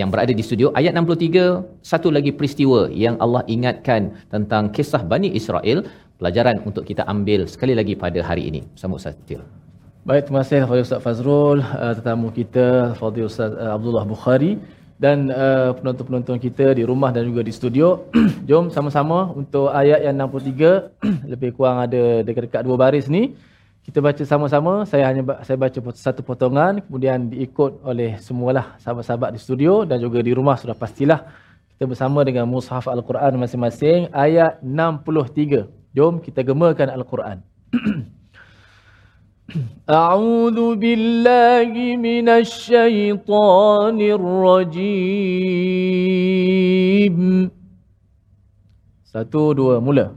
yang 0.00 0.08
berada 0.12 0.32
di 0.38 0.44
studio. 0.48 0.68
Ayat 0.80 0.92
63 0.92 1.82
satu 1.92 2.08
lagi 2.16 2.32
peristiwa 2.38 2.80
yang 3.04 3.16
Allah 3.24 3.42
ingatkan 3.56 4.12
tentang 4.34 4.68
kisah 4.76 5.02
Bani 5.12 5.30
Israel. 5.40 5.80
Pelajaran 6.20 6.56
untuk 6.68 6.84
kita 6.88 7.02
ambil 7.12 7.40
sekali 7.54 7.74
lagi 7.80 7.94
pada 8.04 8.20
hari 8.28 8.48
ini. 8.50 8.60
Bersama 8.74 8.96
ustaz 9.00 9.16
Tir. 9.28 9.40
Baik, 10.08 10.22
terima 10.30 10.40
kasih 10.46 10.58
kepada 10.62 10.80
Ustaz 10.86 11.00
Fazrul, 11.04 11.58
uh, 11.66 11.92
tetamu 11.98 12.30
kita, 12.30 12.94
Fadil 12.98 13.26
Ustaz 13.26 13.50
uh, 13.58 13.74
Abdullah 13.74 14.06
Bukhari 14.06 14.52
dan 14.96 15.28
uh, 15.28 15.76
penonton-penonton 15.76 16.40
kita 16.40 16.72
di 16.72 16.82
rumah 16.84 17.12
dan 17.12 17.28
juga 17.28 17.44
di 17.44 17.52
studio. 17.52 18.08
Jom 18.48 18.72
sama-sama 18.72 19.28
untuk 19.36 19.68
ayat 19.68 20.04
yang 20.04 20.16
63 20.16 20.96
lebih 21.32 21.52
kurang 21.52 21.84
ada 21.84 22.24
dekat-dekat 22.24 22.64
dua 22.64 22.76
baris 22.80 23.06
ni. 23.06 23.36
Kita 23.84 24.02
baca 24.02 24.18
sama-sama. 24.26 24.82
Saya 24.88 25.06
hanya 25.06 25.22
saya 25.46 25.54
baca 25.60 25.78
satu 25.94 26.24
potongan 26.24 26.82
kemudian 26.82 27.30
diikut 27.30 27.84
oleh 27.86 28.18
semualah 28.18 28.80
sahabat-sahabat 28.82 29.36
di 29.36 29.40
studio 29.40 29.86
dan 29.86 30.02
juga 30.02 30.18
di 30.24 30.32
rumah 30.34 30.58
sudah 30.58 30.74
pastilah 30.74 31.22
kita 31.76 31.84
bersama 31.92 32.24
dengan 32.24 32.48
mushaf 32.48 32.88
al-Quran 32.88 33.36
masing-masing 33.36 34.08
ayat 34.10 34.64
63. 34.64 35.68
Jom 35.92 36.24
kita 36.24 36.40
gemakan 36.40 36.88
al-Quran. 36.88 37.44
أعوذ 39.90 40.74
بالله 40.74 41.96
من 41.96 42.28
الشيطان 42.28 44.00
الرجيم 44.00 45.56
Satu, 49.06 49.54
dua, 49.56 49.80
mula. 49.80 50.12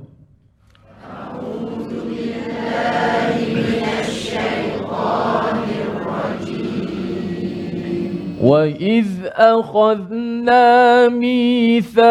وإذ 8.43 9.07
أخذنا 9.35 11.07
ميثاقكم 11.09 12.09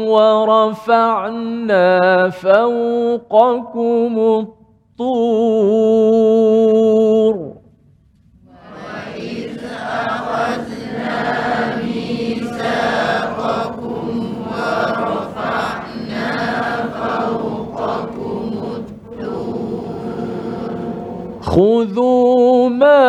ورفعنا 0.00 1.98
فوقكم 2.30 4.18
الطاعة 4.18 4.61
الطور. 5.82 7.52
وإذ 8.84 9.58
أخذنا 10.06 11.16
ميثاقكم 11.82 13.26
ورفعنا 14.52 16.28
فوقكم 16.98 18.42
الطور 18.76 19.82
خذوا 21.40 22.68
ما 22.68 23.02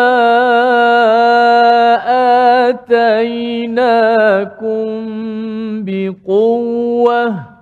آتيناكم 2.69 3.84
بقوة 5.86 7.53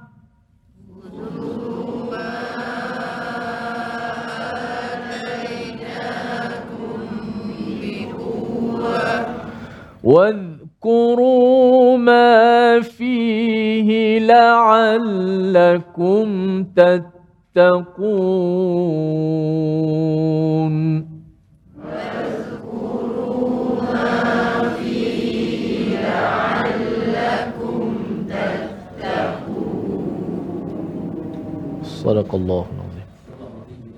واذكروا 10.05 10.67
واذكروا 10.87 11.99
ما 11.99 12.79
فيه 12.81 14.19
لعلكم 14.23 16.27
تتقون 16.77 17.97
Sadaqallahu 32.07 32.71
alazim. 32.71 33.03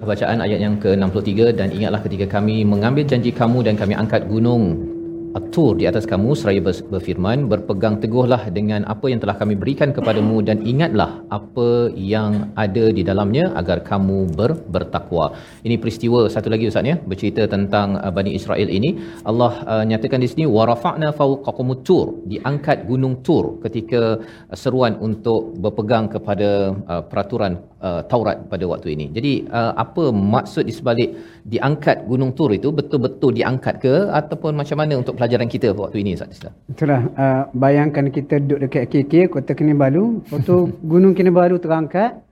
Bacaan 0.00 0.40
ayat 0.40 0.64
yang 0.64 0.80
ke-63 0.80 1.52
dan 1.52 1.68
ingatlah 1.68 2.00
ketika 2.00 2.40
kami 2.40 2.64
mengambil 2.64 3.04
janji 3.04 3.28
kamu 3.28 3.60
dan 3.60 3.76
kami 3.76 3.92
angkat 3.92 4.24
gunung 4.24 4.91
At-Tur 5.39 5.81
di 5.81 5.85
atas 5.89 6.05
kamu 6.11 6.29
seraya 6.39 6.61
ber- 6.67 6.85
berfirman 6.93 7.49
berpegang 7.51 7.95
teguhlah 8.03 8.53
dengan 8.57 8.85
apa 8.93 9.05
yang 9.11 9.19
telah 9.23 9.33
kami 9.41 9.55
berikan 9.61 9.89
kepadamu 9.97 10.45
dan 10.47 10.61
ingatlah 10.71 11.25
apa 11.37 11.69
yang 12.13 12.53
ada 12.63 12.85
di 12.97 13.01
dalamnya 13.09 13.45
agar 13.61 13.81
kamu 13.81 14.19
ber- 14.37 14.61
bertakwa. 14.73 15.25
Ini 15.65 15.75
peristiwa 15.81 16.29
satu 16.35 16.53
lagi 16.53 16.69
ustaz 16.69 16.85
ya 16.91 16.97
bercerita 17.09 17.49
tentang 17.55 17.97
uh, 17.97 18.11
Bani 18.17 18.31
Israel 18.39 18.69
ini 18.77 19.01
Allah 19.31 19.53
uh, 19.65 19.83
nyatakan 19.89 20.21
di 20.21 20.29
sini 20.29 20.45
warafa'na 20.45 21.09
fawqakumut 21.17 21.81
tur 21.87 22.07
diangkat 22.29 22.85
gunung 22.85 23.15
Tur 23.25 23.45
ketika 23.65 24.21
uh, 24.21 24.57
seruan 24.63 25.01
untuk 25.07 25.57
berpegang 25.57 26.13
kepada 26.13 26.77
uh, 26.93 27.01
peraturan 27.09 27.57
uh, 27.83 28.01
Taurat 28.07 28.37
pada 28.47 28.65
waktu 28.65 28.95
ini. 28.95 29.05
Jadi 29.11 29.33
uh, 29.51 29.75
apa 29.75 30.09
maksud 30.09 30.63
di 30.69 30.73
sebalik 30.73 31.09
diangkat 31.43 32.07
gunung 32.07 32.31
Tur 32.37 32.49
itu 32.55 32.71
betul-betul 32.71 33.35
diangkat 33.35 33.83
ke 33.83 33.93
ataupun 34.09 34.55
macam 34.55 34.79
mana 34.79 35.03
untuk 35.03 35.19
pelajaran 35.19 35.51
kita 35.51 35.75
waktu 35.75 36.01
ini 36.01 36.15
Ustaz 36.15 36.39
Islam? 36.39 36.53
Itulah 36.71 37.01
uh, 37.19 37.41
bayangkan 37.51 38.07
kita 38.09 38.39
duduk 38.39 38.59
dekat 38.65 38.83
KK 38.89 39.13
Kota 39.29 39.51
Kinabalu, 39.53 40.23
lepas 40.23 40.39
tu 40.47 40.71
Gunung 40.91 41.13
Kinabalu 41.13 41.59
terangkat 41.59 42.23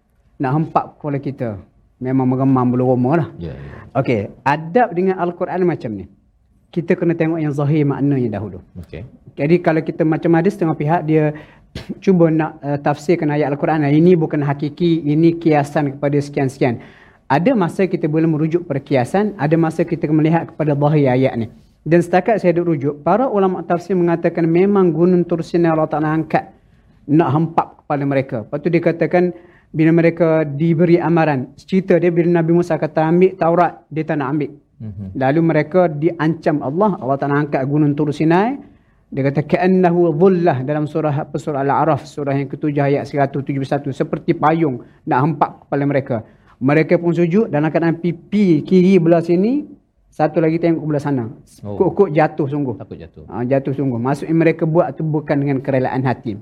nak 0.41 0.51
hempap 0.57 0.97
kepala 0.97 1.19
kita. 1.19 1.49
Memang 2.01 2.25
meremam 2.33 2.65
bulu 2.73 2.89
roma 2.89 3.11
lah. 3.13 3.29
Ya, 3.37 3.53
ya. 3.53 3.77
Okey, 4.01 4.33
adab 4.41 4.89
dengan 4.97 5.21
Al-Quran 5.21 5.61
macam 5.69 5.93
ni. 5.93 6.09
Kita 6.73 6.97
kena 6.97 7.13
tengok 7.13 7.37
yang 7.37 7.53
zahir 7.53 7.85
maknanya 7.85 8.41
dahulu. 8.41 8.57
Okey. 8.81 9.05
Jadi 9.37 9.55
kalau 9.61 9.81
kita 9.85 10.01
macam 10.01 10.31
ada 10.39 10.49
setengah 10.49 10.75
pihak 10.75 11.01
dia 11.05 11.35
cuba 12.03 12.27
nak 12.27 12.59
uh, 12.59 12.77
tafsirkan 12.79 13.31
ayat 13.31 13.51
Al-Quran 13.55 13.87
"Ah, 13.87 13.91
ini 13.91 14.15
bukan 14.19 14.43
hakiki, 14.43 15.07
ini 15.07 15.39
kiasan 15.39 15.97
kepada 15.97 16.17
sekian-sekian. 16.19 16.83
Ada 17.31 17.55
masa 17.55 17.87
kita 17.87 18.11
boleh 18.11 18.27
merujuk 18.27 18.67
pada 18.67 18.83
kiasan, 18.83 19.39
ada 19.39 19.55
masa 19.55 19.87
kita 19.87 20.03
melihat 20.11 20.51
kepada 20.51 20.75
zahir 20.75 21.07
ayat 21.15 21.33
ni. 21.39 21.47
Dan 21.81 22.03
setakat 22.03 22.43
saya 22.43 22.53
ada 22.53 22.61
rujuk, 22.61 23.01
para 23.01 23.25
ulama 23.25 23.63
tafsir 23.63 23.95
mengatakan 23.95 24.45
memang 24.45 24.91
gunung 24.91 25.23
Tursina 25.25 25.71
Allah 25.73 25.89
Ta'ala 25.89 26.13
angkat 26.13 26.51
nak 27.09 27.29
hempap 27.33 27.67
kepada 27.81 28.03
mereka. 28.05 28.37
Lepas 28.45 28.57
tu 28.61 28.69
dia 28.69 28.83
katakan 28.83 29.23
bila 29.71 29.89
mereka 29.95 30.43
diberi 30.43 30.99
amaran, 30.99 31.55
cerita 31.55 31.95
dia 31.97 32.11
bila 32.11 32.43
Nabi 32.43 32.51
Musa 32.51 32.75
kata 32.75 33.07
ambil 33.07 33.33
Taurat, 33.39 33.81
dia 33.87 34.03
tak 34.03 34.19
nak 34.19 34.27
ambil. 34.35 34.51
Mhm. 34.77 35.05
Lalu 35.15 35.41
mereka 35.41 35.81
diancam 35.87 36.61
Allah, 36.61 36.91
Allah 36.99 37.17
Ta'ala 37.17 37.35
angkat 37.47 37.61
gunung 37.65 37.95
Tur 37.95 38.11
Sinai. 38.13 38.59
Dia 39.11 39.27
kata 39.27 39.43
ka'annahu 39.43 40.15
dhullah 40.15 40.63
dalam 40.63 40.87
surah 40.87 41.27
apa 41.27 41.35
surah 41.35 41.67
Al-A'raf 41.67 42.07
surah 42.07 42.31
yang 42.31 42.47
ketujuh 42.47 42.79
ayat 42.79 43.03
171 43.03 43.91
seperti 43.91 44.31
payung 44.31 44.87
nak 45.03 45.19
hempap 45.19 45.67
kepala 45.67 45.83
mereka. 45.83 46.23
Mereka 46.63 46.95
pun 46.95 47.11
sujud 47.11 47.51
dalam 47.51 47.67
keadaan 47.67 47.99
pipi 47.99 48.63
kiri 48.63 49.03
belah 49.03 49.19
sini, 49.19 49.67
satu 50.07 50.39
lagi 50.39 50.63
tengok 50.63 50.79
belah 50.87 51.03
sana. 51.03 51.27
Oh. 51.59 51.75
Kok-kok 51.75 52.15
jatuh 52.15 52.47
sungguh. 52.47 52.75
Takut 52.79 52.95
jatuh. 52.95 53.27
Ha, 53.27 53.43
jatuh 53.43 53.73
sungguh. 53.75 53.99
Maksudnya 53.99 54.35
mereka 54.37 54.63
buat 54.63 54.95
tu 54.95 55.03
bukan 55.03 55.43
dengan 55.43 55.59
kerelaan 55.59 56.07
hati. 56.07 56.39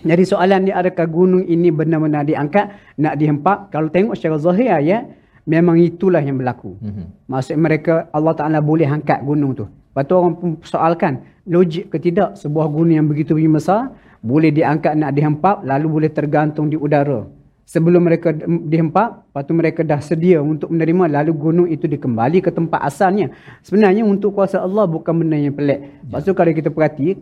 Jadi 0.00 0.22
soalan 0.24 0.68
dia 0.68 0.80
adakah 0.80 1.04
gunung 1.04 1.44
ini 1.44 1.68
benar-benar 1.68 2.24
diangkat, 2.24 2.96
nak 2.96 3.20
dihempap? 3.20 3.68
Kalau 3.68 3.92
tengok 3.92 4.16
secara 4.16 4.40
zahir 4.40 4.72
ayat, 4.72 5.02
memang 5.44 5.76
itulah 5.80 6.20
yang 6.20 6.40
berlaku. 6.40 6.80
Mhm. 6.80 7.28
Maksud 7.28 7.56
mereka 7.60 8.08
Allah 8.08 8.32
Ta'ala 8.32 8.58
boleh 8.64 8.88
angkat 8.88 9.20
gunung 9.20 9.52
tu. 9.52 9.68
Lepas 9.96 10.12
tu 10.12 10.12
orang 10.12 10.36
pun 10.36 10.48
soalkan, 10.60 11.24
logik 11.48 11.88
ke 11.88 11.96
tidak 11.96 12.36
sebuah 12.36 12.68
gunung 12.68 13.00
yang 13.00 13.08
begitu 13.08 13.32
besar, 13.48 13.96
boleh 14.20 14.52
diangkat 14.52 14.92
nak 14.92 15.16
dihempap, 15.16 15.64
lalu 15.64 15.88
boleh 15.88 16.10
tergantung 16.12 16.68
di 16.68 16.76
udara. 16.76 17.24
Sebelum 17.64 18.04
mereka 18.04 18.28
dihempap, 18.44 19.24
lepas 19.24 19.42
tu 19.48 19.56
mereka 19.56 19.80
dah 19.80 19.96
sedia 20.04 20.44
untuk 20.44 20.68
menerima, 20.68 21.16
lalu 21.16 21.32
gunung 21.32 21.64
itu 21.64 21.88
dikembali 21.88 22.44
ke 22.44 22.52
tempat 22.52 22.84
asalnya. 22.84 23.32
Sebenarnya 23.64 24.04
untuk 24.04 24.36
kuasa 24.36 24.60
Allah 24.60 24.84
bukan 24.84 25.16
benda 25.16 25.40
yang 25.40 25.56
pelik. 25.56 26.04
Lepas 26.04 26.28
tu 26.28 26.36
kalau 26.36 26.52
kita 26.52 26.68
perhati, 26.68 27.16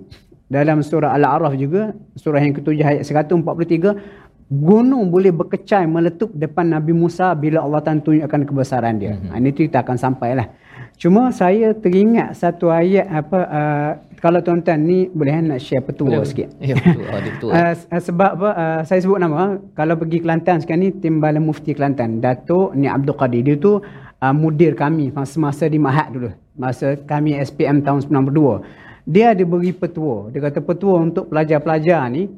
dalam 0.51 0.83
surah 0.83 1.15
Al-A'raf 1.15 1.55
juga, 1.57 1.95
surah 2.19 2.43
yang 2.43 2.59
ketujuh 2.59 2.85
ayat 2.85 3.07
143, 3.07 4.24
gunung 4.63 5.11
boleh 5.11 5.35
berkecai 5.35 5.85
meletup 5.91 6.31
depan 6.31 6.71
Nabi 6.71 6.95
Musa 6.95 7.35
bila 7.35 7.65
Allah 7.67 7.83
Ta'ala 7.83 8.01
tunjukkan 8.05 8.43
kebesaran 8.47 9.03
dia. 9.03 9.19
Mm-hmm. 9.19 9.39
Ini 9.41 9.51
cerita 9.51 9.83
akan 9.83 9.97
sampailah. 9.99 10.47
Cuma 10.95 11.35
saya 11.35 11.75
teringat 11.75 12.39
satu 12.39 12.71
ayat 12.71 13.11
apa 13.11 13.39
uh, 13.51 13.91
kalau 14.23 14.41
tuan-tuan 14.41 14.79
ni 14.79 15.11
boleh 15.11 15.37
kan 15.37 15.45
nak 15.53 15.61
share 15.61 15.83
petua 15.83 16.23
Boleh, 16.23 16.25
sikit. 16.25 16.49
Ya 16.63 16.79
betul. 16.79 17.05
Ah, 17.11 17.19
dia 17.21 17.33
betul. 17.37 17.51
eh. 17.51 17.75
Uh, 17.75 18.03
sebab 18.03 18.31
apa 18.41 18.51
uh, 18.55 18.81
saya 18.87 19.01
sebut 19.03 19.19
nama 19.19 19.59
kalau 19.75 19.99
pergi 19.99 20.23
Kelantan 20.23 20.63
sekarang 20.63 20.87
ni 20.87 20.91
Timbalan 20.95 21.43
Mufti 21.43 21.75
Kelantan 21.75 22.23
Datuk 22.23 22.73
Ni 22.79 22.87
Abdul 22.87 23.19
Qadir 23.19 23.43
dia 23.43 23.57
tu 23.59 23.83
uh, 23.83 24.35
mudir 24.35 24.79
kami 24.79 25.11
semasa 25.27 25.67
di 25.67 25.77
Mahat 25.83 26.15
dulu 26.15 26.31
masa 26.55 26.95
kami 26.95 27.35
SPM 27.43 27.83
tahun 27.83 28.07
92 28.07 28.63
dia 29.05 29.35
ada 29.35 29.43
beri 29.45 29.75
petua 29.75 30.31
dia 30.31 30.41
kata 30.41 30.63
petua 30.63 31.03
untuk 31.03 31.29
pelajar-pelajar 31.29 32.07
ni 32.09 32.31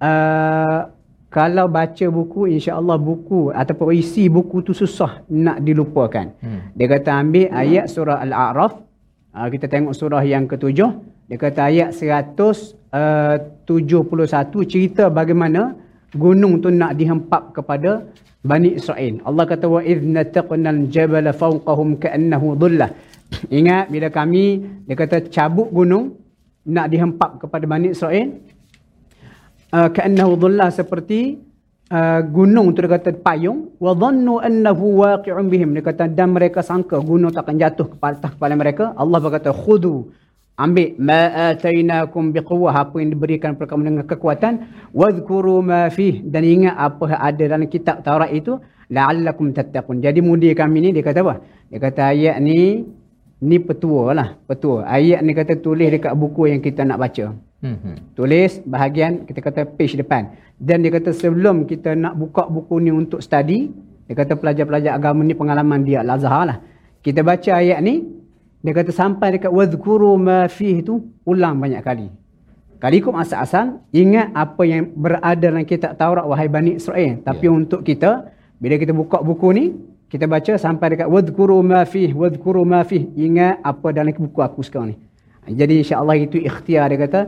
uh, 0.00 0.90
kalau 1.28 1.68
baca 1.68 2.06
buku 2.08 2.56
insya-Allah 2.56 2.96
buku 2.96 3.52
ataupun 3.52 3.92
isi 3.92 4.32
buku 4.32 4.64
tu 4.64 4.72
susah 4.72 5.28
nak 5.28 5.60
dilupakan 5.66 6.32
Hmm. 6.40 6.72
dia 6.72 6.86
kata 6.88 7.10
ambil 7.20 7.52
ayat 7.52 7.84
surah 7.92 8.16
Al-A'raf 8.24 8.72
uh, 9.36 9.48
kita 9.52 9.68
tengok 9.68 9.92
surah 9.92 10.24
yang 10.24 10.48
ketujuh 10.48 10.88
dia 11.28 11.36
kata 11.36 11.68
ayat 11.68 11.92
171 11.92 13.68
cerita 14.72 15.12
bagaimana 15.12 15.76
gunung 16.16 16.64
tu 16.64 16.72
nak 16.72 16.96
dihempap 16.96 17.52
kepada 17.52 18.08
Bani 18.38 18.78
Israel. 18.78 19.18
Allah 19.28 19.44
kata 19.44 19.66
wa 19.68 19.82
idh 19.82 20.08
nataqnal 20.08 20.88
jabala 20.88 21.34
fawqahum 21.34 22.00
ka'annahu 22.00 22.56
dhullah. 22.56 22.88
Ingat 23.52 23.92
bila 23.92 24.08
kami 24.08 24.64
dia 24.88 24.96
kata 24.96 25.28
cabut 25.28 25.68
gunung 25.68 26.16
nak 26.64 26.88
dihempap 26.88 27.44
kepada 27.44 27.64
Bani 27.68 27.92
Israel 27.92 28.40
uh, 29.72 29.88
ka'annahu 29.92 30.32
dhullah 30.40 30.68
seperti 30.72 31.38
uh, 31.92 32.20
gunung 32.24 32.72
tu 32.72 32.84
dia 32.84 32.96
kata 32.96 33.16
payung. 33.20 33.74
Wa 33.76 33.92
dhannu 33.92 34.40
annahu 34.40 35.04
waqi'un 35.04 35.46
bihim. 35.48 35.76
Dia 35.76 35.84
kata 35.84 36.08
dan 36.08 36.32
mereka 36.36 36.60
sangka 36.64 37.00
gunung 37.00 37.32
takkan 37.32 37.60
jatuh 37.60 37.86
kepada 37.92 38.18
atas 38.20 38.30
kepala 38.36 38.54
mereka. 38.56 38.92
Allah 38.96 39.18
berkata 39.20 39.50
khudu 39.52 40.12
ambil. 40.56 40.88
Ma 41.00 41.52
atainakum 41.52 42.32
biquwwah. 42.32 42.74
Apa 42.74 43.00
yang 43.00 43.12
diberikan 43.14 43.56
kepada 43.56 43.68
kamu 43.74 43.82
dengan 43.88 44.04
kekuatan. 44.08 44.52
Wadhkuru 44.92 45.60
ma 45.64 45.88
fih. 45.92 46.24
Dan 46.24 46.44
ingat 46.44 46.74
apa 46.76 47.04
yang 47.12 47.20
ada 47.20 47.44
dalam 47.56 47.68
kitab 47.68 48.00
Taurat 48.04 48.30
itu 48.32 48.56
la'allakum 48.88 49.52
tattaqun. 49.52 50.00
Jadi 50.00 50.20
mudir 50.24 50.56
kami 50.56 50.80
ni 50.80 50.88
dia 50.96 51.04
kata 51.04 51.20
apa? 51.20 51.34
Dia 51.68 51.78
kata 51.80 52.00
ayat 52.08 52.36
ni 52.40 52.88
ni 53.38 53.56
petua 53.60 54.16
lah 54.16 54.28
petua. 54.48 54.88
Ayat 54.88 55.20
ni 55.20 55.36
kata 55.36 55.60
tulis 55.60 55.92
dekat 55.92 56.16
buku 56.16 56.48
yang 56.48 56.64
kita 56.64 56.88
nak 56.88 56.98
baca 56.98 57.47
Mhm. 57.58 58.14
tulis 58.14 58.62
bahagian 58.62 59.26
kita 59.26 59.40
kata 59.42 59.60
page 59.66 59.98
depan. 59.98 60.30
Dan 60.58 60.82
dia 60.82 60.94
kata 60.94 61.10
sebelum 61.10 61.66
kita 61.66 61.94
nak 61.98 62.14
buka 62.14 62.46
buku 62.46 62.78
ni 62.78 62.90
untuk 62.94 63.18
study 63.18 63.70
dia 64.06 64.14
kata 64.14 64.38
pelajar-pelajar 64.38 64.94
agama 64.94 65.26
ni 65.26 65.34
pengalaman 65.34 65.82
dia 65.82 66.00
Al-Azhar 66.06 66.44
lah. 66.46 66.58
Kita 67.02 67.22
baca 67.26 67.50
ayat 67.58 67.82
ni 67.82 68.06
dia 68.62 68.72
kata 68.74 68.90
sampai 68.90 69.38
dekat 69.38 69.50
wadhkuru 69.50 70.14
ma 70.18 70.46
fih 70.46 70.82
tu 70.82 71.02
ulang 71.26 71.58
banyak 71.58 71.82
kali. 71.82 72.08
Kali 72.78 73.02
ikut 73.02 73.10
asal-asal 73.10 73.82
ingat 73.90 74.30
apa 74.38 74.62
yang 74.62 74.94
berada 74.94 75.34
dalam 75.50 75.66
kitab 75.66 75.98
Taurat 75.98 76.22
wahai 76.22 76.46
Bani 76.46 76.78
Israel. 76.78 77.18
Tapi 77.26 77.46
Ya. 77.46 77.54
untuk 77.54 77.82
kita 77.82 78.30
bila 78.62 78.78
kita 78.78 78.94
buka 78.94 79.18
buku 79.18 79.48
ni 79.50 79.64
kita 80.06 80.30
baca 80.30 80.54
sampai 80.54 80.94
dekat 80.94 81.10
wadhkuru 81.10 81.58
ma 81.62 81.82
fih 81.82 82.14
wadhkuru 82.14 82.62
ma 82.62 82.86
fih 82.86 83.10
ingat 83.18 83.58
apa 83.66 83.90
dalam 83.90 84.14
buku 84.14 84.40
aku 84.42 84.62
sekarang 84.62 84.94
ni 84.94 84.96
jadi 85.60 85.74
insya-Allah 85.82 86.16
itu 86.26 86.36
ikhtiar 86.48 86.86
dia 86.92 87.00
kata 87.04 87.20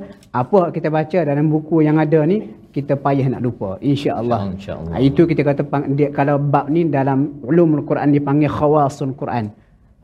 apa 0.43 0.61
kita 0.77 0.89
baca 0.93 1.19
dalam 1.31 1.47
buku 1.55 1.77
yang 1.89 1.97
ada 2.05 2.21
ni 2.33 2.39
kita 2.77 2.95
payah 3.05 3.27
nak 3.33 3.43
lupa 3.47 3.71
insya-Allah. 3.83 4.39
InsyaAllah. 4.55 4.95
Ha, 4.95 5.03
itu 5.03 5.23
kita 5.31 5.43
kata 5.49 5.63
dia, 5.99 6.09
kalau 6.19 6.37
bab 6.39 6.67
ni 6.71 6.87
dalam 6.99 7.43
ulumul 7.51 7.83
Quran 7.91 8.15
dipanggil 8.17 8.51
khawasul 8.59 9.15
Quran. 9.21 9.51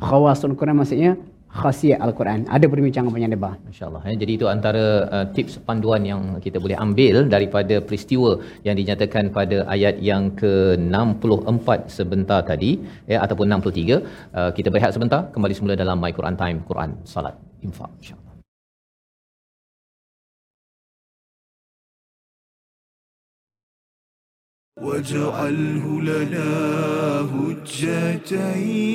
Khawasul 0.08 0.58
Quran 0.58 0.76
maksudnya 0.80 1.12
khasiat 1.60 1.98
al-Quran. 2.06 2.40
Ada 2.56 2.66
perbincangan 2.72 3.10
banyak 3.16 3.30
lebar. 3.34 3.54
InsyaAllah. 3.70 4.02
Ya. 4.08 4.14
Jadi 4.22 4.32
itu 4.38 4.46
antara 4.54 4.84
uh, 5.16 5.26
tips 5.36 5.54
panduan 5.68 6.02
yang 6.10 6.22
kita 6.44 6.58
boleh 6.64 6.76
ambil 6.84 7.16
daripada 7.34 7.78
peristiwa 7.88 8.30
yang 8.66 8.76
dinyatakan 8.80 9.30
pada 9.38 9.58
ayat 9.74 9.96
yang 10.10 10.34
ke-64 10.42 11.68
sebentar 11.98 12.40
tadi 12.50 12.70
ya 13.12 13.22
ataupun 13.24 13.46
63. 13.56 14.02
Uh, 14.36 14.50
kita 14.58 14.68
berehat 14.74 14.92
sebentar 14.98 15.22
kembali 15.34 15.56
semula 15.58 15.76
dalam 15.84 15.96
My 16.02 16.12
Quran 16.18 16.36
Time 16.42 16.60
Quran 16.70 16.92
Salat 17.14 17.36
ينفع 17.62 17.88
إن 17.98 18.02
شاء 18.02 18.18
الله. 18.18 18.26
واجعله 24.76 26.00
لنا 26.00 26.50
هجتين. 27.34 28.86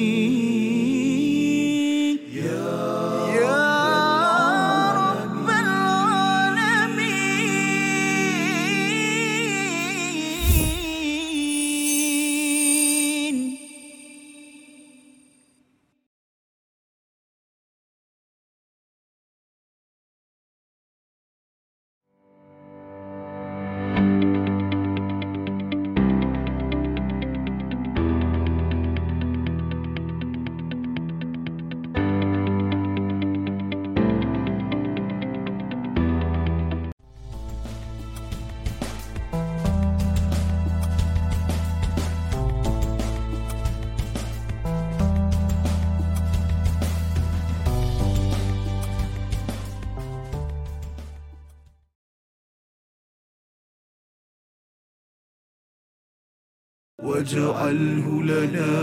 واجعله 57.22 58.08
لنا 58.24 58.74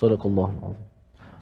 صدق 0.03 0.27
الله. 0.27 0.62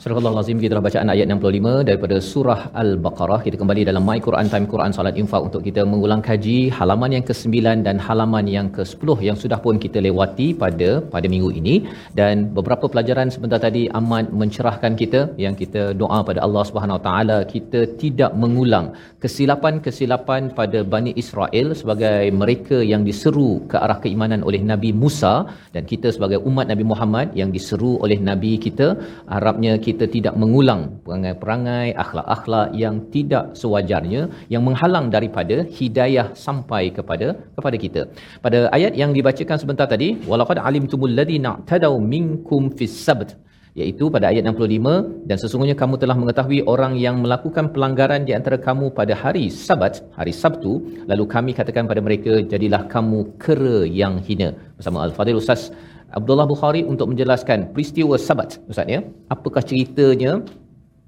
Surah 0.02 0.16
Al-Azim 0.28 0.58
kita 0.60 0.72
telah 0.72 0.84
bacaan 0.86 1.08
ayat 1.12 1.26
65 1.32 1.72
daripada 1.88 2.16
surah 2.28 2.60
Al-Baqarah. 2.82 3.38
Kita 3.46 3.56
kembali 3.60 3.82
dalam 3.88 4.02
My 4.08 4.16
Quran 4.26 4.46
Time 4.52 4.66
Quran 4.72 4.92
Salat 4.96 5.16
Infak 5.22 5.42
untuk 5.48 5.60
kita 5.66 5.82
mengulang 5.90 6.22
kaji 6.28 6.72
halaman 6.76 7.10
yang 7.16 7.24
ke-9 7.28 7.84
dan 7.86 7.96
halaman 8.06 8.46
yang 8.54 8.68
ke-10 8.76 9.16
yang 9.28 9.36
sudah 9.42 9.58
pun 9.64 9.76
kita 9.82 10.00
lewati 10.06 10.46
pada 10.62 10.88
pada 11.14 11.26
minggu 11.34 11.50
ini 11.60 11.74
dan 12.20 12.48
beberapa 12.58 12.88
pelajaran 12.92 13.28
sebentar 13.34 13.60
tadi 13.66 13.82
amat 14.00 14.32
mencerahkan 14.42 14.96
kita 15.02 15.20
yang 15.44 15.52
kita 15.62 15.82
doa 16.02 16.20
pada 16.30 16.40
Allah 16.46 16.64
Subhanahu 16.70 16.96
Wa 16.98 17.04
Taala 17.08 17.38
kita 17.52 17.82
tidak 18.04 18.32
mengulang 18.44 18.88
kesilapan-kesilapan 19.26 20.48
pada 20.62 20.80
Bani 20.96 21.12
Israel 21.24 21.76
sebagai 21.82 22.24
mereka 22.40 22.80
yang 22.92 23.04
diseru 23.10 23.50
ke 23.68 23.76
arah 23.84 24.00
keimanan 24.06 24.40
oleh 24.48 24.62
Nabi 24.72 24.92
Musa 25.04 25.34
dan 25.76 25.84
kita 25.92 26.08
sebagai 26.16 26.40
umat 26.48 26.72
Nabi 26.72 26.86
Muhammad 26.94 27.36
yang 27.42 27.52
diseru 27.58 27.92
oleh 28.00 28.16
Nabi 28.32 28.54
kita 28.66 28.90
harapnya 29.36 29.76
kita 29.76 29.89
tidak 30.14 30.34
mengulang 30.42 30.82
perangai-perangai 31.04 31.88
akhlak-akhlak 32.02 32.68
yang 32.82 32.96
tidak 33.14 33.44
sewajarnya 33.60 34.22
yang 34.52 34.62
menghalang 34.68 35.06
daripada 35.16 35.56
hidayah 35.78 36.26
sampai 36.46 36.82
kepada 36.96 37.28
kepada 37.56 37.76
kita. 37.84 38.02
Pada 38.44 38.58
ayat 38.76 38.94
yang 39.02 39.12
dibacakan 39.16 39.58
sebentar 39.62 39.86
tadi, 39.94 40.08
walaqad 40.30 40.58
alimtumul 40.68 41.14
ladina 41.18 41.52
tadaw 41.70 41.94
minkum 42.14 42.70
fis 42.78 42.96
sabt 43.06 43.30
iaitu 43.78 44.04
pada 44.14 44.26
ayat 44.30 44.42
65 44.46 45.28
dan 45.28 45.36
sesungguhnya 45.42 45.76
kamu 45.82 45.94
telah 46.02 46.16
mengetahui 46.22 46.60
orang 46.72 46.98
yang 46.98 47.22
melakukan 47.22 47.70
pelanggaran 47.74 48.26
di 48.28 48.32
antara 48.38 48.58
kamu 48.58 48.90
pada 48.98 49.14
hari 49.22 49.46
Sabat, 49.46 50.02
hari 50.18 50.34
Sabtu, 50.34 50.72
lalu 51.10 51.24
kami 51.34 51.50
katakan 51.54 51.86
pada 51.86 52.02
mereka 52.02 52.42
jadilah 52.52 52.82
kamu 52.94 53.38
kera 53.38 53.86
yang 53.86 54.18
hina. 54.26 54.50
Bersama 54.78 55.06
Al-Fadhil 55.06 55.38
Ustaz 55.38 55.70
Abdullah 56.18 56.46
Bukhari 56.52 56.82
untuk 56.92 57.06
menjelaskan 57.12 57.70
peristiwa 57.74 58.14
Sabat 58.18 58.58
Ustaz 58.70 58.86
ya. 58.94 59.00
Apakah 59.34 59.62
ceritanya 59.62 60.32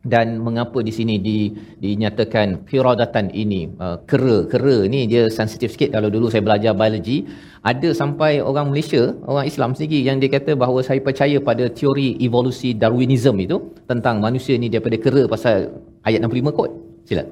dan 0.02 0.42
mengapa 0.42 0.82
di 0.82 0.90
sini 0.90 1.14
di, 1.26 1.54
dinyatakan 1.78 2.66
qiradatan 2.66 3.30
ini 3.42 3.70
uh, 3.78 3.96
kera 4.10 4.50
kera 4.50 4.76
ni 4.92 5.06
dia 5.06 5.30
sensitif 5.30 5.74
sikit. 5.74 5.94
Kalau 5.94 6.10
dulu 6.10 6.26
saya 6.26 6.42
belajar 6.42 6.74
biologi 6.74 7.22
ada 7.62 7.88
sampai 7.94 8.42
orang 8.42 8.74
Malaysia 8.74 9.14
orang 9.30 9.46
Islam 9.46 9.70
sendiri 9.78 10.02
yang 10.02 10.18
dia 10.18 10.30
kata 10.36 10.58
bahawa 10.58 10.82
saya 10.82 10.98
percaya 10.98 11.38
pada 11.38 11.70
teori 11.70 12.18
evolusi 12.18 12.74
Darwinism 12.74 13.38
itu 13.46 13.58
tentang 13.86 14.18
manusia 14.18 14.58
ni 14.58 14.66
daripada 14.66 14.98
kera 14.98 15.22
pasal 15.30 15.70
ayat 16.02 16.18
65 16.26 16.58
kot. 16.58 16.70
Sila 17.06 17.24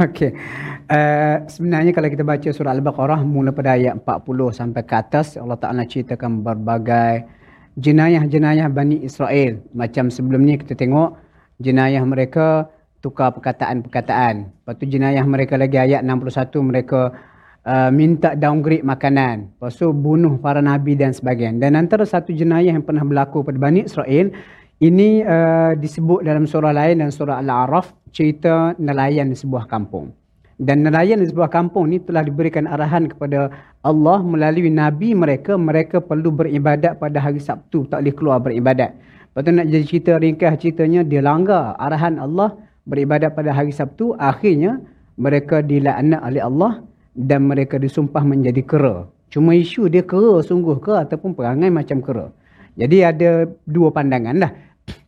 Okey. 0.08 0.32
Uh, 0.88 1.44
sebenarnya 1.44 1.92
kalau 1.92 2.08
kita 2.08 2.24
baca 2.24 2.48
surah 2.48 2.72
Al-Baqarah 2.72 3.20
mula 3.20 3.52
pada 3.52 3.76
ayat 3.76 4.00
40 4.00 4.48
sampai 4.48 4.82
ke 4.88 4.94
atas 4.96 5.36
Allah 5.36 5.60
Taala 5.60 5.84
ceritakan 5.84 6.40
berbagai 6.40 7.28
jenayah-jenayah 7.76 8.72
Bani 8.72 9.04
Israel. 9.04 9.60
Macam 9.76 10.08
sebelum 10.08 10.40
ni 10.40 10.56
kita 10.56 10.72
tengok 10.72 11.20
jenayah 11.60 12.00
mereka 12.08 12.72
tukar 13.04 13.36
perkataan-perkataan. 13.36 14.64
Lepas 14.64 14.74
tu 14.80 14.88
jenayah 14.88 15.24
mereka 15.28 15.60
lagi 15.60 15.76
ayat 15.76 16.00
61 16.00 16.48
mereka 16.64 17.12
uh, 17.68 17.92
minta 17.92 18.32
downgrade 18.32 18.80
makanan. 18.80 19.52
Lepas 19.60 19.76
tu 19.76 19.92
bunuh 19.92 20.40
para 20.40 20.64
nabi 20.64 20.96
dan 20.96 21.12
sebagainya. 21.12 21.68
Dan 21.68 21.76
antara 21.76 22.08
satu 22.08 22.32
jenayah 22.32 22.72
yang 22.72 22.84
pernah 22.88 23.04
berlaku 23.04 23.44
pada 23.44 23.60
Bani 23.60 23.84
Israel 23.84 24.32
ini 24.80 25.20
uh, 25.20 25.76
disebut 25.76 26.24
dalam 26.24 26.48
surah 26.48 26.72
lain 26.72 27.04
dan 27.04 27.12
surah 27.12 27.36
Al-A'raf 27.44 27.99
cerita 28.10 28.74
nelayan 28.78 29.32
sebuah 29.34 29.66
kampung. 29.66 30.14
Dan 30.60 30.84
nelayan 30.84 31.24
sebuah 31.24 31.48
kampung 31.48 31.88
ni 31.88 31.96
telah 32.04 32.20
diberikan 32.20 32.68
arahan 32.68 33.08
kepada 33.08 33.48
Allah 33.80 34.20
melalui 34.20 34.68
nabi 34.68 35.16
mereka, 35.16 35.56
mereka 35.56 36.04
perlu 36.04 36.28
beribadat 36.28 37.00
pada 37.00 37.16
hari 37.16 37.40
Sabtu, 37.40 37.88
tak 37.88 38.04
boleh 38.04 38.12
keluar 38.12 38.38
beribadat. 38.44 38.92
Lepas 39.32 39.40
tu 39.40 39.50
nak 39.56 39.66
jadi 39.72 39.84
cerita 39.88 40.12
ringkas 40.20 40.60
ceritanya 40.60 41.00
dia 41.00 41.24
langgar 41.24 41.72
arahan 41.80 42.20
Allah 42.20 42.60
beribadat 42.84 43.32
pada 43.32 43.56
hari 43.56 43.72
Sabtu, 43.72 44.12
akhirnya 44.20 44.84
mereka 45.16 45.64
dilaknat 45.64 46.20
oleh 46.20 46.42
Allah 46.44 46.72
dan 47.16 47.48
mereka 47.48 47.80
disumpah 47.80 48.20
menjadi 48.20 48.60
kera. 48.60 49.08
Cuma 49.32 49.56
isu 49.56 49.88
dia 49.88 50.04
kera 50.04 50.44
sungguh 50.44 50.76
ke 50.82 50.92
ataupun 50.92 51.32
perangai 51.32 51.72
macam 51.72 52.04
kera. 52.04 52.28
Jadi 52.76 53.00
ada 53.00 53.48
dua 53.64 53.88
pandangan 53.94 54.36
lah. 54.36 54.52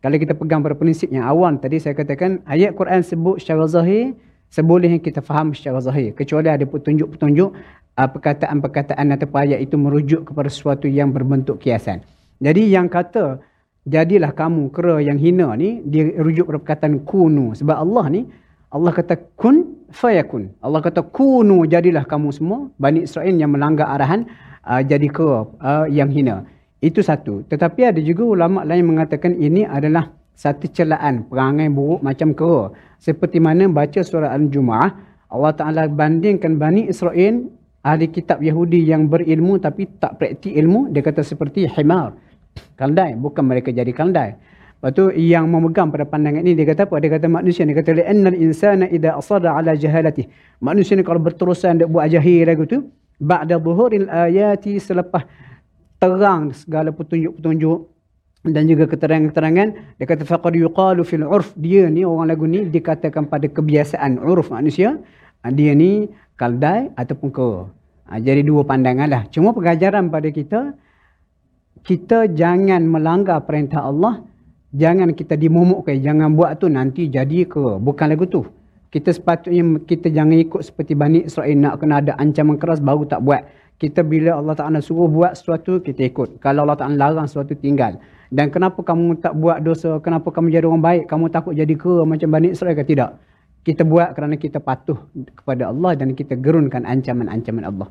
Kalau 0.03 0.17
kita 0.19 0.33
pegang 0.35 0.59
pada 0.59 0.75
prinsip 0.75 1.07
yang 1.09 1.23
awam 1.23 1.55
tadi 1.57 1.79
saya 1.79 1.95
katakan 1.95 2.43
ayat 2.49 2.75
Quran 2.75 3.01
sebut 3.01 3.39
secara 3.39 3.63
zahir 3.67 4.17
sebolehnya 4.53 5.01
kita 5.01 5.23
faham 5.25 5.49
secara 5.55 5.81
zahir 5.81 6.13
kecuali 6.13 6.45
ada 6.51 6.65
petunjuk-petunjuk 6.67 7.49
uh, 7.97 8.09
perkataan-perkataan 8.09 9.07
atau 9.17 9.27
ayat 9.33 9.59
itu 9.61 9.75
merujuk 9.77 10.29
kepada 10.29 10.49
sesuatu 10.49 10.85
yang 10.85 11.09
berbentuk 11.09 11.57
kiasan. 11.57 12.05
Jadi 12.37 12.69
yang 12.69 12.89
kata 12.91 13.39
jadilah 13.87 14.31
kamu 14.31 14.69
kera 14.69 15.01
yang 15.01 15.17
hina 15.17 15.55
ni 15.57 15.81
dia 15.85 16.13
rujuk 16.19 16.49
pada 16.49 16.59
perkataan 16.61 17.03
kunu 17.03 17.57
sebab 17.57 17.75
Allah 17.75 18.05
ni 18.11 18.21
Allah 18.73 18.89
kata 18.89 19.15
kun 19.37 19.85
fayakun. 19.93 20.49
Allah 20.57 20.81
kata 20.81 21.05
kunu 21.05 21.69
jadilah 21.69 22.05
kamu 22.09 22.29
semua 22.33 22.59
Bani 22.81 23.05
Israel 23.05 23.37
yang 23.37 23.53
melanggar 23.53 23.85
arahan 23.89 24.25
uh, 24.65 24.81
jadi 24.81 25.07
kera 25.09 25.45
uh, 25.61 25.85
yang 25.89 26.09
hina. 26.09 26.45
Itu 26.83 26.99
satu. 26.99 27.47
Tetapi 27.47 27.95
ada 27.95 28.01
juga 28.03 28.27
ulama 28.27 28.67
lain 28.67 28.83
mengatakan 28.83 29.39
ini 29.39 29.63
adalah 29.63 30.11
satu 30.35 30.67
celaan 30.67 31.23
perangai 31.31 31.71
buruk 31.71 32.03
macam 32.03 32.35
kera. 32.35 32.75
Seperti 32.99 33.39
mana 33.39 33.71
baca 33.71 34.03
surah 34.03 34.35
Al-Jumu'ah, 34.35 34.89
Allah 35.31 35.53
Ta'ala 35.55 35.87
bandingkan 35.87 36.59
Bani 36.59 36.91
Israel, 36.91 37.47
ahli 37.87 38.11
kitab 38.11 38.43
Yahudi 38.43 38.83
yang 38.83 39.07
berilmu 39.07 39.63
tapi 39.63 39.87
tak 39.95 40.19
praktik 40.19 40.51
ilmu, 40.51 40.91
dia 40.91 40.99
kata 40.99 41.23
seperti 41.23 41.71
himar. 41.71 42.19
Kaldai, 42.75 43.15
bukan 43.15 43.47
mereka 43.47 43.71
jadi 43.71 43.89
kaldai. 43.95 44.35
Lepas 44.83 44.99
tu 44.99 45.15
yang 45.15 45.47
memegang 45.47 45.87
pada 45.87 46.03
pandangan 46.03 46.43
ini 46.43 46.59
dia 46.59 46.67
kata 46.67 46.83
apa? 46.83 46.99
Dia 46.99 47.15
kata 47.15 47.31
manusia 47.31 47.63
ni 47.63 47.71
kata 47.71 48.03
innal 48.03 48.35
insana 48.35 48.83
idza 48.91 49.15
asada 49.15 49.55
ala 49.55 49.79
jahalatih. 49.79 50.27
Manusia 50.59 50.99
ni 50.99 51.07
kalau 51.07 51.23
berterusan 51.23 51.79
dia 51.79 51.87
buat 51.87 52.11
jahil 52.11 52.43
lagu 52.43 52.67
tu 52.67 52.91
ba'da 53.15 53.55
dhuhuril 53.63 54.11
ayati 54.11 54.83
selepas 54.83 55.23
terang 56.03 56.51
segala 56.51 56.91
petunjuk-petunjuk 56.91 57.79
dan 58.43 58.67
juga 58.67 58.91
keterangan-keterangan. 58.91 59.95
Dia 59.95 60.05
kata 60.05 60.27
faqad 60.27 60.59
yuqalu 60.59 61.07
fil 61.07 61.23
urf. 61.23 61.55
Dia 61.55 61.87
ni 61.87 62.03
orang 62.03 62.27
lagu 62.27 62.43
ni 62.43 62.67
dikatakan 62.67 63.31
pada 63.31 63.47
kebiasaan 63.47 64.19
urf 64.19 64.51
manusia. 64.51 64.99
Ah, 65.47 65.51
dia 65.51 65.71
ni 65.71 66.11
kaldai 66.35 66.91
ataupun 66.99 67.29
ke. 67.31 67.49
Ha, 68.11 68.19
jadi 68.19 68.43
dua 68.43 68.67
pandangan 68.67 69.07
lah. 69.07 69.23
Cuma 69.31 69.55
pengajaran 69.55 70.11
pada 70.11 70.27
kita 70.27 70.75
kita 71.87 72.27
jangan 72.35 72.83
melanggar 72.83 73.39
perintah 73.47 73.87
Allah. 73.87 74.27
Jangan 74.75 75.15
kita 75.15 75.39
dimomokkan 75.39 75.95
jangan 76.03 76.35
buat 76.35 76.59
tu 76.59 76.67
nanti 76.67 77.07
jadi 77.07 77.47
ke. 77.47 77.79
Bukan 77.79 78.07
lagu 78.11 78.27
tu. 78.27 78.43
Kita 78.91 79.09
sepatutnya 79.09 79.79
kita 79.87 80.11
jangan 80.11 80.35
ikut 80.35 80.61
seperti 80.67 80.93
Bani 80.93 81.19
Israel 81.25 81.55
nak 81.57 81.79
kena 81.81 82.03
ada 82.03 82.13
ancaman 82.19 82.59
keras 82.59 82.83
baru 82.83 83.07
tak 83.07 83.23
buat 83.25 83.41
kita 83.81 84.05
bila 84.05 84.39
Allah 84.39 84.55
Ta'ala 84.55 84.79
suruh 84.79 85.09
buat 85.09 85.35
sesuatu, 85.37 85.81
kita 85.81 86.07
ikut. 86.07 86.39
Kalau 86.39 86.63
Allah 86.63 86.79
Ta'ala 86.79 86.95
larang 86.95 87.27
sesuatu, 87.27 87.53
tinggal. 87.57 87.99
Dan 88.33 88.49
kenapa 88.49 88.81
kamu 88.81 89.21
tak 89.21 89.37
buat 89.37 89.61
dosa, 89.61 90.01
kenapa 90.01 90.33
kamu 90.33 90.49
jadi 90.49 90.65
orang 90.65 90.81
baik, 90.81 91.03
kamu 91.05 91.29
takut 91.29 91.53
jadi 91.53 91.73
ke 91.77 92.01
macam 92.01 92.27
Bani 92.33 92.49
Israel 92.53 92.73
ke 92.73 92.81
tidak? 92.81 93.21
Kita 93.63 93.85
buat 93.85 94.11
kerana 94.17 94.35
kita 94.35 94.59
patuh 94.59 94.97
kepada 95.37 95.69
Allah 95.69 95.95
dan 95.95 96.17
kita 96.17 96.35
gerunkan 96.35 96.83
ancaman-ancaman 96.83 97.63
Allah. 97.63 97.87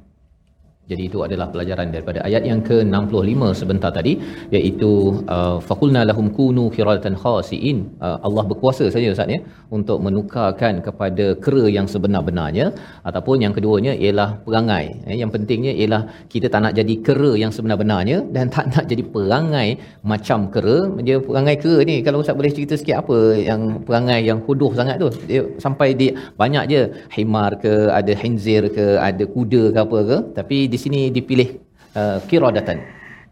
Jadi 0.90 1.02
itu 1.08 1.18
adalah 1.26 1.46
pelajaran 1.52 1.88
daripada 1.94 2.18
ayat 2.28 2.42
yang 2.50 2.60
ke-65 2.68 3.42
sebentar 3.60 3.90
tadi 3.98 4.12
iaitu 4.56 4.90
uh, 5.34 5.56
faqulna 5.68 6.00
lahum 6.10 6.26
kunu 6.38 6.64
qiradatan 6.74 7.14
khasiin. 7.22 7.78
Uh, 8.06 8.16
Allah 8.26 8.44
berkuasa 8.50 8.84
saja 8.94 9.14
ustaz 9.14 9.30
ya 9.34 9.38
untuk 9.76 9.98
menukarkan 10.06 10.82
kepada 10.86 11.26
kera 11.44 11.64
yang 11.76 11.86
sebenar-benarnya. 11.92 12.66
Ataupun 13.08 13.36
yang 13.44 13.54
keduanya 13.58 13.92
ialah 14.04 14.28
perangai. 14.46 14.84
Eh, 15.06 15.16
yang 15.22 15.30
pentingnya 15.36 15.72
ialah 15.82 16.02
kita 16.32 16.50
tak 16.54 16.62
nak 16.66 16.74
jadi 16.80 16.96
kera 17.06 17.30
yang 17.42 17.54
sebenar-benarnya 17.56 18.18
dan 18.34 18.50
tak 18.56 18.66
nak 18.74 18.84
jadi 18.90 19.04
perangai 19.14 19.68
macam 20.12 20.50
kera. 20.56 20.78
Dia 21.06 21.16
perangai 21.28 21.56
kera 21.62 21.78
ni 21.90 21.96
kalau 22.08 22.26
ustaz 22.26 22.34
boleh 22.40 22.52
cerita 22.58 22.74
sikit 22.82 22.98
apa 23.04 23.18
yang 23.50 23.62
perangai 23.86 24.20
yang 24.30 24.42
huduh 24.48 24.72
sangat 24.80 24.98
tu? 25.04 25.08
Dia 25.30 25.46
sampai 25.62 25.88
dia 26.02 26.10
banyak 26.42 26.66
je. 26.74 26.82
Himar 27.14 27.50
ke 27.62 27.72
ada 28.00 28.12
hinzir 28.24 28.62
ke 28.76 28.86
ada 29.08 29.24
kuda 29.36 29.64
ke 29.74 29.78
apa 29.86 29.98
ke. 30.10 30.18
Tapi 30.40 30.58
di 30.72 30.78
sini 30.80 31.12
dipilih 31.12 31.60
uh, 31.92 32.24
kiradatan. 32.24 32.80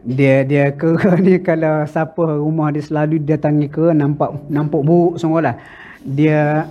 Dia 0.04 0.44
dia 0.44 0.76
ke 0.76 0.92
ni 1.24 1.40
kalau 1.40 1.88
siapa 1.88 2.36
rumah 2.36 2.68
dia 2.68 2.84
selalu 2.84 3.24
datangi 3.24 3.72
ke 3.72 3.96
nampak 3.96 4.36
nampak 4.52 4.80
buruk 4.84 5.16
semualah. 5.16 5.56
Dia 6.04 6.68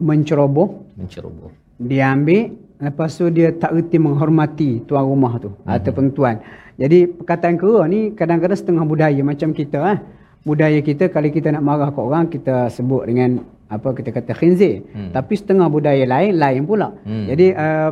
menceroboh, 0.00 0.96
menceroboh. 0.96 1.52
Dia 1.76 2.16
ambil 2.16 2.56
lepas 2.80 3.10
tu 3.12 3.28
dia 3.28 3.52
tak 3.52 3.74
reti 3.74 3.98
menghormati 3.98 4.86
tuan 4.86 5.04
rumah 5.04 5.36
tu 5.36 5.52
mm-hmm. 5.52 5.76
ataupun 5.76 6.04
tuan. 6.16 6.36
Jadi 6.78 7.10
perkataan 7.10 7.58
kera 7.58 7.90
ni 7.90 8.14
kadang-kadang 8.14 8.58
setengah 8.58 8.84
budaya 8.86 9.20
macam 9.20 9.50
kita 9.52 9.78
ah. 9.82 9.98
Budaya 10.46 10.78
kita 10.80 11.10
kalau 11.10 11.28
kita 11.28 11.50
nak 11.50 11.66
marah 11.66 11.90
kat 11.90 12.00
orang 12.00 12.24
kita 12.30 12.70
sebut 12.70 13.04
dengan 13.04 13.42
apa 13.68 13.92
kita 13.92 14.14
kata 14.14 14.32
khinzir. 14.32 14.86
Hmm. 14.94 15.10
Tapi 15.12 15.34
setengah 15.36 15.68
budaya 15.68 16.06
lain 16.08 16.38
lain 16.38 16.62
pula. 16.64 16.94
Hmm. 17.04 17.26
Jadi 17.28 17.52
uh, 17.52 17.90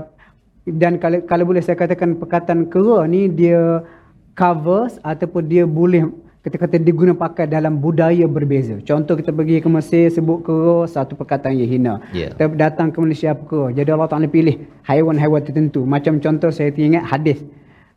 dan 0.67 0.99
kalau 0.99 1.23
kalau 1.23 1.47
boleh 1.47 1.62
saya 1.62 1.79
katakan 1.79 2.19
perkataan 2.19 2.67
kera 2.67 3.07
ni 3.07 3.31
dia 3.31 3.87
covers 4.35 4.99
ataupun 5.07 5.47
dia 5.47 5.62
boleh 5.62 6.11
kita 6.43 6.62
kata 6.62 6.79
diguna 6.79 7.11
pakai 7.11 7.51
dalam 7.51 7.83
budaya 7.83 8.23
berbeza. 8.31 8.79
Contoh 8.87 9.19
kita 9.19 9.35
pergi 9.35 9.59
ke 9.59 9.67
Mesir 9.67 10.11
sebut 10.14 10.47
kera 10.47 10.87
satu 10.87 11.19
perkataan 11.19 11.59
yang 11.59 11.71
hina. 11.71 11.95
Yeah. 12.14 12.35
Kita 12.35 12.55
datang 12.55 12.95
ke 12.95 13.03
Malaysia 13.03 13.35
kera. 13.35 13.75
Jadi 13.75 13.91
Allah 13.91 14.07
Taala 14.07 14.31
pilih 14.31 14.62
haiwan-haiwan 14.87 15.43
tertentu. 15.43 15.83
Macam 15.83 16.23
contoh 16.23 16.55
saya 16.55 16.71
teringat 16.71 17.03
hadis 17.03 17.43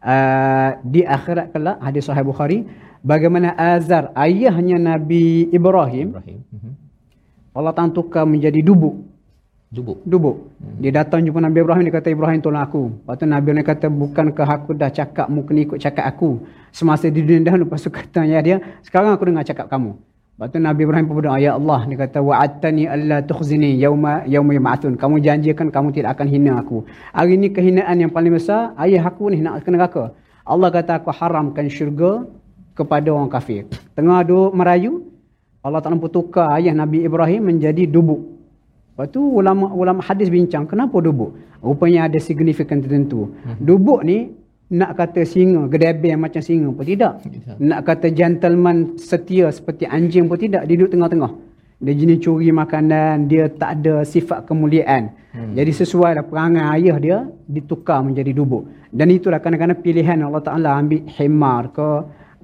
uh, 0.01 0.81
di 0.81 1.05
akhirat 1.05 1.53
kelak 1.53 1.77
hadis 1.77 2.09
Sahih 2.09 2.25
Bukhari 2.25 2.65
bagaimana 3.05 3.53
Azar 3.53 4.13
ayahnya 4.17 4.77
Nabi 4.77 5.49
Ibrahim, 5.53 6.17
Ibrahim. 6.17 6.41
Uh-huh. 6.53 6.73
Allah 7.53 7.73
Taala 7.73 7.93
tukar 7.93 8.29
menjadi 8.29 8.61
dubuk. 8.61 9.08
Dubuk. 9.69 10.01
Dubuk. 10.01 10.49
Hmm. 10.57 10.81
Dia 10.81 10.91
datang 11.05 11.21
jumpa 11.21 11.37
Nabi 11.45 11.61
Ibrahim, 11.61 11.85
dia 11.85 11.93
kata, 11.93 12.09
Ibrahim 12.09 12.41
tolong 12.41 12.57
aku. 12.57 12.89
Lepas 12.89 13.15
tu 13.21 13.25
Nabi 13.29 13.53
Ibrahim 13.53 13.67
kata, 13.69 13.85
bukankah 13.85 14.49
aku 14.49 14.73
dah 14.73 14.89
cakap, 14.89 15.29
mu 15.29 15.45
kena 15.45 15.61
ikut 15.61 15.77
cakap 15.77 16.09
aku. 16.09 16.41
Semasa 16.73 17.05
di 17.05 17.21
dunia 17.21 17.45
dahulu, 17.45 17.69
lepas 17.69 17.85
tu 17.85 17.93
kata 17.93 18.25
ya 18.25 18.41
dia, 18.41 18.57
sekarang 18.81 19.13
aku 19.13 19.29
dengar 19.29 19.45
cakap 19.45 19.69
kamu. 19.69 19.93
Lepas 19.93 20.47
tu 20.49 20.57
Nabi 20.57 20.81
Ibrahim 20.89 21.05
pun 21.05 21.15
berdoa, 21.21 21.37
Ya 21.37 21.53
Allah, 21.53 21.85
dia 21.85 22.01
kata, 22.01 22.17
Wa'atani 22.17 22.89
Allah 22.89 23.21
tukhzini 23.21 23.77
yauma 23.77 24.25
yauma 24.25 24.57
yama'atun. 24.57 24.97
Kamu 24.97 25.21
janjikan 25.21 25.69
kamu 25.69 25.93
tidak 25.93 26.17
akan 26.17 26.27
hina 26.33 26.57
aku. 26.65 26.89
Hari 27.13 27.37
ini 27.37 27.53
kehinaan 27.53 27.93
yang 28.01 28.09
paling 28.09 28.33
besar, 28.33 28.73
ayah 28.81 29.05
aku 29.05 29.29
ni 29.29 29.37
nak 29.37 29.61
kena 29.61 29.85
neraka. 29.85 30.17
Allah 30.49 30.73
kata, 30.73 30.97
aku 30.97 31.13
haramkan 31.13 31.69
syurga 31.69 32.25
kepada 32.73 33.13
orang 33.13 33.29
kafir. 33.29 33.69
Tengah 33.93 34.25
duk 34.25 34.49
merayu, 34.49 35.05
Allah 35.61 35.77
tak 35.77 35.93
nampu 35.93 36.09
tukar 36.09 36.57
ayah 36.57 36.73
Nabi 36.73 37.05
Ibrahim 37.05 37.53
menjadi 37.53 37.85
dubuk. 37.85 38.38
Lepas 38.99 39.15
tu 39.15 39.23
ulama 39.23 39.71
ulama 39.71 40.03
hadis 40.03 40.27
bincang 40.27 40.67
kenapa 40.67 40.99
dubuk? 40.99 41.31
Rupanya 41.63 42.11
ada 42.11 42.19
signifikan 42.19 42.83
tertentu. 42.83 43.31
Hmm. 43.31 43.55
Dubuk 43.55 44.03
ni 44.03 44.27
nak 44.75 44.99
kata 44.99 45.23
singa, 45.23 45.71
gedebel 45.71 46.19
macam 46.19 46.43
singa 46.43 46.67
pun 46.67 46.83
tidak. 46.83 47.23
tidak. 47.23 47.55
Nak 47.63 47.79
kata 47.87 48.11
gentleman 48.11 48.99
setia 48.99 49.55
seperti 49.55 49.87
anjing 49.87 50.27
pun 50.27 50.35
tidak, 50.35 50.67
dia 50.67 50.75
duduk 50.75 50.99
tengah-tengah. 50.99 51.31
Dia 51.79 51.95
jenis 51.95 52.19
curi 52.19 52.51
makanan, 52.51 53.31
dia 53.31 53.47
tak 53.47 53.79
ada 53.79 54.03
sifat 54.03 54.43
kemuliaan. 54.43 55.15
Hmm. 55.31 55.55
Jadi 55.55 55.71
sesuai 55.79 56.19
lah 56.19 56.25
perangai 56.27 56.67
ayah 56.75 56.97
dia 56.99 57.17
ditukar 57.47 58.03
menjadi 58.03 58.35
dubuk. 58.35 58.67
Dan 58.91 59.15
itulah 59.15 59.39
kadang-kadang 59.39 59.79
pilihan 59.79 60.27
Allah 60.27 60.43
Taala 60.43 60.75
ambil 60.75 61.07
himar 61.07 61.71
ke 61.71 61.87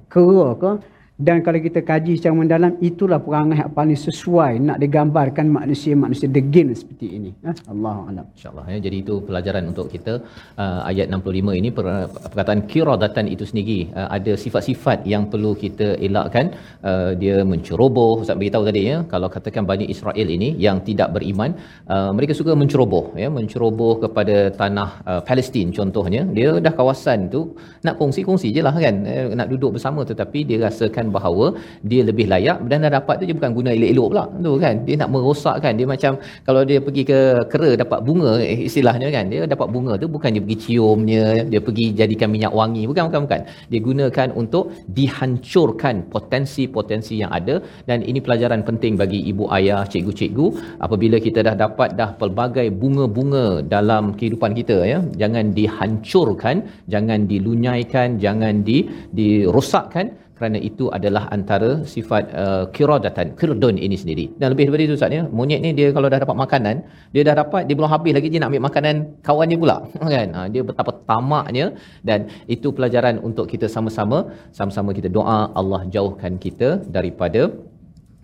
kera 0.08 0.48
ke 0.56 0.70
dan 1.16 1.40
kalau 1.44 1.56
kita 1.66 1.80
kaji 1.80 2.12
secara 2.20 2.34
mendalam, 2.36 2.72
itulah 2.88 3.16
perangai 3.26 3.56
yang 3.60 3.70
paling 3.76 3.96
sesuai 4.06 4.52
nak 4.68 4.78
digambarkan 4.84 5.46
manusia-manusia 5.48 6.28
degil 6.28 6.68
seperti 6.80 7.06
ini. 7.18 7.30
Ha? 7.46 7.52
Allah 7.72 7.96
Allah. 8.08 8.24
InsyaAllah. 8.36 8.64
Ya. 8.72 8.78
Jadi 8.86 8.96
itu 9.04 9.14
pelajaran 9.28 9.64
untuk 9.72 9.86
kita. 9.94 10.14
Uh, 10.60 10.80
ayat 10.90 11.06
65 11.08 11.60
ini, 11.60 11.68
per, 11.76 11.86
perkataan 12.32 12.60
kiradatan 12.72 13.32
itu 13.34 13.44
sendiri. 13.50 13.78
Uh, 13.96 14.08
ada 14.16 14.32
sifat-sifat 14.42 15.08
yang 15.12 15.24
perlu 15.32 15.52
kita 15.64 15.96
elakkan. 16.08 16.52
Uh, 16.84 17.16
dia 17.22 17.36
menceroboh. 17.52 18.20
Ustaz 18.20 18.36
beritahu 18.42 18.68
tadi, 18.68 18.82
ya, 18.90 18.98
kalau 19.12 19.30
katakan 19.36 19.64
banyak 19.72 19.88
Israel 19.96 20.28
ini 20.36 20.52
yang 20.66 20.84
tidak 20.84 21.16
beriman, 21.16 21.56
uh, 21.88 22.12
mereka 22.12 22.36
suka 22.40 22.52
menceroboh. 22.52 23.16
Ya, 23.22 23.32
menceroboh 23.38 24.04
kepada 24.04 24.36
tanah 24.60 24.90
uh, 25.08 25.20
Palestin 25.24 25.72
contohnya. 25.72 26.28
Dia 26.36 26.60
dah 26.60 26.76
kawasan 26.76 27.32
tu 27.32 27.56
nak 27.88 27.96
kongsi-kongsi 27.96 28.52
je 28.52 28.60
lah 28.68 28.76
kan. 28.76 29.00
Uh, 29.16 29.26
nak 29.40 29.48
duduk 29.48 29.80
bersama 29.80 30.04
tetapi 30.12 30.44
dia 30.44 30.60
rasakan 30.68 31.05
mengatakan 31.06 31.14
bahawa 31.16 31.46
dia 31.90 32.02
lebih 32.08 32.26
layak 32.32 32.58
dan 32.68 32.76
dah 32.84 32.92
dapat 32.98 33.14
tu 33.20 33.24
dia 33.28 33.36
bukan 33.38 33.52
guna 33.58 33.70
elok-elok 33.76 34.08
pula. 34.12 34.24
Tu 34.44 34.52
kan 34.64 34.74
dia 34.86 34.94
nak 35.00 35.10
merosakkan. 35.14 35.72
Dia 35.78 35.86
macam 35.94 36.12
kalau 36.46 36.62
dia 36.68 36.78
pergi 36.86 37.02
ke 37.10 37.20
kera 37.52 37.70
dapat 37.82 37.98
bunga 38.06 38.32
eh, 38.50 38.58
istilahnya 38.68 39.08
kan 39.16 39.24
dia 39.32 39.40
dapat 39.54 39.68
bunga 39.74 39.92
tu 40.02 40.06
bukan 40.16 40.30
dia 40.34 40.42
pergi 40.44 40.58
ciumnya 40.64 41.24
dia 41.52 41.60
pergi 41.66 41.86
jadikan 42.00 42.28
minyak 42.34 42.52
wangi. 42.58 42.82
Bukan 42.90 43.02
bukan 43.08 43.20
bukan. 43.26 43.40
Dia 43.70 43.80
gunakan 43.88 44.28
untuk 44.42 44.64
dihancurkan 44.98 45.94
potensi-potensi 46.14 47.14
yang 47.22 47.32
ada. 47.38 47.54
Dan 47.88 47.98
ini 48.10 48.18
pelajaran 48.26 48.60
penting 48.68 48.94
bagi 49.02 49.20
ibu 49.30 49.44
ayah 49.58 49.82
cikgu-cikgu. 49.92 50.46
Apabila 50.86 51.16
kita 51.26 51.40
dah 51.46 51.56
dapat 51.64 51.94
dah 52.00 52.10
pelbagai 52.20 52.68
bunga-bunga 52.80 53.46
dalam 53.74 54.04
kehidupan 54.18 54.52
kita 54.58 54.76
ya 54.92 54.98
jangan 55.20 55.46
dihancurkan 55.58 56.56
jangan 56.92 57.20
dilunyaikan 57.30 58.18
jangan 58.24 58.54
di 58.68 58.78
dirosakkan 59.18 60.06
kerana 60.38 60.58
itu 60.68 60.84
adalah 60.96 61.22
antara 61.36 61.70
sifat 61.92 62.24
uh, 62.42 62.64
kiradatan 62.76 63.28
kirdun 63.40 63.76
ini 63.86 63.96
sendiri 64.02 64.24
dan 64.40 64.48
lebih 64.52 64.64
daripada 64.66 64.84
itu 64.86 64.96
Ustaz 64.98 65.16
ya 65.18 65.22
monyet 65.38 65.60
ni 65.64 65.70
dia 65.78 65.88
kalau 65.96 66.08
dah 66.12 66.20
dapat 66.24 66.36
makanan 66.44 66.76
dia 67.14 67.22
dah 67.28 67.36
dapat 67.42 67.62
dia 67.68 67.76
belum 67.78 67.90
habis 67.94 68.12
lagi 68.16 68.28
dia 68.32 68.40
nak 68.42 68.50
ambil 68.50 68.64
makanan 68.68 68.96
kawan 69.28 69.46
dia 69.52 69.60
pula 69.62 69.76
kan 70.14 70.28
ha, 70.36 70.40
dia 70.54 70.62
betapa 70.70 70.92
tamaknya 71.10 71.66
dan 72.08 72.28
itu 72.56 72.70
pelajaran 72.78 73.16
untuk 73.28 73.48
kita 73.52 73.68
sama-sama 73.76 74.18
sama-sama 74.58 74.92
kita 74.98 75.10
doa 75.18 75.38
Allah 75.60 75.80
jauhkan 75.96 76.34
kita 76.44 76.70
daripada 76.96 77.42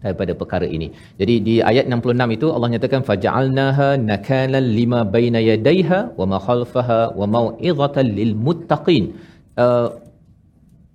daripada 0.04 0.32
perkara 0.40 0.66
ini. 0.76 0.88
Jadi 1.20 1.34
di 1.46 1.54
ayat 1.70 1.84
66 1.96 2.36
itu 2.36 2.46
Allah 2.54 2.68
nyatakan 2.74 3.02
faja'alnaha 3.08 3.88
nakalan 4.10 4.66
lima 4.78 5.00
baina 5.16 5.40
yadayha 5.50 6.00
wa 6.20 6.26
ma 6.32 6.38
khalfaha 6.48 7.00
wa 7.20 7.26
mau'izatan 7.36 8.08
lil 8.18 8.32
muttaqin. 8.46 9.04
Uh, 9.64 9.88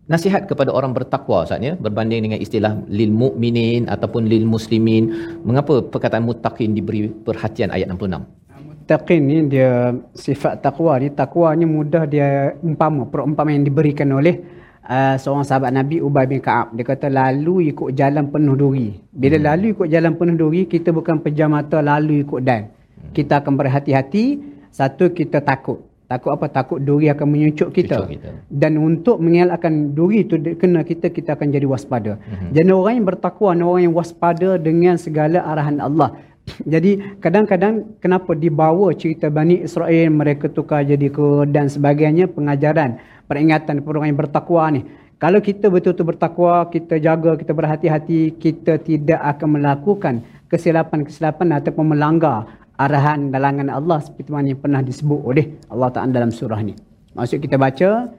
nasihat 0.08 0.48
kepada 0.48 0.72
orang 0.72 0.96
bertakwa 0.96 1.44
Ustaz 1.44 1.60
ya 1.60 1.76
berbanding 1.76 2.28
dengan 2.28 2.40
istilah 2.40 2.80
lil 2.88 3.12
mukminin 3.12 3.92
ataupun 3.92 4.28
lil 4.32 4.48
muslimin 4.48 5.12
mengapa 5.44 5.84
perkataan 5.84 6.24
muttaqin 6.24 6.72
diberi 6.72 7.12
perhatian 7.12 7.76
ayat 7.76 7.92
66 7.92 8.24
muttaqin 8.68 9.22
ni 9.28 9.38
dia 9.52 9.92
sifat 10.16 10.64
takwa 10.64 10.96
ni 10.96 11.12
takwanya 11.12 11.68
mudah 11.68 12.04
dia 12.08 12.56
umpama 12.64 13.04
perumpamaan 13.12 13.60
yang 13.60 13.66
diberikan 13.68 14.08
oleh 14.16 14.40
uh, 14.88 15.16
seorang 15.20 15.44
sahabat 15.44 15.76
Nabi 15.76 16.00
Ubay 16.00 16.26
bin 16.26 16.40
Ka'ab. 16.40 16.72
Dia 16.74 16.88
kata 16.88 17.12
lalu 17.12 17.76
ikut 17.76 17.94
jalan 17.94 18.32
penuh 18.32 18.56
duri. 18.56 18.96
Bila 19.12 19.54
lalu 19.54 19.76
ikut 19.76 19.88
jalan 19.92 20.16
penuh 20.16 20.36
duri, 20.40 20.66
kita 20.66 20.96
bukan 20.96 21.20
pejam 21.20 21.54
mata 21.54 21.84
lalu 21.84 22.24
ikut 22.24 22.42
dan. 22.42 22.72
Kita 23.12 23.44
akan 23.44 23.54
berhati-hati. 23.60 24.56
Satu, 24.72 25.12
kita 25.12 25.44
takut. 25.44 25.84
Takut 26.08 26.32
apa? 26.32 26.48
Takut 26.48 26.80
duri 26.80 27.12
akan 27.12 27.28
menyucuk 27.28 27.76
kita. 27.76 28.00
Cucuk 28.00 28.16
kita. 28.16 28.30
Dan 28.48 28.80
untuk 28.80 29.20
mengelakkan 29.20 29.92
duri 29.92 30.24
itu 30.24 30.40
kena 30.56 30.88
kita, 30.88 31.12
kita 31.12 31.36
akan 31.36 31.52
jadi 31.52 31.68
waspada. 31.68 32.16
Mm-hmm. 32.16 32.50
Jadi 32.56 32.70
orang 32.72 32.94
yang 32.96 33.08
bertakwa, 33.12 33.50
orang 33.52 33.84
yang 33.92 33.96
waspada 33.96 34.56
dengan 34.56 34.96
segala 34.96 35.44
arahan 35.44 35.84
Allah. 35.84 36.16
Jadi 36.74 37.20
kadang-kadang 37.20 38.00
kenapa 38.00 38.32
dibawa 38.32 38.96
cerita 38.96 39.28
Bani 39.28 39.68
Israel 39.68 40.08
mereka 40.16 40.48
tukar 40.48 40.88
jadi 40.88 41.12
ke 41.12 41.44
dan 41.52 41.68
sebagainya 41.68 42.32
pengajaran 42.32 43.04
peringatan 43.28 43.84
kepada 43.84 43.96
orang 44.00 44.10
yang 44.16 44.22
bertakwa 44.24 44.64
ni. 44.72 44.82
Kalau 45.20 45.44
kita 45.44 45.68
betul-betul 45.68 46.08
bertakwa, 46.14 46.72
kita 46.72 47.04
jaga, 47.04 47.36
kita 47.36 47.52
berhati-hati, 47.52 48.38
kita 48.40 48.80
tidak 48.80 49.20
akan 49.36 49.60
melakukan 49.60 50.14
kesilapan-kesilapan 50.48 51.60
ataupun 51.60 51.98
melanggar 51.98 52.48
arahan 52.78 53.34
dalangan 53.34 53.74
Allah 53.74 54.00
seperti 54.00 54.30
mana 54.30 54.54
yang 54.54 54.62
pernah 54.62 54.82
disebut 54.86 55.20
oleh 55.26 55.46
Allah 55.68 55.90
Ta'ala 55.90 56.14
dalam 56.14 56.30
surah 56.30 56.62
ni. 56.62 56.78
Maksud 57.18 57.42
kita 57.42 57.58
baca, 57.58 58.14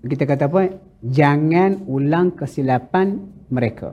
kita 0.00 0.24
kata 0.24 0.48
apa? 0.48 0.62
Jangan 1.04 1.84
ulang 1.84 2.32
kesilapan 2.32 3.20
mereka. 3.52 3.92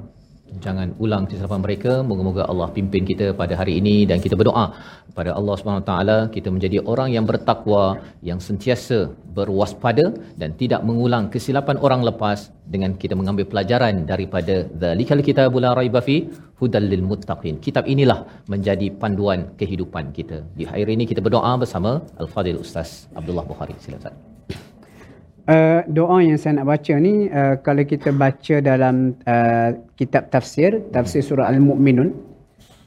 Jangan 0.65 0.89
ulang 1.03 1.23
kesilapan 1.29 1.61
mereka. 1.65 1.91
Moga-moga 2.09 2.43
Allah 2.51 2.67
pimpin 2.75 3.03
kita 3.09 3.25
pada 3.41 3.53
hari 3.59 3.73
ini 3.81 3.95
dan 4.09 4.17
kita 4.25 4.35
berdoa 4.39 4.65
kepada 5.09 5.31
Allah 5.39 5.55
Subhanahu 5.59 5.85
Taala 5.89 6.17
kita 6.35 6.49
menjadi 6.55 6.77
orang 6.91 7.09
yang 7.15 7.25
bertakwa, 7.31 7.83
yang 8.29 8.39
sentiasa 8.47 8.99
berwaspada 9.37 10.05
dan 10.41 10.49
tidak 10.61 10.81
mengulang 10.89 11.25
kesilapan 11.33 11.77
orang 11.87 12.01
lepas 12.09 12.39
dengan 12.75 12.93
kita 13.01 13.15
mengambil 13.19 13.45
pelajaran 13.51 14.05
daripada 14.11 14.55
Dzalikal 14.81 15.23
Kitabul 15.29 15.63
La 15.65 15.73
Raiba 15.79 16.01
Fi 16.07 16.17
Hudal 16.59 16.87
lil 16.93 17.03
Muttaqin. 17.09 17.57
Kitab 17.67 17.85
inilah 17.93 18.19
menjadi 18.53 18.89
panduan 19.01 19.53
kehidupan 19.61 20.09
kita. 20.17 20.39
Di 20.59 20.65
hari 20.69 20.97
ini 20.97 21.05
kita 21.11 21.21
berdoa 21.27 21.53
bersama 21.63 21.93
Al-Fadil 22.23 22.59
Ustaz 22.65 23.05
Abdullah 23.19 23.45
Bukhari. 23.51 23.77
Silakan. 23.85 24.26
Uh, 25.47 25.79
doa 25.87 26.19
yang 26.19 26.35
saya 26.35 26.59
nak 26.59 26.67
baca 26.67 26.93
ni 26.99 27.31
uh, 27.31 27.55
kalau 27.63 27.87
kita 27.87 28.11
baca 28.11 28.59
dalam 28.59 29.15
uh, 29.23 29.79
kitab 29.95 30.27
tafsir 30.27 30.83
tafsir 30.91 31.23
surah 31.23 31.47
al-mukminun 31.47 32.11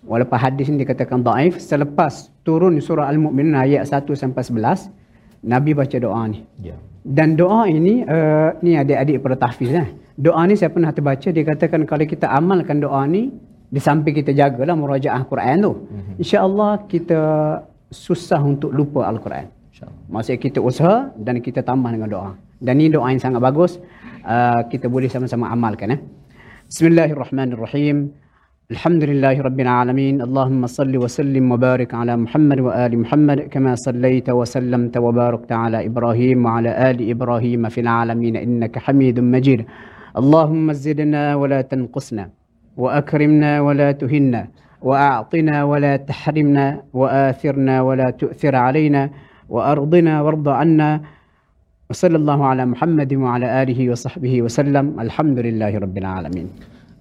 walaupun 0.05 0.37
hadis 0.37 0.69
ni 0.69 0.85
dikatakan 0.85 1.25
daif 1.25 1.57
selepas 1.57 2.29
turun 2.45 2.77
surah 2.77 3.09
al-mukminun 3.09 3.57
ayat 3.57 3.89
1 3.89 4.05
sampai 4.13 4.45
11 4.45 4.93
nabi 5.41 5.73
baca 5.73 5.97
doa 5.97 6.21
ni 6.29 6.45
Ya. 6.61 6.77
dan 7.01 7.33
doa 7.41 7.65
ini 7.65 8.05
uh, 8.05 8.53
ni 8.61 8.77
adik-adik 8.77 9.25
pada 9.25 9.37
tahfiz 9.41 9.73
lah. 9.73 9.89
Doa 10.21 10.45
ni 10.45 10.53
saya 10.53 10.69
pernah 10.69 10.93
terbaca 10.93 11.33
dia 11.33 11.45
katakan 11.49 11.89
kalau 11.89 12.05
kita 12.05 12.29
amalkan 12.29 12.77
doa 12.85 13.09
ni 13.09 13.33
di 13.73 13.81
samping 13.81 14.13
kita 14.13 14.37
jagalah 14.37 14.77
murajaah 14.77 15.23
Quran 15.25 15.57
tu. 15.65 15.73
Mm-hmm. 15.81 16.15
Insya-Allah 16.21 16.73
kita 16.93 17.21
susah 17.89 18.41
untuk 18.45 18.69
lupa 18.69 19.09
al-Quran. 19.09 19.49
Maksudnya 20.11 20.41
kita 20.43 20.59
usaha 20.61 21.09
dan 21.17 21.41
kita 21.41 21.65
tambah 21.65 21.91
dengan 21.95 22.09
doa. 22.11 22.31
Dan 22.61 22.81
ini 22.81 22.93
doa 22.93 23.09
yang 23.09 23.23
sangat 23.23 23.41
bagus. 23.41 23.81
Uh, 24.21 24.61
kita 24.69 24.91
boleh 24.91 25.09
sama-sama 25.09 25.49
amalkan. 25.49 25.97
Eh? 25.97 26.01
Bismillahirrahmanirrahim. 26.69 28.13
Alhamdulillahi 28.71 29.43
Alamin. 29.67 30.23
Allahumma 30.23 30.69
salli 30.69 30.95
wa 30.95 31.09
sallim 31.09 31.51
wa 31.51 31.57
barik 31.57 31.91
ala 31.91 32.15
Muhammad 32.15 32.61
wa 32.61 32.71
ali 32.71 32.97
Muhammad 33.03 33.51
kama 33.51 33.75
sallaita 33.75 34.31
wa 34.31 34.47
sallamta 34.47 35.03
wa 35.03 35.11
barakta 35.11 35.67
ala 35.67 35.83
Ibrahim 35.83 36.45
wa 36.45 36.63
ala 36.63 36.71
ali 36.79 37.11
Ibrahim 37.11 37.67
fil 37.67 37.89
alamin 37.89 38.37
innaka 38.37 38.79
hamidun 38.79 39.27
majid. 39.27 39.67
Allahumma 40.15 40.75
zidna 40.75 41.35
wa 41.35 41.51
la 41.51 41.67
tanqusna 41.67 42.31
wa 42.77 42.95
akrimna 42.95 43.59
wa 43.59 43.75
la 43.75 43.91
tuhinna 43.91 44.47
wa 44.79 45.19
a'tina 45.19 45.67
wa 45.67 45.75
la 45.79 45.99
tahrimna 45.99 46.87
wa 46.95 47.11
athirna 47.11 47.83
wa 49.50 49.62
la 49.62 49.76
tu'thir 49.76 50.02
alaina 50.02 50.14
وأرضنا 50.16 50.22
وارض 50.22 50.48
عنا 50.50 51.02
وصلى 51.90 52.18
الله 52.22 52.40
على 52.52 52.64
محمد 52.66 53.12
وعلى 53.14 53.48
آله 53.62 53.80
وصحبه 53.92 54.34
وسلم 54.42 54.86
الحمد 55.06 55.38
لله 55.40 55.72
رب 55.86 55.98
العالمين 55.98 56.50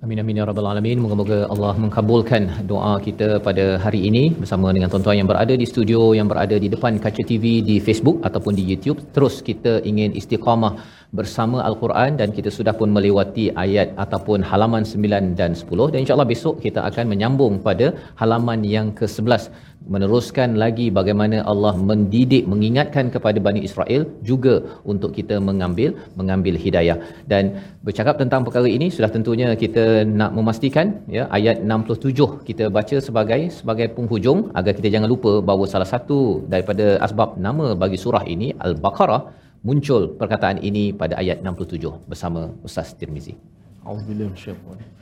Amin 0.05 0.21
amin 0.21 0.37
ya 0.37 0.45
rabbal 0.49 0.67
alamin. 0.69 1.01
Moga-moga 1.03 1.37
Allah 1.53 1.71
mengkabulkan 1.83 2.43
doa 2.71 3.01
kita 3.07 3.29
pada 3.47 3.65
hari 3.85 4.01
ini 4.09 4.37
bersama 4.41 4.69
dengan 4.77 4.89
tuan-tuan 4.93 5.17
yang 5.21 5.29
berada 5.31 5.55
di 5.63 5.67
studio, 5.71 6.13
yang 6.19 6.29
berada 6.33 6.57
di 6.65 6.69
depan 6.75 7.01
kaca 7.05 7.25
TV 7.31 7.65
di 7.69 7.77
Facebook 7.87 8.21
ataupun 8.29 8.53
di 8.59 8.65
YouTube. 8.71 9.01
Terus 9.17 9.41
kita 9.49 9.73
ingin 9.91 10.13
istiqamah 10.21 10.73
bersama 11.19 11.59
Al-Quran 11.69 12.21
dan 12.21 12.29
kita 12.37 12.53
sudah 12.57 12.75
pun 12.81 12.93
melewati 12.97 13.45
ayat 13.65 13.97
ataupun 14.05 14.45
halaman 14.51 14.85
9 14.93 15.41
dan 15.41 15.57
10 15.61 15.91
dan 15.93 15.99
insya-Allah 16.03 16.29
besok 16.35 16.55
kita 16.67 16.83
akan 16.89 17.05
menyambung 17.13 17.55
pada 17.69 17.87
halaman 18.21 18.61
yang 18.75 18.89
ke-11 18.99 19.49
meneruskan 19.94 20.50
lagi 20.64 20.86
bagaimana 21.00 21.38
Allah 21.52 21.74
mendidik 21.90 22.44
mengingatkan 22.54 23.06
kepada 23.16 23.40
Bani 23.48 23.62
Israel 23.68 24.04
juga 24.30 24.56
untuk 24.92 25.12
kita 25.18 25.36
mengambil 25.50 25.90
mengambil 26.20 26.56
hidayah 26.66 26.98
dan 27.32 27.44
bercakap 27.88 28.16
tentang 28.22 28.44
perkara 28.48 28.70
ini 28.78 28.88
sudah 28.98 29.10
tentunya 29.16 29.50
kita 29.64 29.86
nak 30.20 30.34
memastikan 30.38 30.88
ya 31.18 31.26
ayat 31.40 31.60
67 31.74 32.30
kita 32.50 32.68
baca 32.78 32.98
sebagai 33.08 33.42
sebagai 33.60 33.88
penghujung 33.98 34.42
agar 34.62 34.74
kita 34.80 34.92
jangan 34.96 35.10
lupa 35.16 35.34
bahawa 35.50 35.68
salah 35.74 35.90
satu 35.94 36.20
daripada 36.54 36.86
asbab 37.08 37.32
nama 37.48 37.68
bagi 37.84 38.00
surah 38.06 38.24
ini 38.36 38.50
al-Baqarah 38.68 39.22
muncul 39.68 40.02
perkataan 40.22 40.58
ini 40.70 40.84
pada 41.02 41.20
ayat 41.22 41.44
67 41.44 42.08
bersama 42.12 42.42
Ustaz 42.68 42.96
Tirmizi. 43.00 43.36
Auzubillahi 43.84 44.32
minasyaitanir 44.32 44.70
rajim. 44.72 44.99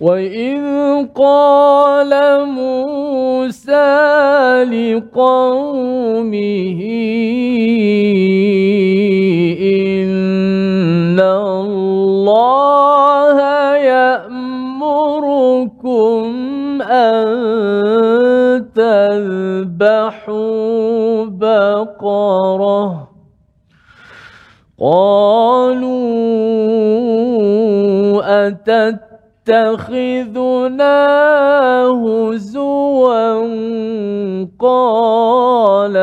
وإذ 0.00 0.62
قال 1.14 2.12
موسى 2.46 3.98
لقومه 4.70 6.80
إن 9.58 11.18
الله 11.20 13.38
يأمركم 13.76 15.42
أن 16.82 17.26
تذبحوا 18.74 20.48
بقرة 21.24 23.08
قالوا 24.80 25.98
أتتخذنا 29.50 31.00
هزوا 31.88 33.40
قال 34.58 35.96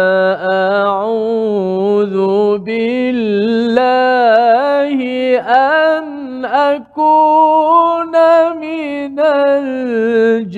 أعوذ 0.74 2.18
بالله 2.58 2.98
أن 5.40 6.46
أكون 6.46 8.16
من 8.58 9.20
الجاهلين. 9.20 10.56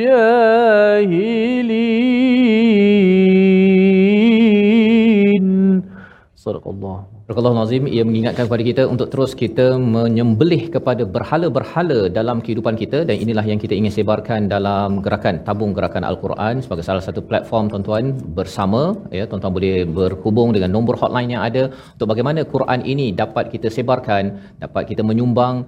صدق 6.36 6.68
الله. 6.68 7.17
Barakallahu 7.28 7.60
Nazim 7.60 7.86
ia 7.96 8.04
mengingatkan 8.08 8.44
kepada 8.48 8.64
kita 8.68 8.84
untuk 8.92 9.08
terus 9.14 9.32
kita 9.40 9.66
menyembelih 9.96 10.72
kepada 10.76 11.04
berhala-berhala 11.16 11.98
dalam 12.18 12.38
kehidupan 12.44 12.80
kita 12.82 13.00
dan 13.10 13.16
inilah 13.24 13.44
yang 13.50 13.60
kita 13.64 13.76
ingin 13.80 13.92
sebarkan 13.96 14.48
dalam 14.54 15.04
gerakan 15.06 15.44
tabung 15.48 15.76
gerakan 15.78 16.08
Al-Quran 16.10 16.64
sebagai 16.64 16.86
salah 16.88 17.04
satu 17.08 17.20
platform 17.30 17.68
tuan-tuan 17.72 18.16
bersama 18.38 18.96
ya. 19.18 19.28
Tuan-tuan 19.28 19.54
boleh 19.58 19.84
berhubung 19.98 20.56
dengan 20.56 20.72
nombor 20.76 20.96
hotline 21.02 21.36
yang 21.36 21.44
ada 21.50 21.64
untuk 21.96 22.08
bagaimana 22.12 22.48
Quran 22.54 22.80
ini 22.94 23.08
dapat 23.12 23.52
kita 23.52 23.68
sebarkan 23.78 24.24
dapat 24.64 24.84
kita 24.92 25.04
menyumbang 25.04 25.68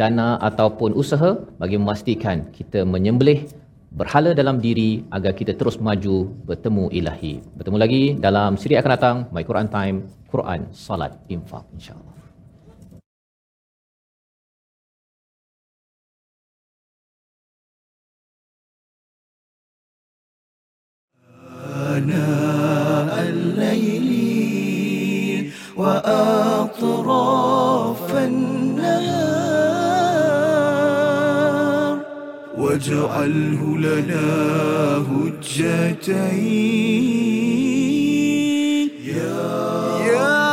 dana 0.00 0.28
ataupun 0.50 0.92
usaha 0.92 1.30
bagi 1.62 1.80
memastikan 1.80 2.52
kita 2.58 2.84
menyembelih 2.84 3.48
berhala 3.95 4.31
dalam 4.31 4.63
diri 4.63 5.03
agar 5.11 5.35
kita 5.35 5.51
terus 5.59 5.75
maju 5.75 6.31
bertemu 6.47 6.87
ilahi. 6.95 7.43
Bertemu 7.59 7.77
lagi 7.77 8.03
dalam 8.15 8.55
siri 8.55 8.79
akan 8.79 8.91
datang 8.95 9.17
My 9.35 9.43
Quran 9.43 9.67
Time, 9.67 9.97
Quran, 10.31 10.71
Salat, 10.71 11.11
Infak 11.27 11.67
insya-Allah. 11.75 12.11
آناء 21.91 23.13
الليل 23.35 24.09
وأطراف 25.77 26.95
النهار 28.15 28.54
واجعله 32.66 33.78
لنا 33.78 34.26
هجتين. 34.96 36.56
يا, 39.04 40.06
يا 40.06 40.45